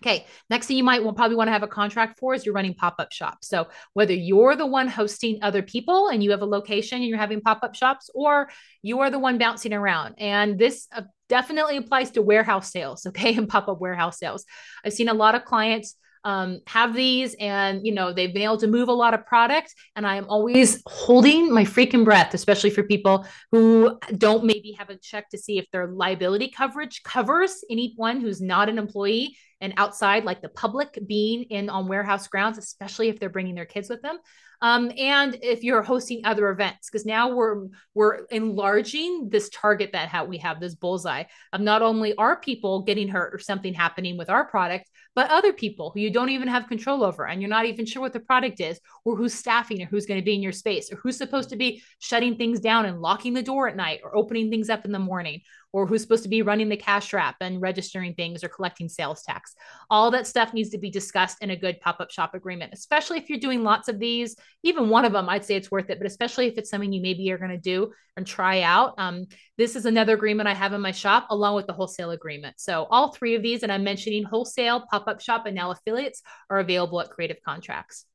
Okay, 0.00 0.26
next 0.48 0.66
thing 0.66 0.76
you 0.76 0.84
might 0.84 1.02
will 1.02 1.12
probably 1.12 1.36
want 1.36 1.48
to 1.48 1.52
have 1.52 1.64
a 1.64 1.68
contract 1.68 2.20
for 2.20 2.32
is 2.32 2.46
you're 2.46 2.54
running 2.54 2.74
pop-up 2.74 3.10
shops. 3.10 3.48
So 3.48 3.66
whether 3.94 4.12
you're 4.12 4.54
the 4.54 4.66
one 4.66 4.86
hosting 4.86 5.40
other 5.42 5.60
people 5.60 6.08
and 6.08 6.22
you 6.22 6.30
have 6.30 6.42
a 6.42 6.46
location 6.46 6.98
and 6.98 7.08
you're 7.08 7.18
having 7.18 7.40
pop-up 7.40 7.74
shops, 7.74 8.08
or 8.14 8.48
you 8.80 9.00
are 9.00 9.10
the 9.10 9.18
one 9.18 9.38
bouncing 9.38 9.72
around. 9.72 10.14
And 10.18 10.56
this 10.56 10.86
uh, 10.92 11.02
definitely 11.28 11.78
applies 11.78 12.12
to 12.12 12.22
warehouse 12.22 12.70
sales, 12.70 13.06
okay, 13.08 13.34
and 13.34 13.48
pop-up 13.48 13.80
warehouse 13.80 14.18
sales. 14.18 14.44
I've 14.84 14.92
seen 14.92 15.08
a 15.08 15.14
lot 15.14 15.34
of 15.34 15.44
clients 15.44 15.96
um, 16.28 16.60
have 16.66 16.92
these 16.92 17.34
and 17.40 17.86
you 17.86 17.94
know 17.94 18.12
they've 18.12 18.34
been 18.34 18.42
able 18.42 18.58
to 18.58 18.66
move 18.66 18.88
a 18.88 18.92
lot 18.92 19.14
of 19.14 19.24
product. 19.24 19.74
And 19.96 20.06
i'm 20.06 20.26
always 20.28 20.82
holding 20.86 21.52
my 21.52 21.64
freaking 21.64 22.04
breath 22.04 22.34
especially 22.34 22.70
for 22.70 22.82
people 22.82 23.26
who 23.50 23.98
don't 24.16 24.44
maybe 24.44 24.72
have 24.72 24.90
a 24.90 24.96
check 24.96 25.30
to 25.30 25.38
see 25.38 25.56
if 25.58 25.66
their 25.72 25.86
liability 25.86 26.50
coverage 26.50 27.02
covers 27.02 27.64
anyone 27.70 28.20
who's 28.20 28.40
not 28.40 28.68
an 28.68 28.78
employee 28.78 29.36
and 29.60 29.74
outside, 29.76 30.24
like 30.24 30.42
the 30.42 30.48
public 30.48 30.98
being 31.06 31.44
in 31.44 31.68
on 31.68 31.88
warehouse 31.88 32.28
grounds, 32.28 32.58
especially 32.58 33.08
if 33.08 33.18
they're 33.18 33.28
bringing 33.28 33.54
their 33.54 33.66
kids 33.66 33.88
with 33.88 34.02
them. 34.02 34.18
Um, 34.60 34.90
and 34.98 35.38
if 35.40 35.62
you're 35.62 35.82
hosting 35.82 36.22
other 36.24 36.50
events, 36.50 36.90
because 36.90 37.06
now 37.06 37.32
we're 37.32 37.66
we're 37.94 38.24
enlarging 38.26 39.28
this 39.30 39.48
target 39.50 39.90
that 39.92 40.08
how 40.08 40.24
we 40.24 40.38
have 40.38 40.58
this 40.58 40.74
bullseye 40.74 41.24
of 41.52 41.60
not 41.60 41.80
only 41.80 42.14
our 42.16 42.40
people 42.40 42.82
getting 42.82 43.08
hurt 43.08 43.32
or 43.32 43.38
something 43.38 43.72
happening 43.72 44.18
with 44.18 44.28
our 44.28 44.46
product, 44.46 44.90
but 45.14 45.30
other 45.30 45.52
people 45.52 45.92
who 45.92 46.00
you 46.00 46.10
don't 46.10 46.30
even 46.30 46.48
have 46.48 46.66
control 46.66 47.04
over, 47.04 47.26
and 47.26 47.40
you're 47.40 47.48
not 47.48 47.66
even 47.66 47.86
sure 47.86 48.02
what 48.02 48.12
the 48.12 48.20
product 48.20 48.60
is, 48.60 48.80
or 49.04 49.16
who's 49.16 49.32
staffing, 49.34 49.80
or 49.80 49.86
who's 49.86 50.06
going 50.06 50.20
to 50.20 50.24
be 50.24 50.34
in 50.34 50.42
your 50.42 50.50
space, 50.50 50.92
or 50.92 50.96
who's 50.96 51.16
supposed 51.16 51.50
to 51.50 51.56
be 51.56 51.80
shutting 52.00 52.36
things 52.36 52.58
down 52.58 52.84
and 52.84 53.00
locking 53.00 53.34
the 53.34 53.42
door 53.42 53.68
at 53.68 53.76
night, 53.76 54.00
or 54.02 54.16
opening 54.16 54.50
things 54.50 54.70
up 54.70 54.84
in 54.84 54.90
the 54.90 54.98
morning, 54.98 55.40
or 55.72 55.86
who's 55.86 56.02
supposed 56.02 56.22
to 56.22 56.28
be 56.28 56.42
running 56.42 56.68
the 56.68 56.76
cash 56.76 57.12
wrap 57.12 57.36
and 57.40 57.60
registering 57.60 58.14
things 58.14 58.42
or 58.42 58.48
collecting 58.48 58.88
sales 58.88 59.22
tax. 59.22 59.54
All 59.90 60.10
that 60.10 60.26
stuff 60.26 60.54
needs 60.54 60.70
to 60.70 60.78
be 60.78 60.90
discussed 60.90 61.38
in 61.42 61.50
a 61.50 61.56
good 61.56 61.80
pop 61.80 62.00
up 62.00 62.10
shop 62.10 62.34
agreement, 62.34 62.72
especially 62.72 63.18
if 63.18 63.28
you're 63.28 63.38
doing 63.38 63.62
lots 63.62 63.88
of 63.88 63.98
these. 63.98 64.36
Even 64.62 64.88
one 64.88 65.04
of 65.04 65.12
them, 65.12 65.28
I'd 65.28 65.44
say 65.44 65.56
it's 65.56 65.70
worth 65.70 65.90
it, 65.90 65.98
but 65.98 66.06
especially 66.06 66.46
if 66.46 66.56
it's 66.56 66.70
something 66.70 66.92
you 66.92 67.02
maybe 67.02 67.30
are 67.30 67.38
going 67.38 67.50
to 67.50 67.58
do 67.58 67.92
and 68.16 68.26
try 68.26 68.62
out. 68.62 68.94
Um, 68.98 69.26
this 69.56 69.76
is 69.76 69.86
another 69.86 70.14
agreement 70.14 70.48
I 70.48 70.54
have 70.54 70.72
in 70.72 70.80
my 70.80 70.92
shop 70.92 71.26
along 71.30 71.54
with 71.56 71.66
the 71.66 71.72
wholesale 71.72 72.10
agreement. 72.10 72.58
So 72.58 72.86
all 72.90 73.12
three 73.12 73.34
of 73.34 73.42
these, 73.42 73.62
and 73.62 73.70
I'm 73.70 73.84
mentioning 73.84 74.24
wholesale, 74.24 74.84
pop 74.90 75.06
up 75.06 75.20
shop, 75.20 75.46
and 75.46 75.54
now 75.54 75.70
affiliates 75.70 76.22
are 76.50 76.58
available 76.58 77.00
at 77.00 77.10
Creative 77.10 77.38
Contracts. 77.44 78.06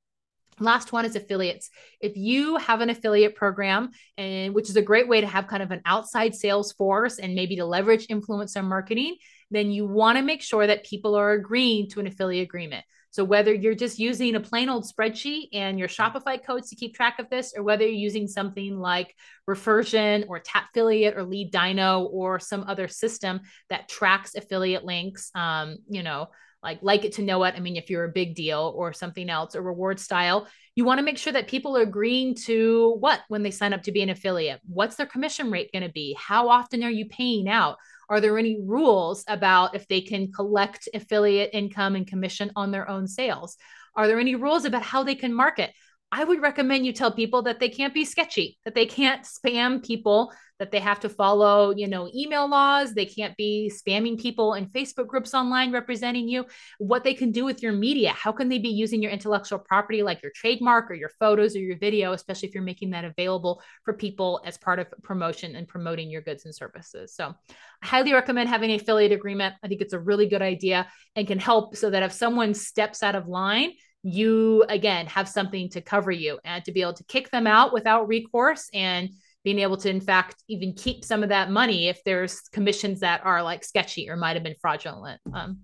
Last 0.64 0.94
one 0.94 1.06
is 1.06 1.16
affiliates. 1.16 1.70
If 2.00 2.16
you 2.16 2.58
have 2.58 2.82
an 2.82 2.90
affiliate 2.90 3.36
program, 3.36 3.92
and 4.18 4.56
which 4.56 4.70
is 4.70 4.78
a 4.78 4.82
great 4.82 5.08
way 5.08 5.22
to 5.22 5.28
have 5.28 5.48
kind 5.48 5.62
of 5.62 5.72
an 5.72 5.82
outside 5.86 6.34
sales 6.34 6.72
force 6.74 7.20
and 7.20 7.36
maybe 7.36 7.58
to 7.58 7.66
leverage 7.66 8.08
influencer 8.08 8.64
marketing, 8.64 9.18
then 9.52 9.72
you 9.72 9.86
want 9.86 10.18
to 10.18 10.24
make 10.24 10.42
sure 10.42 10.66
that 10.66 10.86
people 10.86 11.16
are 11.16 11.34
agreeing 11.34 11.90
to 11.90 12.00
an 12.00 12.08
affiliate 12.08 12.46
agreement. 12.46 12.86
So 13.12 13.24
whether 13.24 13.54
you're 13.54 13.76
just 13.76 14.00
using 14.00 14.36
a 14.36 14.40
plain 14.40 14.70
old 14.70 14.86
spreadsheet 14.86 15.50
and 15.54 15.78
your 15.78 15.88
Shopify 15.88 16.44
codes 16.44 16.70
to 16.70 16.76
keep 16.76 16.96
track 16.96 17.20
of 17.20 17.30
this, 17.30 17.54
or 17.56 17.62
whether 17.62 17.84
you're 17.84 17.94
using 17.94 18.28
something 18.28 18.80
like 18.80 19.16
Refersion 19.48 20.26
or 20.28 20.40
Tapfiliate 20.40 21.16
or 21.16 21.24
LeadDyno 21.24 22.10
or 22.12 22.40
some 22.40 22.64
other 22.68 22.88
system 22.88 23.42
that 23.70 23.88
tracks 23.88 24.34
affiliate 24.34 24.84
links, 24.84 25.30
um, 25.36 25.78
you 25.88 26.02
know, 26.02 26.30
like 26.64 26.80
like 26.82 27.06
it 27.06 27.14
to 27.14 27.22
know 27.22 27.44
it. 27.44 27.56
I 27.56 27.60
mean, 27.60 27.76
if 27.76 27.90
you're 27.90 28.06
a 28.06 28.12
big 28.12 28.36
deal 28.36 28.74
or 28.76 28.94
something 28.94 29.30
else, 29.30 29.56
a 29.56 29.62
reward 29.62 30.00
style, 30.00 30.48
you 30.76 30.86
want 30.86 31.00
to 31.00 31.04
make 31.04 31.18
sure 31.18 31.34
that 31.34 31.48
people 31.48 31.78
are 31.78 31.84
agreeing 31.84 32.36
to 32.46 32.96
what 33.00 33.22
when 33.28 33.44
they 33.44 33.52
sign 33.52 33.74
up 33.74 33.84
to 33.84 33.92
be 33.92 34.02
an 34.02 34.10
affiliate. 34.10 34.62
What's 34.66 34.96
their 34.96 35.06
commission 35.06 35.52
rate 35.52 35.72
going 35.72 35.84
to 35.84 35.92
be? 35.92 36.16
How 36.20 36.50
often 36.50 36.84
are 36.84 36.90
you 36.90 37.06
paying 37.08 37.48
out? 37.48 37.78
Are 38.10 38.20
there 38.20 38.38
any 38.38 38.60
rules 38.62 39.24
about 39.28 39.76
if 39.76 39.88
they 39.88 40.02
can 40.02 40.32
collect 40.32 40.90
affiliate 40.94 41.52
income 41.54 41.96
and 41.96 42.08
commission 42.08 42.52
on 42.56 42.72
their 42.72 42.90
own 42.90 43.08
sales? 43.08 43.58
Are 43.96 44.08
there 44.08 44.20
any 44.20 44.36
rules 44.36 44.66
about 44.66 44.84
how 44.84 45.04
they 45.04 45.16
can 45.16 45.34
market? 45.34 45.72
I 46.16 46.24
would 46.24 46.44
recommend 46.44 46.86
you 46.86 46.94
tell 46.94 47.12
people 47.12 47.42
that 47.42 47.60
they 47.60 47.70
can't 47.70 47.92
be 47.92 48.06
sketchy, 48.06 48.60
that 48.66 48.76
they 48.76 48.86
can't 48.86 49.24
spam 49.24 49.84
people, 49.84 50.32
that 50.60 50.70
they 50.70 50.80
have 50.80 51.00
to 51.00 51.10
follow, 51.10 51.74
you 51.76 51.88
know, 51.88 52.08
email 52.14 52.48
laws, 52.48 52.94
they 52.94 53.08
can't 53.08 53.36
be 53.36 53.72
spamming 53.74 54.22
people 54.22 54.54
in 54.54 54.68
Facebook 54.68 55.08
groups 55.08 55.34
online 55.34 55.72
representing 55.72 56.30
you, 56.30 56.46
what 56.78 57.04
they 57.04 57.16
can 57.16 57.32
do 57.32 57.44
with 57.44 57.64
your 57.64 57.74
media, 57.74 58.12
how 58.12 58.32
can 58.32 58.48
they 58.48 58.60
be 58.60 58.70
using 58.70 59.02
your 59.02 59.12
intellectual 59.12 59.58
property 59.58 60.04
like 60.04 60.22
your 60.22 60.32
trademark 60.36 60.92
or 60.92 60.94
your 60.94 61.10
photos 61.20 61.56
or 61.56 61.60
your 61.62 61.80
video, 61.80 62.14
especially 62.14 62.48
if 62.48 62.54
you're 62.54 62.64
making 62.64 62.92
that 62.92 63.06
available 63.06 63.64
for 63.84 63.96
people 63.96 64.40
as 64.46 64.56
part 64.56 64.78
of 64.78 64.86
promotion 65.02 65.56
and 65.56 65.68
promoting 65.68 66.12
your 66.12 66.22
goods 66.22 66.46
and 66.46 66.54
services. 66.54 67.16
So, 67.16 67.34
I 67.82 67.88
highly 67.88 68.14
recommend 68.14 68.50
having 68.50 68.70
an 68.70 68.80
affiliate 68.80 69.12
agreement. 69.12 69.56
I 69.64 69.68
think 69.68 69.82
it's 69.82 69.94
a 69.94 70.00
really 70.00 70.28
good 70.28 70.44
idea 70.44 70.88
and 71.16 71.26
can 71.26 71.40
help 71.40 71.76
so 71.76 71.90
that 71.90 72.04
if 72.04 72.12
someone 72.12 72.54
steps 72.54 73.02
out 73.02 73.16
of 73.16 73.28
line, 73.28 73.72
you 74.04 74.66
again 74.68 75.08
have 75.08 75.30
something 75.30 75.70
to 75.70 75.82
cover 75.82 76.12
you 76.12 76.38
and 76.44 76.64
to 76.66 76.72
be 76.74 76.82
able 76.82 76.94
to 76.94 77.06
kick 77.06 77.32
them 77.32 77.48
out 77.48 77.72
without 77.72 78.08
recourse 78.08 78.70
and 78.74 79.10
being 79.46 79.60
able 79.60 79.78
to 79.78 79.90
in 79.90 80.02
fact 80.02 80.44
even 80.50 80.74
keep 80.74 81.06
some 81.06 81.24
of 81.24 81.30
that 81.30 81.50
money 81.50 81.88
if 81.88 82.04
there's 82.04 82.42
commissions 82.52 83.00
that 83.00 83.22
are 83.26 83.42
like 83.42 83.64
sketchy 83.64 84.10
or 84.10 84.18
might 84.18 84.36
have 84.36 84.44
been 84.44 84.56
fraudulent. 84.60 85.22
Um, 85.34 85.60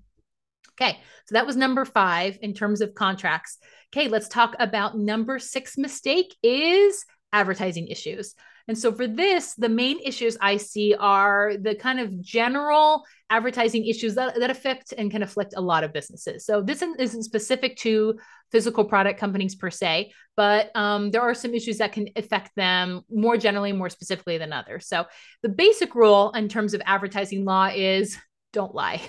okay 0.82 1.00
so 1.26 1.34
that 1.34 1.46
was 1.46 1.58
number 1.58 1.84
five 1.84 2.38
in 2.42 2.54
terms 2.54 2.80
of 2.80 2.96
contracts. 2.96 3.58
Okay 3.94 4.08
let's 4.08 4.30
talk 4.30 4.56
about 4.60 4.98
number 4.98 5.38
six 5.38 5.78
mistake 5.78 6.34
is 6.42 7.06
advertising 7.34 7.88
issues 7.88 8.36
and 8.70 8.78
so 8.78 8.94
for 8.94 9.08
this, 9.08 9.56
the 9.56 9.68
main 9.68 10.00
issues 10.00 10.38
I 10.40 10.58
see 10.58 10.94
are 10.94 11.58
the 11.60 11.74
kind 11.74 12.00
of 12.00 12.22
general 12.22 13.04
advertising 13.32 13.88
issues 13.88 14.14
that, 14.14 14.40
that 14.40 14.52
affect 14.52 14.94
and 14.96 15.10
can 15.10 15.24
afflict 15.24 15.56
a 15.58 15.62
lot 15.62 15.84
of 15.84 15.92
businesses. 15.92 16.46
So 16.46 16.62
this 16.62 16.84
isn't 16.84 17.24
specific 17.24 17.78
to 17.78 18.20
physical 18.52 18.86
product 18.86 19.20
companies 19.20 19.56
per 19.56 19.72
se, 19.72 20.12
but 20.38 20.70
um, 20.76 21.10
there 21.10 21.24
are 21.24 21.34
some 21.34 21.56
issues 21.56 21.80
that 21.80 21.94
can 21.94 22.10
affect 22.16 22.52
them 22.56 23.02
more 23.10 23.38
generally, 23.38 23.72
more 23.72 23.90
specifically 23.90 24.38
than 24.38 24.54
others. 24.54 24.88
So 24.88 25.06
the 25.42 25.50
basic 25.50 25.96
rule 25.96 26.32
in 26.34 26.48
terms 26.48 26.76
of 26.76 26.84
advertising 26.86 27.46
law 27.46 27.72
is 27.74 28.20
don't 28.54 28.76
lie. 28.76 29.02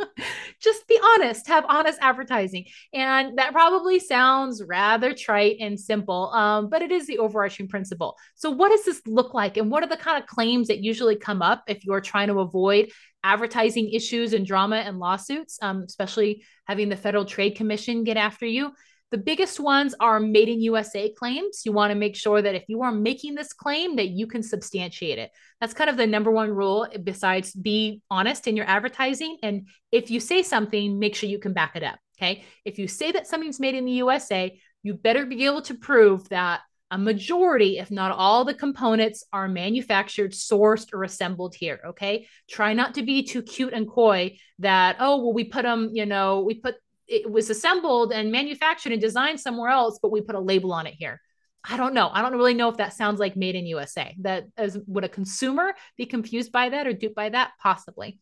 just 0.64 0.88
be 0.88 0.98
honest, 1.02 1.46
have 1.48 1.64
honest 1.68 1.98
advertising. 2.00 2.64
And 2.92 3.38
that 3.38 3.52
probably 3.52 4.00
sounds 4.00 4.62
rather 4.66 5.14
trite 5.14 5.58
and 5.60 5.78
simple, 5.78 6.30
um, 6.32 6.70
but 6.70 6.82
it 6.82 6.90
is 6.90 7.06
the 7.06 7.18
overarching 7.18 7.68
principle. 7.68 8.16
So, 8.34 8.50
what 8.50 8.70
does 8.70 8.84
this 8.84 9.02
look 9.06 9.34
like? 9.34 9.56
And 9.56 9.70
what 9.70 9.82
are 9.82 9.88
the 9.88 9.96
kind 9.96 10.20
of 10.20 10.28
claims 10.28 10.68
that 10.68 10.82
usually 10.82 11.16
come 11.16 11.42
up 11.42 11.64
if 11.68 11.84
you're 11.84 12.00
trying 12.00 12.28
to 12.28 12.40
avoid 12.40 12.90
advertising 13.22 13.90
issues 13.90 14.32
and 14.32 14.46
drama 14.46 14.76
and 14.76 14.98
lawsuits, 14.98 15.58
um, 15.62 15.84
especially 15.86 16.44
having 16.66 16.88
the 16.88 16.96
Federal 16.96 17.24
Trade 17.24 17.56
Commission 17.56 18.04
get 18.04 18.16
after 18.16 18.46
you? 18.46 18.72
The 19.14 19.18
biggest 19.18 19.60
ones 19.60 19.94
are 20.00 20.18
made 20.18 20.48
in 20.48 20.60
USA 20.60 21.08
claims. 21.08 21.62
You 21.64 21.70
want 21.70 21.92
to 21.92 21.94
make 21.94 22.16
sure 22.16 22.42
that 22.42 22.56
if 22.56 22.64
you 22.66 22.82
are 22.82 22.90
making 22.90 23.36
this 23.36 23.52
claim 23.52 23.94
that 23.94 24.08
you 24.08 24.26
can 24.26 24.42
substantiate 24.42 25.20
it. 25.20 25.30
That's 25.60 25.72
kind 25.72 25.88
of 25.88 25.96
the 25.96 26.04
number 26.04 26.32
one 26.32 26.50
rule 26.50 26.88
besides 27.04 27.52
be 27.52 28.02
honest 28.10 28.48
in 28.48 28.56
your 28.56 28.66
advertising 28.66 29.38
and 29.44 29.68
if 29.92 30.10
you 30.10 30.18
say 30.18 30.42
something, 30.42 30.98
make 30.98 31.14
sure 31.14 31.28
you 31.28 31.38
can 31.38 31.52
back 31.52 31.76
it 31.76 31.84
up, 31.84 32.00
okay? 32.18 32.42
If 32.64 32.80
you 32.80 32.88
say 32.88 33.12
that 33.12 33.28
something's 33.28 33.60
made 33.60 33.76
in 33.76 33.84
the 33.84 33.92
USA, 33.92 34.58
you 34.82 34.94
better 34.94 35.24
be 35.26 35.44
able 35.44 35.62
to 35.62 35.74
prove 35.74 36.28
that 36.30 36.62
a 36.90 36.98
majority, 36.98 37.78
if 37.78 37.92
not 37.92 38.10
all 38.10 38.44
the 38.44 38.52
components 38.52 39.24
are 39.32 39.46
manufactured, 39.46 40.32
sourced, 40.32 40.92
or 40.92 41.04
assembled 41.04 41.54
here. 41.54 41.80
Okay. 41.90 42.26
Try 42.50 42.74
not 42.74 42.94
to 42.94 43.02
be 43.02 43.22
too 43.22 43.42
cute 43.42 43.72
and 43.72 43.88
coy 43.88 44.38
that, 44.58 44.96
oh, 44.98 45.18
well, 45.18 45.32
we 45.32 45.44
put 45.44 45.62
them, 45.62 45.90
you 45.92 46.06
know, 46.06 46.42
we 46.42 46.54
put 46.54 46.74
it 47.14 47.30
was 47.30 47.48
assembled 47.48 48.12
and 48.12 48.32
manufactured 48.32 48.92
and 48.92 49.00
designed 49.00 49.40
somewhere 49.40 49.70
else, 49.70 49.98
but 50.02 50.10
we 50.10 50.20
put 50.20 50.34
a 50.34 50.40
label 50.40 50.72
on 50.72 50.86
it 50.86 50.94
here. 50.94 51.20
I 51.66 51.76
don't 51.76 51.94
know. 51.94 52.10
I 52.12 52.20
don't 52.20 52.32
really 52.32 52.54
know 52.54 52.68
if 52.68 52.76
that 52.76 52.92
sounds 52.92 53.20
like 53.20 53.36
made 53.36 53.54
in 53.54 53.66
USA. 53.66 54.14
That 54.20 54.44
as 54.56 54.78
would 54.86 55.04
a 55.04 55.08
consumer 55.08 55.74
be 55.96 56.06
confused 56.06 56.52
by 56.52 56.68
that 56.70 56.86
or 56.86 56.92
duped 56.92 57.14
by 57.14 57.30
that? 57.30 57.52
Possibly. 57.62 58.18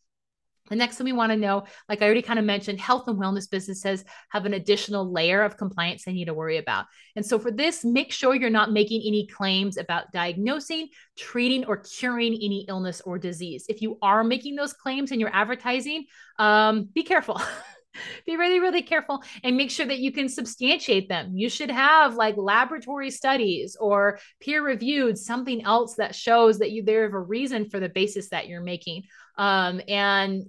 The 0.69 0.77
next 0.77 0.95
thing 0.95 1.05
we 1.05 1.11
want 1.11 1.31
to 1.31 1.37
know, 1.37 1.65
like 1.89 2.01
I 2.01 2.05
already 2.05 2.21
kind 2.21 2.39
of 2.39 2.45
mentioned, 2.45 2.79
health 2.79 3.09
and 3.09 3.19
wellness 3.19 3.49
businesses 3.49 4.05
have 4.29 4.45
an 4.45 4.53
additional 4.53 5.11
layer 5.11 5.43
of 5.43 5.57
compliance 5.57 6.05
they 6.05 6.13
need 6.13 6.25
to 6.25 6.33
worry 6.33 6.57
about. 6.57 6.85
And 7.17 7.25
so 7.25 7.37
for 7.37 7.51
this, 7.51 7.83
make 7.83 8.13
sure 8.13 8.33
you're 8.33 8.49
not 8.49 8.71
making 8.71 9.01
any 9.05 9.27
claims 9.27 9.75
about 9.75 10.13
diagnosing, 10.13 10.87
treating, 11.17 11.65
or 11.65 11.77
curing 11.77 12.33
any 12.35 12.65
illness 12.69 13.01
or 13.01 13.17
disease. 13.17 13.65
If 13.67 13.81
you 13.81 13.97
are 14.01 14.23
making 14.23 14.55
those 14.55 14.71
claims 14.71 15.11
in 15.11 15.19
your 15.19 15.31
advertising, 15.33 16.05
um, 16.39 16.85
be 16.93 17.03
careful. 17.03 17.41
be 18.25 18.37
really 18.37 18.59
really 18.59 18.81
careful 18.81 19.23
and 19.43 19.57
make 19.57 19.71
sure 19.71 19.85
that 19.85 19.99
you 19.99 20.11
can 20.11 20.29
substantiate 20.29 21.09
them. 21.09 21.35
You 21.35 21.49
should 21.49 21.71
have 21.71 22.15
like 22.15 22.35
laboratory 22.37 23.11
studies 23.11 23.77
or 23.79 24.19
peer 24.39 24.63
reviewed 24.63 25.17
something 25.17 25.63
else 25.65 25.95
that 25.95 26.15
shows 26.15 26.59
that 26.59 26.71
you 26.71 26.83
there 26.83 27.03
have 27.03 27.13
a 27.13 27.19
reason 27.19 27.69
for 27.69 27.79
the 27.79 27.89
basis 27.89 28.29
that 28.29 28.47
you're 28.47 28.61
making. 28.61 29.03
Um, 29.37 29.81
and 29.87 30.43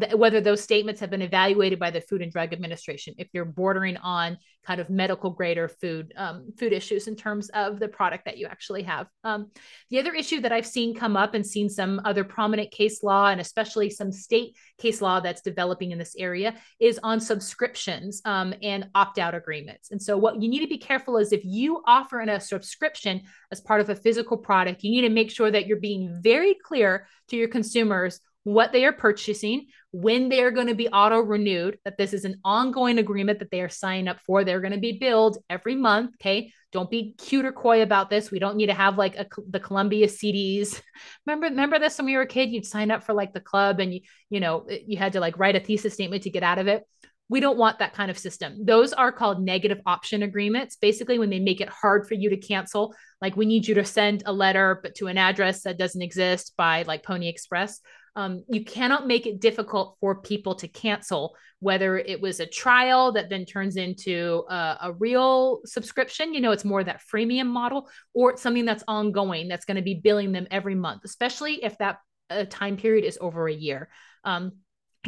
th- 0.00 0.14
whether 0.14 0.40
those 0.40 0.62
statements 0.62 1.00
have 1.00 1.10
been 1.10 1.22
evaluated 1.22 1.78
by 1.78 1.90
the 1.90 2.00
Food 2.00 2.22
and 2.22 2.32
Drug 2.32 2.52
Administration, 2.52 3.14
if 3.18 3.28
you're 3.32 3.44
bordering 3.44 3.96
on 3.98 4.38
kind 4.66 4.80
of 4.80 4.90
medical 4.90 5.30
grade 5.30 5.58
or 5.58 5.68
food 5.68 6.12
um, 6.16 6.52
food 6.58 6.72
issues 6.72 7.08
in 7.08 7.16
terms 7.16 7.48
of 7.50 7.80
the 7.80 7.88
product 7.88 8.26
that 8.26 8.36
you 8.36 8.46
actually 8.46 8.82
have. 8.82 9.06
Um, 9.24 9.50
the 9.88 9.98
other 9.98 10.12
issue 10.12 10.40
that 10.42 10.52
I've 10.52 10.66
seen 10.66 10.94
come 10.94 11.16
up 11.16 11.34
and 11.34 11.46
seen 11.46 11.68
some 11.68 12.00
other 12.04 12.24
prominent 12.24 12.70
case 12.70 13.02
law 13.02 13.28
and 13.28 13.40
especially 13.40 13.90
some 13.90 14.12
state 14.12 14.56
case 14.78 15.00
law 15.00 15.20
that's 15.20 15.40
developing 15.40 15.92
in 15.92 15.98
this 15.98 16.14
area 16.18 16.54
is 16.78 17.00
on 17.02 17.20
subscriptions 17.20 18.20
um, 18.24 18.54
and 18.62 18.88
opt 18.94 19.18
out 19.18 19.34
agreements. 19.34 19.90
And 19.90 20.00
so, 20.00 20.16
what 20.16 20.40
you 20.40 20.48
need 20.48 20.60
to 20.60 20.68
be 20.68 20.78
careful 20.78 21.16
is 21.16 21.32
if 21.32 21.44
you 21.44 21.82
offer 21.86 22.20
in 22.20 22.28
a 22.28 22.40
subscription 22.40 23.22
as 23.50 23.60
part 23.60 23.80
of 23.80 23.88
a 23.88 23.96
physical 23.96 24.36
product, 24.36 24.82
you 24.82 24.90
need 24.90 25.08
to 25.08 25.14
make 25.14 25.30
sure 25.30 25.50
that 25.50 25.66
you're 25.66 25.78
being 25.78 26.18
very 26.22 26.54
clear 26.54 27.06
to 27.28 27.36
your 27.36 27.48
consumers 27.48 28.20
what 28.44 28.72
they 28.72 28.84
are 28.84 28.92
purchasing, 28.92 29.66
when 29.92 30.28
they 30.28 30.42
are 30.42 30.50
going 30.50 30.68
to 30.68 30.74
be 30.74 30.88
auto 30.88 31.20
renewed, 31.20 31.78
that 31.84 31.98
this 31.98 32.12
is 32.12 32.24
an 32.24 32.40
ongoing 32.44 32.98
agreement 32.98 33.40
that 33.40 33.50
they 33.50 33.60
are 33.60 33.68
signing 33.68 34.08
up 34.08 34.20
for. 34.20 34.44
They're 34.44 34.60
going 34.60 34.72
to 34.72 34.78
be 34.78 34.98
billed 34.98 35.38
every 35.50 35.74
month. 35.74 36.14
Okay. 36.20 36.52
Don't 36.72 36.90
be 36.90 37.14
cute 37.18 37.44
or 37.44 37.52
coy 37.52 37.82
about 37.82 38.10
this. 38.10 38.30
We 38.30 38.38
don't 38.38 38.56
need 38.56 38.66
to 38.68 38.74
have 38.74 38.96
like 38.96 39.16
a, 39.16 39.26
the 39.48 39.58
Columbia 39.58 40.06
CDs. 40.06 40.80
remember, 41.26 41.48
remember 41.48 41.78
this 41.78 41.98
when 41.98 42.06
we 42.06 42.16
were 42.16 42.22
a 42.22 42.26
kid, 42.26 42.50
you'd 42.50 42.64
sign 42.64 42.90
up 42.90 43.02
for 43.02 43.12
like 43.12 43.32
the 43.32 43.40
club 43.40 43.80
and 43.80 43.92
you, 43.92 44.00
you 44.30 44.40
know, 44.40 44.66
you 44.86 44.96
had 44.96 45.14
to 45.14 45.20
like 45.20 45.38
write 45.38 45.56
a 45.56 45.60
thesis 45.60 45.94
statement 45.94 46.22
to 46.22 46.30
get 46.30 46.44
out 46.44 46.58
of 46.58 46.68
it. 46.68 46.84
We 47.28 47.40
don't 47.40 47.58
want 47.58 47.78
that 47.78 47.94
kind 47.94 48.10
of 48.10 48.18
system. 48.18 48.64
Those 48.64 48.92
are 48.92 49.12
called 49.12 49.40
negative 49.40 49.80
option 49.86 50.24
agreements. 50.24 50.76
Basically, 50.76 51.18
when 51.18 51.30
they 51.30 51.38
make 51.38 51.60
it 51.60 51.68
hard 51.68 52.08
for 52.08 52.14
you 52.14 52.30
to 52.30 52.36
cancel, 52.36 52.92
like 53.20 53.36
we 53.36 53.46
need 53.46 53.68
you 53.68 53.74
to 53.76 53.84
send 53.84 54.24
a 54.26 54.32
letter, 54.32 54.80
but 54.82 54.96
to 54.96 55.06
an 55.06 55.16
address 55.16 55.62
that 55.62 55.78
doesn't 55.78 56.02
exist 56.02 56.54
by 56.56 56.82
like 56.82 57.04
Pony 57.04 57.28
Express 57.28 57.80
um, 58.16 58.44
you 58.48 58.64
cannot 58.64 59.06
make 59.06 59.26
it 59.26 59.40
difficult 59.40 59.96
for 60.00 60.20
people 60.20 60.54
to 60.56 60.68
cancel, 60.68 61.36
whether 61.60 61.98
it 61.98 62.20
was 62.20 62.40
a 62.40 62.46
trial 62.46 63.12
that 63.12 63.28
then 63.30 63.44
turns 63.44 63.76
into 63.76 64.44
a, 64.48 64.78
a 64.82 64.92
real 64.98 65.60
subscription, 65.64 66.34
you 66.34 66.40
know, 66.40 66.52
it's 66.52 66.64
more 66.64 66.82
that 66.82 67.02
freemium 67.12 67.46
model, 67.46 67.88
or 68.14 68.30
it's 68.30 68.42
something 68.42 68.64
that's 68.64 68.84
ongoing 68.88 69.48
that's 69.48 69.64
going 69.64 69.76
to 69.76 69.82
be 69.82 69.94
billing 69.94 70.32
them 70.32 70.46
every 70.50 70.74
month, 70.74 71.02
especially 71.04 71.62
if 71.62 71.76
that 71.78 71.98
uh, 72.30 72.44
time 72.48 72.76
period 72.76 73.04
is 73.04 73.18
over 73.20 73.48
a 73.48 73.54
year. 73.54 73.88
Um, 74.24 74.52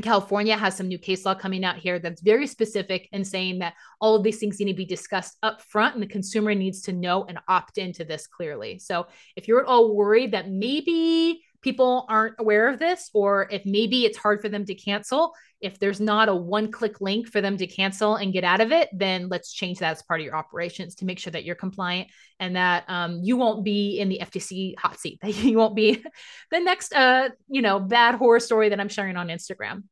California 0.01 0.57
has 0.57 0.75
some 0.75 0.89
new 0.89 0.99
case 0.99 1.27
law 1.27 1.35
coming 1.35 1.65
out 1.65 1.77
here 1.77 1.99
that's 1.99 2.23
very 2.23 2.47
specific 2.47 3.09
and 3.13 3.27
saying 3.27 3.59
that 3.59 3.75
all 4.01 4.15
of 4.15 4.23
these 4.23 4.39
things 4.39 4.59
need 4.59 4.73
to 4.73 4.75
be 4.75 4.87
discussed 4.87 5.37
up 5.43 5.61
front 5.61 5.95
and 5.95 6.03
the 6.03 6.07
consumer 6.07 6.55
needs 6.55 6.81
to 6.83 6.95
know 6.95 7.25
and 7.25 7.39
opt 7.47 7.77
into 7.77 8.03
this 8.03 8.27
clearly. 8.27 8.79
So 8.79 9.07
if 9.37 9.47
you're 9.47 9.61
at 9.61 9.67
all 9.67 9.95
worried 9.95 10.33
that 10.33 10.49
maybe 10.49 11.43
people 11.63 12.07
aren't 12.09 12.35
aware 12.39 12.69
of 12.69 12.79
this, 12.79 13.11
or 13.15 13.49
if 13.51 13.65
maybe 13.65 14.05
it's 14.05 14.19
hard 14.19 14.41
for 14.41 14.49
them 14.49 14.65
to 14.65 14.75
cancel, 14.75 15.33
if 15.61 15.79
there's 15.79 16.01
not 16.01 16.29
a 16.29 16.35
one 16.35 16.71
click 16.71 17.01
link 17.01 17.29
for 17.29 17.41
them 17.41 17.57
to 17.57 17.67
cancel 17.67 18.17
and 18.17 18.33
get 18.33 18.45
out 18.45 18.61
of 18.61 18.73
it, 18.73 18.89
then 18.93 19.29
let's 19.29 19.53
change 19.53 19.79
that 19.79 19.93
as 19.93 20.03
part 20.03 20.21
of 20.21 20.27
your 20.27 20.37
operations 20.37 20.97
to 20.97 21.05
make 21.05 21.19
sure 21.19 21.31
that 21.31 21.45
you're 21.45 21.55
compliant 21.55 22.09
and 22.41 22.57
that 22.57 22.85
um, 22.89 23.21
you 23.23 23.37
won't 23.37 23.65
be 23.65 23.99
in 23.99 24.09
the 24.09 24.19
FTC 24.21 24.77
hot 24.79 24.99
seat, 24.99 25.21
that 25.23 25.35
you 25.45 25.57
won't 25.57 25.77
be 25.77 26.05
the 26.51 26.61
next, 26.61 26.93
uh, 26.93 27.31
you 27.49 27.63
know, 27.63 27.79
bad 27.79 28.17
horror 28.17 28.41
story 28.41 28.69
that 28.69 28.81
I'm 28.81 28.89
sharing 28.89 29.17
on 29.17 29.29
Instagram. 29.29 29.85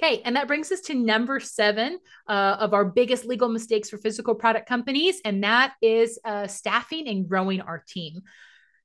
Okay, 0.00 0.22
and 0.24 0.36
that 0.36 0.46
brings 0.46 0.70
us 0.70 0.82
to 0.82 0.94
number 0.94 1.40
seven 1.40 1.98
uh, 2.28 2.56
of 2.60 2.72
our 2.72 2.84
biggest 2.84 3.24
legal 3.24 3.48
mistakes 3.48 3.90
for 3.90 3.98
physical 3.98 4.36
product 4.36 4.68
companies, 4.68 5.20
and 5.24 5.42
that 5.42 5.74
is 5.82 6.20
uh, 6.24 6.46
staffing 6.46 7.08
and 7.08 7.28
growing 7.28 7.60
our 7.60 7.82
team. 7.88 8.20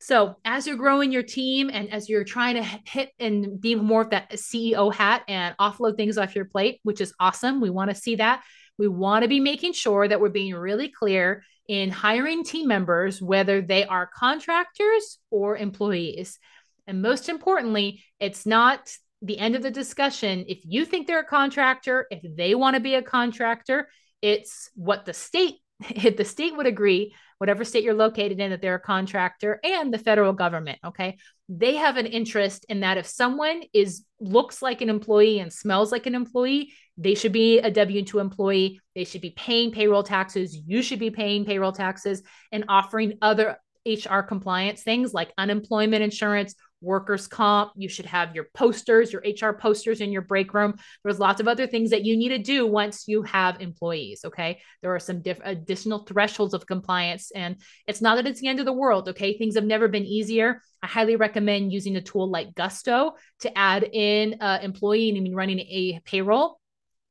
So, 0.03 0.35
as 0.43 0.67
you're 0.67 0.75
growing 0.75 1.13
your 1.13 1.23
team 1.23 1.69
and 1.71 1.89
as 1.89 2.09
you're 2.09 2.25
trying 2.25 2.55
to 2.55 2.63
hit 2.85 3.11
and 3.19 3.61
be 3.61 3.73
more 3.73 4.01
of 4.01 4.09
that 4.09 4.31
CEO 4.33 4.93
hat 4.93 5.23
and 5.29 5.55
offload 5.57 5.95
things 5.95 6.17
off 6.17 6.35
your 6.35 6.43
plate, 6.43 6.81
which 6.83 6.99
is 6.99 7.13
awesome, 7.21 7.61
we 7.61 7.69
want 7.69 7.89
to 7.89 7.95
see 7.95 8.15
that. 8.15 8.43
We 8.77 8.89
want 8.89 9.23
to 9.23 9.29
be 9.29 9.39
making 9.39 9.71
sure 9.71 10.05
that 10.05 10.19
we're 10.19 10.27
being 10.27 10.55
really 10.55 10.89
clear 10.89 11.45
in 11.69 11.89
hiring 11.89 12.43
team 12.43 12.67
members, 12.67 13.21
whether 13.21 13.61
they 13.61 13.85
are 13.85 14.09
contractors 14.13 15.19
or 15.31 15.55
employees. 15.55 16.37
And 16.85 17.01
most 17.01 17.29
importantly, 17.29 18.03
it's 18.19 18.45
not 18.45 18.93
the 19.21 19.39
end 19.39 19.55
of 19.55 19.63
the 19.63 19.71
discussion. 19.71 20.43
If 20.49 20.59
you 20.65 20.83
think 20.83 21.07
they're 21.07 21.21
a 21.21 21.25
contractor, 21.25 22.07
if 22.11 22.19
they 22.35 22.55
want 22.55 22.73
to 22.73 22.81
be 22.81 22.95
a 22.95 23.01
contractor, 23.01 23.87
it's 24.21 24.69
what 24.75 25.05
the 25.05 25.13
state 25.13 25.59
if 25.89 26.17
the 26.17 26.25
state 26.25 26.55
would 26.55 26.65
agree, 26.65 27.13
whatever 27.37 27.63
state 27.63 27.83
you're 27.83 27.93
located 27.93 28.39
in, 28.39 28.51
that 28.51 28.61
they're 28.61 28.75
a 28.75 28.79
contractor 28.79 29.59
and 29.63 29.93
the 29.93 29.97
federal 29.97 30.33
government, 30.33 30.79
okay, 30.85 31.17
they 31.49 31.75
have 31.75 31.97
an 31.97 32.05
interest 32.05 32.65
in 32.69 32.81
that 32.81 32.97
if 32.97 33.05
someone 33.05 33.63
is 33.73 34.05
looks 34.19 34.61
like 34.61 34.81
an 34.81 34.89
employee 34.89 35.39
and 35.39 35.51
smells 35.51 35.91
like 35.91 36.05
an 36.05 36.15
employee, 36.15 36.73
they 36.97 37.15
should 37.15 37.33
be 37.33 37.59
a 37.59 37.71
W 37.71 38.03
2 38.03 38.19
employee. 38.19 38.79
They 38.95 39.03
should 39.03 39.21
be 39.21 39.31
paying 39.31 39.71
payroll 39.71 40.03
taxes. 40.03 40.55
You 40.55 40.81
should 40.81 40.99
be 40.99 41.09
paying 41.09 41.45
payroll 41.45 41.71
taxes 41.71 42.21
and 42.51 42.65
offering 42.69 43.17
other 43.21 43.57
HR 43.85 44.19
compliance 44.19 44.83
things 44.83 45.13
like 45.13 45.33
unemployment 45.37 46.03
insurance, 46.03 46.55
workers' 46.83 47.27
comp. 47.27 47.71
You 47.75 47.89
should 47.89 48.05
have 48.05 48.35
your 48.35 48.47
posters, 48.53 49.13
your 49.13 49.23
HR 49.23 49.53
posters 49.53 50.01
in 50.01 50.11
your 50.11 50.21
break 50.21 50.53
room. 50.53 50.75
There's 51.03 51.19
lots 51.19 51.39
of 51.41 51.47
other 51.47 51.65
things 51.65 51.89
that 51.91 52.05
you 52.05 52.17
need 52.17 52.29
to 52.29 52.37
do 52.37 52.67
once 52.67 53.07
you 53.07 53.23
have 53.23 53.61
employees. 53.61 54.21
Okay. 54.25 54.59
There 54.81 54.93
are 54.93 54.99
some 54.99 55.21
diff- 55.21 55.39
additional 55.43 55.99
thresholds 55.99 56.53
of 56.53 56.67
compliance, 56.67 57.31
and 57.31 57.57
it's 57.87 58.01
not 58.01 58.15
that 58.15 58.27
it's 58.27 58.41
the 58.41 58.47
end 58.47 58.59
of 58.59 58.65
the 58.65 58.73
world. 58.73 59.09
Okay. 59.09 59.37
Things 59.37 59.55
have 59.55 59.63
never 59.65 59.87
been 59.87 60.05
easier. 60.05 60.61
I 60.81 60.87
highly 60.87 61.15
recommend 61.15 61.71
using 61.71 61.95
a 61.95 62.01
tool 62.01 62.29
like 62.29 62.53
Gusto 62.55 63.15
to 63.39 63.57
add 63.57 63.83
in 63.83 64.41
uh, 64.41 64.59
employee 64.61 65.09
and 65.09 65.35
running 65.35 65.59
a 65.59 66.01
payroll 66.03 66.59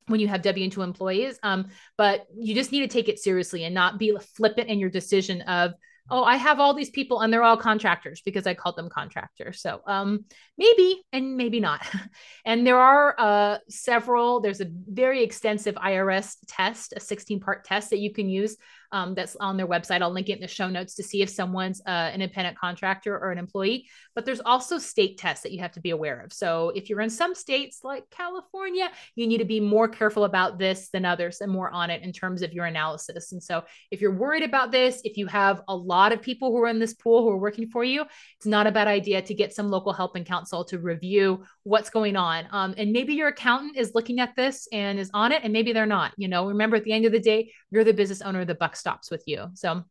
when 0.07 0.21
you 0.21 0.29
have 0.29 0.43
W 0.43 0.71
2 0.71 0.83
employees. 0.83 1.39
Um, 1.43 1.69
but 1.97 2.27
you 2.37 2.55
just 2.55 2.73
need 2.73 2.81
to 2.81 2.89
take 2.89 3.09
it 3.09 3.19
seriously 3.19 3.65
and 3.65 3.75
not 3.75 3.99
be 3.99 4.17
flippant 4.37 4.69
in 4.69 4.79
your 4.79 4.91
decision 4.91 5.43
of, 5.43 5.73
oh, 6.11 6.25
I 6.25 6.37
have 6.37 6.61
all 6.61 6.75
these 6.75 6.91
people 6.91 7.21
and 7.21 7.33
they're 7.33 7.43
all 7.43 7.57
contractors 7.57 8.23
because 8.25 8.47
I 8.47 8.55
called 8.55 8.77
them 8.77 8.89
contractors. 8.89 9.63
So 9.63 9.81
um, 9.87 10.25
maybe 10.59 11.03
and 11.13 11.37
maybe 11.37 11.61
not. 11.61 11.87
and 12.45 12.67
there 12.67 12.79
are 12.79 13.15
uh, 13.19 13.59
several, 13.69 14.41
there's 14.41 14.61
a 14.61 14.67
very 14.71 15.23
extensive 15.23 15.75
IRS 15.77 16.37
test, 16.49 16.93
a 16.97 17.01
16 17.01 17.41
part 17.41 17.65
test 17.65 17.91
that 17.91 17.99
you 17.99 18.13
can 18.13 18.29
use 18.29 18.57
um, 18.93 19.15
that's 19.15 19.37
on 19.37 19.57
their 19.57 19.67
website. 19.67 20.03
I'll 20.03 20.13
link 20.13 20.29
it 20.29 20.35
in 20.35 20.41
the 20.41 20.49
show 20.49 20.69
notes 20.69 20.95
to 20.95 21.03
see 21.03 21.23
if 21.23 21.31
someone's 21.31 21.81
uh, 21.87 21.91
an 22.13 22.21
independent 22.21 22.59
contractor 22.59 23.19
or 23.19 23.33
an 23.33 23.39
employee. 23.39 23.89
But 24.15 24.25
there's 24.25 24.41
also 24.41 24.79
state 24.79 25.19
tests 25.19 25.43
that 25.43 25.53
you 25.53 25.61
have 25.61 25.73
to 25.73 25.81
be 25.81 25.91
aware 25.91 26.21
of. 26.21 26.33
So 26.33 26.71
if 26.75 26.89
you're 26.89 27.01
in 27.01 27.11
some 27.11 27.35
states 27.35 27.81
like 27.83 28.09
California, 28.11 28.91
you 29.17 29.27
need 29.27 29.39
to 29.39 29.45
be 29.45 29.61
more 29.61 29.89
careful 29.89 30.25
about 30.25 30.59
this 30.59 30.91
than 30.91 31.05
others 31.05 31.41
and 31.41 31.51
more 31.51 31.71
on 31.71 31.91
it 31.91 32.03
in 32.03 32.13
terms 32.13 32.43
of 32.43 32.53
your 32.53 32.67
analysis. 32.67 33.33
And 33.33 33.43
so 33.43 33.65
if 33.91 34.01
you're 34.01 34.15
worried 34.15 34.43
about 34.43 34.71
this, 34.71 35.01
if 35.05 35.17
you 35.17 35.27
have 35.27 35.63
a 35.69 35.77
lot 35.77 36.13
of 36.13 36.21
people 36.21 36.51
who 36.51 36.63
are 36.63 36.69
in 36.69 36.79
this 36.79 36.95
pool 36.95 37.23
who 37.23 37.31
are 37.31 37.39
working 37.39 37.69
for 37.69 37.83
you, 37.83 38.05
it's 38.37 38.47
not 38.47 38.67
a 38.67 38.73
bad 38.73 38.89
idea 38.89 39.23
to 39.23 39.35
get 39.35 39.55
some 39.55 39.71
local 39.71 39.93
help 39.93 40.17
and 40.17 40.27
counsel 40.27 40.65
to 40.67 40.79
review 40.79 41.45
what's 41.65 41.91
going 41.91 42.17
on. 42.17 42.47
Um, 42.51 42.75
and 42.77 42.93
maybe 42.93 43.15
your 43.15 43.29
accountant 43.29 43.77
is 43.77 43.95
looking 43.95 44.21
at 44.21 44.35
this 44.37 44.69
and 44.73 44.99
is 44.99 45.11
on 45.15 45.33
it, 45.33 45.43
and 45.45 45.53
maybe 45.53 45.73
they're 45.73 45.87
not. 45.87 46.13
You 46.17 46.29
know, 46.29 46.49
remember 46.49 46.77
at 46.77 46.85
the 46.85 46.93
end 46.93 47.05
of 47.05 47.13
the 47.13 47.21
day, 47.21 47.53
you're 47.71 47.85
the 47.85 47.93
business 47.93 48.23
owner, 48.23 48.45
the 48.45 48.55
buck 48.55 48.77
stops 48.77 49.11
with 49.11 49.23
you. 49.27 49.49
So 49.55 49.85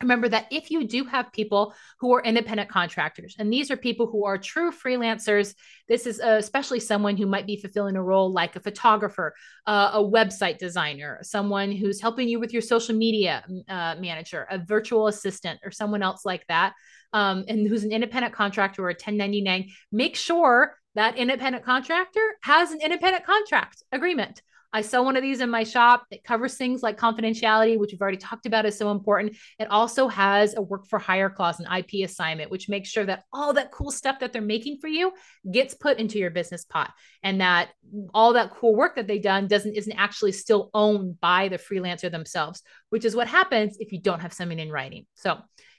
remember 0.00 0.28
that 0.28 0.46
if 0.50 0.70
you 0.70 0.86
do 0.86 1.04
have 1.04 1.32
people 1.32 1.74
who 1.98 2.14
are 2.14 2.22
independent 2.22 2.68
contractors 2.68 3.34
and 3.38 3.52
these 3.52 3.70
are 3.70 3.76
people 3.76 4.06
who 4.06 4.24
are 4.24 4.38
true 4.38 4.70
freelancers 4.70 5.54
this 5.88 6.06
is 6.06 6.20
uh, 6.20 6.36
especially 6.38 6.80
someone 6.80 7.16
who 7.16 7.26
might 7.26 7.46
be 7.46 7.56
fulfilling 7.56 7.96
a 7.96 8.02
role 8.02 8.32
like 8.32 8.54
a 8.56 8.60
photographer 8.60 9.34
uh, 9.66 9.90
a 9.94 10.02
website 10.02 10.58
designer 10.58 11.18
someone 11.22 11.72
who's 11.72 12.00
helping 12.00 12.28
you 12.28 12.38
with 12.38 12.52
your 12.52 12.62
social 12.62 12.94
media 12.94 13.44
uh, 13.68 13.96
manager 13.98 14.46
a 14.50 14.58
virtual 14.58 15.08
assistant 15.08 15.58
or 15.64 15.70
someone 15.70 16.02
else 16.02 16.24
like 16.24 16.46
that 16.46 16.74
um, 17.12 17.44
and 17.48 17.66
who's 17.66 17.84
an 17.84 17.92
independent 17.92 18.34
contractor 18.34 18.82
or 18.82 18.90
a 18.90 18.92
1099 18.92 19.68
make 19.90 20.14
sure 20.14 20.76
that 20.98 21.16
independent 21.16 21.64
contractor 21.64 22.36
has 22.42 22.72
an 22.72 22.80
independent 22.82 23.24
contract 23.24 23.82
agreement 23.92 24.42
I 24.72 24.82
sell 24.82 25.04
one 25.04 25.16
of 25.16 25.22
these 25.22 25.40
in 25.40 25.48
my 25.48 25.64
shop. 25.64 26.04
It 26.10 26.24
covers 26.24 26.56
things 26.56 26.82
like 26.82 26.98
confidentiality, 26.98 27.78
which 27.78 27.92
we've 27.92 28.02
already 28.02 28.18
talked 28.18 28.44
about 28.44 28.66
is 28.66 28.76
so 28.76 28.90
important. 28.90 29.36
It 29.58 29.70
also 29.70 30.08
has 30.08 30.56
a 30.56 30.62
work 30.62 30.86
for 30.86 30.98
hire 30.98 31.30
clause, 31.30 31.58
an 31.58 31.66
IP 31.74 32.04
assignment, 32.04 32.50
which 32.50 32.68
makes 32.68 32.90
sure 32.90 33.06
that 33.06 33.24
all 33.32 33.54
that 33.54 33.72
cool 33.72 33.90
stuff 33.90 34.20
that 34.20 34.32
they're 34.32 34.42
making 34.42 34.78
for 34.80 34.88
you 34.88 35.12
gets 35.50 35.74
put 35.74 35.98
into 35.98 36.18
your 36.18 36.30
business 36.30 36.64
pot 36.64 36.92
and 37.22 37.40
that 37.40 37.70
all 38.12 38.34
that 38.34 38.50
cool 38.50 38.74
work 38.74 38.96
that 38.96 39.06
they've 39.06 39.22
done 39.22 39.46
doesn't 39.46 39.74
isn't 39.74 39.98
actually 39.98 40.32
still 40.32 40.70
owned 40.74 41.18
by 41.20 41.48
the 41.48 41.58
freelancer 41.58 42.10
themselves, 42.10 42.62
which 42.90 43.06
is 43.06 43.16
what 43.16 43.26
happens 43.26 43.78
if 43.80 43.92
you 43.92 44.00
don't 44.00 44.20
have 44.20 44.34
something 44.34 44.58
in 44.58 44.70
writing. 44.70 45.06
So 45.14 45.38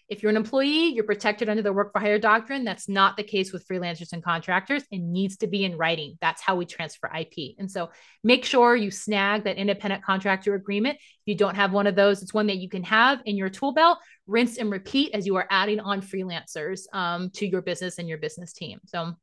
if 0.09 0.23
you're 0.23 0.31
an 0.31 0.35
employee, 0.37 0.87
you're 0.87 1.03
protected 1.03 1.49
under 1.49 1.61
the 1.61 1.71
work 1.71 1.91
for 1.93 1.99
hire 1.99 2.17
doctrine. 2.17 2.63
That's 2.63 2.89
not 2.89 3.15
the 3.15 3.23
case 3.23 3.53
with 3.53 3.67
freelancers 3.67 4.11
and 4.11 4.23
contractors. 4.23 4.83
It 4.91 4.99
needs 4.99 5.37
to 5.37 5.47
be 5.47 5.63
in 5.63 5.77
writing. 5.77 6.17
That's 6.19 6.41
how 6.41 6.55
we 6.55 6.65
transfer 6.65 7.09
IP. 7.15 7.55
And 7.59 7.69
so 7.69 7.91
make 8.23 8.43
sure 8.43 8.75
you 8.75 8.89
snag 8.89 9.43
that 9.43 9.57
independent 9.57 10.03
contractor 10.03 10.55
agreement. 10.55 10.97
If 10.97 11.27
you 11.27 11.35
don't 11.35 11.55
have 11.55 11.73
one 11.73 11.85
of 11.85 11.95
those, 11.95 12.23
it's 12.23 12.33
one 12.33 12.47
that 12.47 12.57
you 12.57 12.69
can 12.69 12.83
have 12.83 13.21
in 13.25 13.37
your 13.37 13.49
tool 13.49 13.71
belt, 13.71 13.99
rinse 14.25 14.57
and 14.57 14.71
repeat 14.71 15.13
as 15.13 15.27
you 15.27 15.35
are 15.35 15.47
adding 15.51 15.79
on 15.79 16.01
freelancers 16.01 16.81
um, 16.91 17.29
to 17.35 17.47
your 17.47 17.61
business 17.61 17.99
and 17.99 18.09
your 18.09 18.17
business 18.17 18.51
team. 18.51 18.79
So 18.85 19.13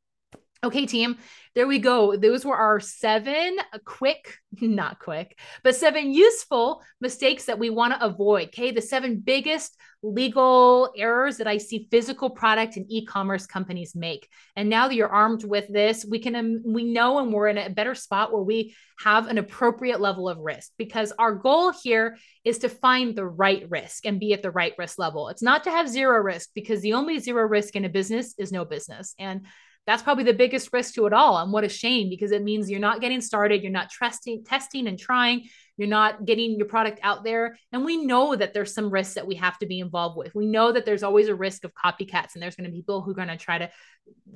Okay, 0.63 0.85
team, 0.85 1.17
there 1.53 1.67
we 1.67 1.79
go. 1.79 2.15
Those 2.15 2.45
were 2.45 2.55
our 2.55 2.79
seven 2.79 3.57
quick, 3.85 4.37
not 4.61 4.99
quick, 4.99 5.37
but 5.63 5.75
seven 5.75 6.13
useful 6.13 6.81
mistakes 6.99 7.45
that 7.45 7.59
we 7.59 7.69
want 7.69 7.93
to 7.93 8.05
avoid. 8.05 8.49
Okay, 8.49 8.71
the 8.71 8.81
seven 8.81 9.19
biggest 9.19 9.77
legal 10.03 10.91
errors 10.95 11.37
that 11.37 11.47
I 11.47 11.57
see 11.57 11.87
physical 11.89 12.29
product 12.29 12.77
and 12.77 12.85
e-commerce 12.89 13.47
companies 13.47 13.95
make. 13.95 14.29
And 14.55 14.69
now 14.69 14.87
that 14.87 14.95
you're 14.95 15.09
armed 15.09 15.43
with 15.43 15.67
this, 15.67 16.05
we 16.07 16.19
can 16.19 16.35
um, 16.35 16.61
we 16.65 16.83
know 16.83 17.19
and 17.19 17.33
we're 17.33 17.47
in 17.47 17.57
a 17.57 17.69
better 17.69 17.95
spot 17.95 18.31
where 18.31 18.43
we 18.43 18.75
have 18.99 19.27
an 19.27 19.37
appropriate 19.37 19.99
level 19.99 20.29
of 20.29 20.37
risk 20.37 20.71
because 20.77 21.13
our 21.19 21.33
goal 21.35 21.71
here 21.71 22.17
is 22.43 22.59
to 22.59 22.69
find 22.69 23.15
the 23.15 23.25
right 23.25 23.69
risk 23.69 24.05
and 24.05 24.19
be 24.19 24.33
at 24.33 24.41
the 24.41 24.51
right 24.51 24.73
risk 24.77 24.97
level. 24.99 25.29
It's 25.29 25.43
not 25.43 25.63
to 25.65 25.71
have 25.71 25.89
zero 25.89 26.19
risk 26.19 26.49
because 26.53 26.81
the 26.81 26.93
only 26.93 27.19
zero 27.19 27.45
risk 27.47 27.75
in 27.75 27.85
a 27.85 27.89
business 27.89 28.33
is 28.37 28.51
no 28.51 28.65
business. 28.65 29.13
And 29.19 29.45
that's 29.87 30.03
probably 30.03 30.25
the 30.25 30.33
biggest 30.33 30.71
risk 30.73 30.93
to 30.95 31.05
it 31.05 31.13
all. 31.13 31.37
And 31.37 31.51
what 31.51 31.63
a 31.63 31.69
shame 31.69 32.09
because 32.09 32.31
it 32.31 32.43
means 32.43 32.69
you're 32.69 32.79
not 32.79 32.99
getting 32.99 33.21
started, 33.21 33.63
you're 33.63 33.71
not 33.71 33.89
trusting, 33.89 34.43
testing 34.43 34.85
and 34.85 34.99
trying, 34.99 35.47
you're 35.77 35.87
not 35.87 36.25
getting 36.25 36.57
your 36.57 36.67
product 36.67 36.99
out 37.03 37.23
there. 37.23 37.57
And 37.71 37.85
we 37.85 38.05
know 38.05 38.35
that 38.35 38.53
there's 38.53 38.73
some 38.73 38.89
risks 38.89 39.13
that 39.13 39.25
we 39.25 39.35
have 39.35 39.57
to 39.59 39.65
be 39.65 39.79
involved 39.79 40.17
with. 40.17 40.35
We 40.35 40.45
know 40.45 40.73
that 40.73 40.85
there's 40.85 41.03
always 41.03 41.29
a 41.29 41.35
risk 41.35 41.63
of 41.63 41.71
copycats 41.73 42.33
and 42.33 42.43
there's 42.43 42.57
going 42.57 42.65
to 42.65 42.71
be 42.71 42.79
people 42.79 43.01
who 43.01 43.11
are 43.11 43.15
going 43.15 43.29
to 43.29 43.37
try 43.37 43.59
to, 43.59 43.71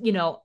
you 0.00 0.12
know, 0.12 0.42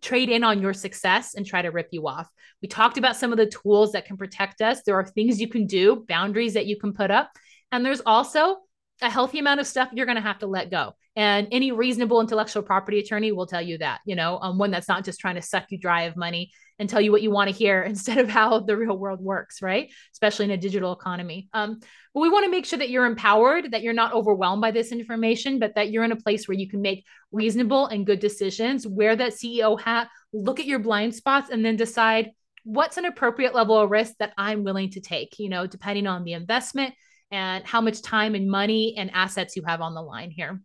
trade 0.00 0.28
in 0.28 0.44
on 0.44 0.62
your 0.62 0.74
success 0.74 1.34
and 1.34 1.44
try 1.44 1.62
to 1.62 1.70
rip 1.70 1.88
you 1.90 2.06
off. 2.06 2.28
We 2.62 2.68
talked 2.68 2.98
about 2.98 3.16
some 3.16 3.32
of 3.32 3.38
the 3.38 3.46
tools 3.46 3.92
that 3.92 4.04
can 4.04 4.16
protect 4.16 4.60
us. 4.60 4.82
There 4.82 4.94
are 4.96 5.04
things 5.04 5.40
you 5.40 5.48
can 5.48 5.66
do, 5.66 6.04
boundaries 6.06 6.54
that 6.54 6.66
you 6.66 6.78
can 6.78 6.92
put 6.92 7.10
up. 7.10 7.32
And 7.72 7.84
there's 7.84 8.02
also 8.06 8.58
a 9.02 9.10
healthy 9.10 9.38
amount 9.38 9.60
of 9.60 9.66
stuff 9.66 9.90
you're 9.92 10.06
going 10.06 10.16
to 10.16 10.22
have 10.22 10.38
to 10.38 10.46
let 10.46 10.70
go. 10.70 10.94
And 11.16 11.48
any 11.52 11.72
reasonable 11.72 12.20
intellectual 12.20 12.62
property 12.62 12.98
attorney 12.98 13.32
will 13.32 13.46
tell 13.46 13.62
you 13.62 13.78
that, 13.78 14.00
you 14.04 14.16
know, 14.16 14.38
um, 14.40 14.58
one 14.58 14.70
that's 14.70 14.88
not 14.88 15.04
just 15.04 15.20
trying 15.20 15.36
to 15.36 15.42
suck 15.42 15.66
you 15.70 15.78
dry 15.78 16.02
of 16.02 16.16
money 16.16 16.50
and 16.78 16.88
tell 16.88 17.00
you 17.00 17.12
what 17.12 17.22
you 17.22 17.30
want 17.30 17.48
to 17.48 17.56
hear 17.56 17.82
instead 17.88 18.18
of 18.18 18.28
how 18.28 18.60
the 18.60 18.76
real 18.76 18.96
world 18.98 19.20
works, 19.20 19.62
right? 19.62 19.92
Especially 20.12 20.46
in 20.46 20.50
a 20.50 20.56
digital 20.56 20.92
economy. 20.92 21.48
Um, 21.52 21.80
but 22.12 22.20
we 22.20 22.30
want 22.30 22.44
to 22.44 22.50
make 22.50 22.66
sure 22.66 22.78
that 22.78 22.90
you're 22.90 23.06
empowered, 23.06 23.72
that 23.72 23.82
you're 23.82 23.92
not 23.92 24.12
overwhelmed 24.12 24.60
by 24.60 24.70
this 24.70 24.92
information, 24.92 25.58
but 25.58 25.74
that 25.76 25.90
you're 25.90 26.04
in 26.04 26.12
a 26.12 26.16
place 26.16 26.48
where 26.48 26.58
you 26.58 26.68
can 26.68 26.82
make 26.82 27.04
reasonable 27.32 27.86
and 27.86 28.06
good 28.06 28.20
decisions, 28.20 28.86
wear 28.86 29.14
that 29.14 29.32
CEO 29.32 29.80
hat, 29.80 30.08
look 30.32 30.58
at 30.58 30.66
your 30.66 30.78
blind 30.78 31.14
spots, 31.14 31.50
and 31.50 31.64
then 31.64 31.76
decide 31.76 32.30
what's 32.64 32.96
an 32.96 33.04
appropriate 33.04 33.54
level 33.54 33.78
of 33.78 33.90
risk 33.90 34.14
that 34.18 34.32
I'm 34.38 34.64
willing 34.64 34.90
to 34.90 35.00
take, 35.00 35.38
you 35.38 35.48
know, 35.48 35.66
depending 35.66 36.06
on 36.06 36.24
the 36.24 36.32
investment 36.32 36.94
and 37.30 37.64
how 37.64 37.80
much 37.80 38.02
time 38.02 38.34
and 38.34 38.50
money 38.50 38.94
and 38.96 39.10
assets 39.12 39.56
you 39.56 39.62
have 39.66 39.80
on 39.80 39.94
the 39.94 40.02
line 40.02 40.30
here. 40.30 40.60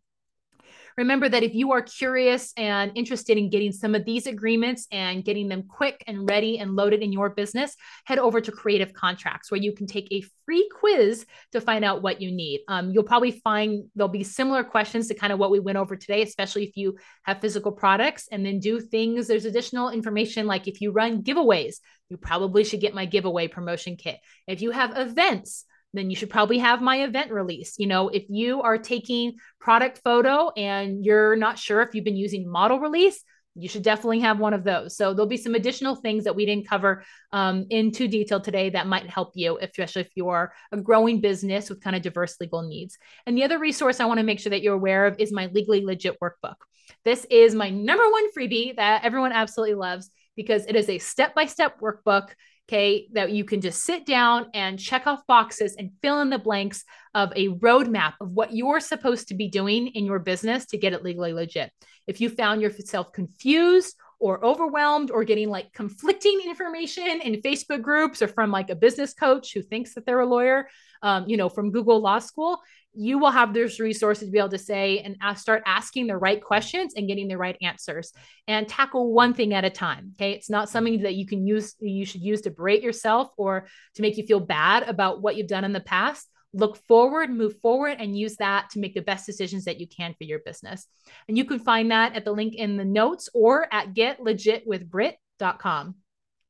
Remember 1.00 1.30
that 1.30 1.44
if 1.44 1.56
you 1.56 1.72
are 1.72 1.82
curious 1.82 2.52
and 2.58 2.92
interested 2.94 3.38
in 3.38 3.50
getting 3.50 3.72
some 3.72 3.96
of 3.96 4.04
these 4.04 4.28
agreements 4.28 4.86
and 4.92 5.24
getting 5.24 5.48
them 5.48 5.64
quick 5.64 6.04
and 6.08 6.30
ready 6.30 6.60
and 6.60 6.76
loaded 6.76 7.02
in 7.02 7.14
your 7.14 7.30
business, 7.30 7.74
head 8.04 8.20
over 8.20 8.42
to 8.42 8.52
Creative 8.52 8.92
Contracts 8.92 9.50
where 9.50 9.62
you 9.62 9.72
can 9.72 9.88
take 9.88 10.10
a 10.12 10.22
free 10.46 10.70
quiz 10.78 11.26
to 11.54 11.62
find 11.62 11.86
out 11.86 12.02
what 12.02 12.22
you 12.22 12.34
need. 12.34 12.62
Um, 12.68 12.92
you'll 12.92 13.04
probably 13.04 13.32
find 13.32 13.86
there'll 13.96 14.10
be 14.10 14.26
similar 14.26 14.62
questions 14.62 15.08
to 15.08 15.14
kind 15.14 15.32
of 15.32 15.40
what 15.40 15.52
we 15.52 15.62
went 15.62 15.78
over 15.78 15.96
today, 15.96 16.22
especially 16.22 16.66
if 16.66 16.76
you 16.76 16.98
have 17.24 17.40
physical 17.40 17.72
products 17.72 18.28
and 18.30 18.46
then 18.46 18.60
do 18.60 18.82
things. 18.82 19.28
There's 19.28 19.46
additional 19.46 19.92
information 19.92 20.48
like 20.48 20.68
if 20.68 20.82
you 20.82 20.92
run 20.92 21.24
giveaways, 21.24 21.76
you 22.10 22.18
probably 22.18 22.66
should 22.66 22.82
get 22.82 22.94
my 22.94 23.06
giveaway 23.06 23.48
promotion 23.48 23.96
kit. 23.96 24.20
If 24.48 24.62
you 24.62 24.72
have 24.72 24.98
events, 24.98 25.64
then 25.94 26.10
you 26.10 26.16
should 26.16 26.30
probably 26.30 26.60
have 26.60 26.82
my 26.82 27.04
event 27.04 27.32
release. 27.32 27.80
You 27.80 27.88
know, 27.88 28.10
if 28.10 28.26
you 28.30 28.62
are 28.62 28.78
taking 28.78 29.36
product 29.60 30.02
photo 30.04 30.52
and 30.56 31.04
you're 31.04 31.36
not 31.36 31.58
sure 31.58 31.82
if 31.82 31.96
you've 31.96 32.06
been 32.06 32.16
using 32.16 32.50
model 32.50 32.80
release, 32.80 33.24
you 33.56 33.68
should 33.68 33.84
definitely 33.84 34.20
have 34.20 34.40
one 34.40 34.54
of 34.54 34.64
those. 34.64 34.96
So 34.96 35.14
there'll 35.14 35.28
be 35.28 35.38
some 35.38 35.56
additional 35.56 35.96
things 35.96 36.24
that 36.24 36.36
we 36.36 36.46
didn't 36.46 36.68
cover 36.68 37.04
um, 37.34 37.66
in 37.70 37.92
too 37.92 38.08
detail 38.08 38.40
today 38.40 38.70
that 38.70 38.88
might 38.88 39.10
help 39.10 39.32
you, 39.36 39.58
especially 39.60 40.04
if 40.04 40.12
you're 40.16 40.54
a 40.72 40.78
growing 40.78 41.20
business 41.20 41.70
with 41.70 41.82
kind 41.82 41.96
of 41.96 42.02
diverse 42.02 42.38
legal 42.40 42.62
needs. 42.62 42.98
And 43.26 43.36
the 43.36 43.44
other 43.44 43.60
resource 43.60 44.00
I 44.00 44.06
want 44.06 44.20
to 44.20 44.26
make 44.26 44.40
sure 44.40 44.52
that 44.52 44.62
you're 44.62 44.76
aware 44.76 45.08
of 45.08 45.20
is 45.20 45.32
my 45.32 45.48
Legally 45.48 45.84
Legit 45.84 46.18
workbook. 46.22 46.56
This 47.04 47.26
is 47.30 47.56
my 47.56 47.70
number 47.70 48.10
one 48.10 48.32
freebie 48.32 48.76
that 48.76 49.04
everyone 49.04 49.32
absolutely 49.32 49.76
loves 49.76 50.10
because 50.36 50.66
it 50.66 50.76
is 50.76 50.88
a 50.90 51.00
step 51.00 51.36
by 51.36 51.46
step 51.46 51.80
workbook 51.82 52.30
okay, 52.70 53.08
that 53.14 53.32
you 53.32 53.44
can 53.44 53.62
just 53.62 53.84
sit 53.84 54.06
down 54.06 54.46
and 54.54 54.78
check 54.78 55.08
off 55.08 55.26
boxes 55.26 55.76
and 55.80 55.90
fill 56.04 56.22
in 56.22 56.30
the 56.30 56.38
blanks 56.38 56.84
of 57.16 57.34
a 57.36 57.50
roadmap 57.50 58.14
of 58.22 58.30
what 58.30 58.54
you're 58.54 58.80
supposed 58.80 59.30
to 59.30 59.34
be 59.34 59.48
doing 59.48 59.88
in 59.88 60.06
your 60.06 60.20
business 60.20 60.68
to 60.68 60.78
get 60.78 60.94
it 60.94 61.04
legally 61.04 61.34
legit. 61.34 61.72
If 62.06 62.22
you 62.22 62.30
found 62.30 62.62
yourself 62.62 63.12
confused 63.12 63.96
or 64.20 64.46
overwhelmed 64.46 65.10
or 65.10 65.24
getting 65.24 65.50
like 65.50 65.74
conflicting 65.74 66.42
information 66.46 67.22
in 67.22 67.42
Facebook 67.42 67.82
groups 67.82 68.22
or 68.22 68.28
from 68.28 68.52
like 68.52 68.70
a 68.70 68.76
business 68.76 69.16
coach 69.16 69.52
who 69.52 69.64
thinks 69.64 69.96
that 69.96 70.06
they're 70.06 70.20
a 70.20 70.26
lawyer, 70.28 70.70
um, 71.02 71.28
you 71.28 71.38
know, 71.38 71.50
from 71.50 71.72
Google 71.72 72.00
Law 72.00 72.20
School, 72.20 72.60
you 72.94 73.20
will 73.20 73.32
have 73.32 73.54
those 73.54 73.80
resources 73.80 74.28
to 74.28 74.32
be 74.32 74.40
able 74.40 74.50
to 74.50 74.58
say 74.58 75.00
and 75.00 75.16
start 75.38 75.64
asking 75.66 76.08
the 76.08 76.18
right 76.18 76.44
questions 76.44 76.94
and 76.96 77.08
getting 77.08 77.28
the 77.28 77.38
right 77.38 77.58
answers 77.62 78.12
and 78.48 78.68
tackle 78.68 79.14
one 79.14 79.34
thing 79.34 79.54
at 79.54 79.64
a 79.64 79.70
time. 79.70 80.14
Okay. 80.16 80.32
It's 80.32 80.50
not 80.50 80.70
something 80.70 81.04
that 81.04 81.16
you 81.16 81.26
can 81.26 81.46
use, 81.46 81.76
you 81.80 82.06
should 82.06 82.22
use 82.22 82.42
to 82.42 82.52
berate 82.52 82.82
yourself 82.82 83.30
or 83.38 83.68
to 83.96 84.02
make 84.02 84.18
you 84.18 84.26
feel 84.26 84.40
bad 84.40 84.84
about 84.84 85.22
what 85.22 85.36
you've 85.36 85.48
done 85.48 85.64
in 85.64 85.74
the 85.74 85.80
past. 85.80 86.28
Look 86.52 86.78
forward, 86.88 87.30
move 87.30 87.60
forward, 87.62 87.98
and 88.00 88.18
use 88.18 88.38
that 88.38 88.72
to 88.72 88.80
make 88.80 88.96
the 88.96 89.02
best 89.02 89.28
decisions 89.28 89.66
that 89.66 89.80
you 89.80 89.88
can 89.88 90.16
for 90.18 90.24
your 90.24 90.40
business. 90.40 90.88
And 91.28 91.38
you 91.38 91.46
can 91.46 91.60
find 91.60 91.92
that 91.92 92.16
at 92.16 92.26
the 92.26 92.32
link 92.32 92.56
in 92.56 92.76
the 92.76 92.86
notes 92.86 93.30
or 93.36 93.72
at 93.72 93.94
getlegitwithbrit.com 93.94 95.96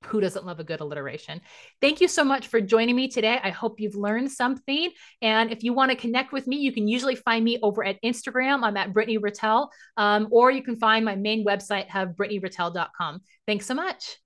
who 0.06 0.22
doesn't 0.22 0.46
love 0.46 0.60
a 0.60 0.64
good 0.64 0.80
alliteration? 0.80 1.42
Thank 1.82 2.02
you 2.02 2.08
so 2.08 2.24
much 2.24 2.48
for 2.48 2.62
joining 2.62 2.96
me 2.96 3.08
today. 3.08 3.40
I 3.44 3.50
hope 3.50 3.80
you've 3.80 3.96
learned 3.96 4.32
something. 4.32 4.92
And 5.22 5.52
if 5.52 5.64
you 5.64 5.74
want 5.74 5.92
to 5.92 5.98
connect 5.98 6.32
with 6.32 6.48
me, 6.48 6.58
you 6.58 6.72
can 6.72 6.88
usually 6.88 7.16
find 7.16 7.44
me 7.44 7.60
over 7.62 7.84
at 7.84 8.02
Instagram. 8.04 8.64
I'm 8.64 8.78
at 8.78 8.94
Brittany 8.94 9.18
Ratelle, 9.18 9.70
um, 9.98 10.28
or 10.32 10.52
you 10.52 10.64
can 10.64 10.78
find 10.78 11.04
my 11.04 11.16
main 11.16 11.46
website, 11.46 11.88
have 11.88 12.10
brittanyratelle.com. 12.10 13.22
Thanks 13.46 13.66
so 13.66 13.74
much. 13.74 14.18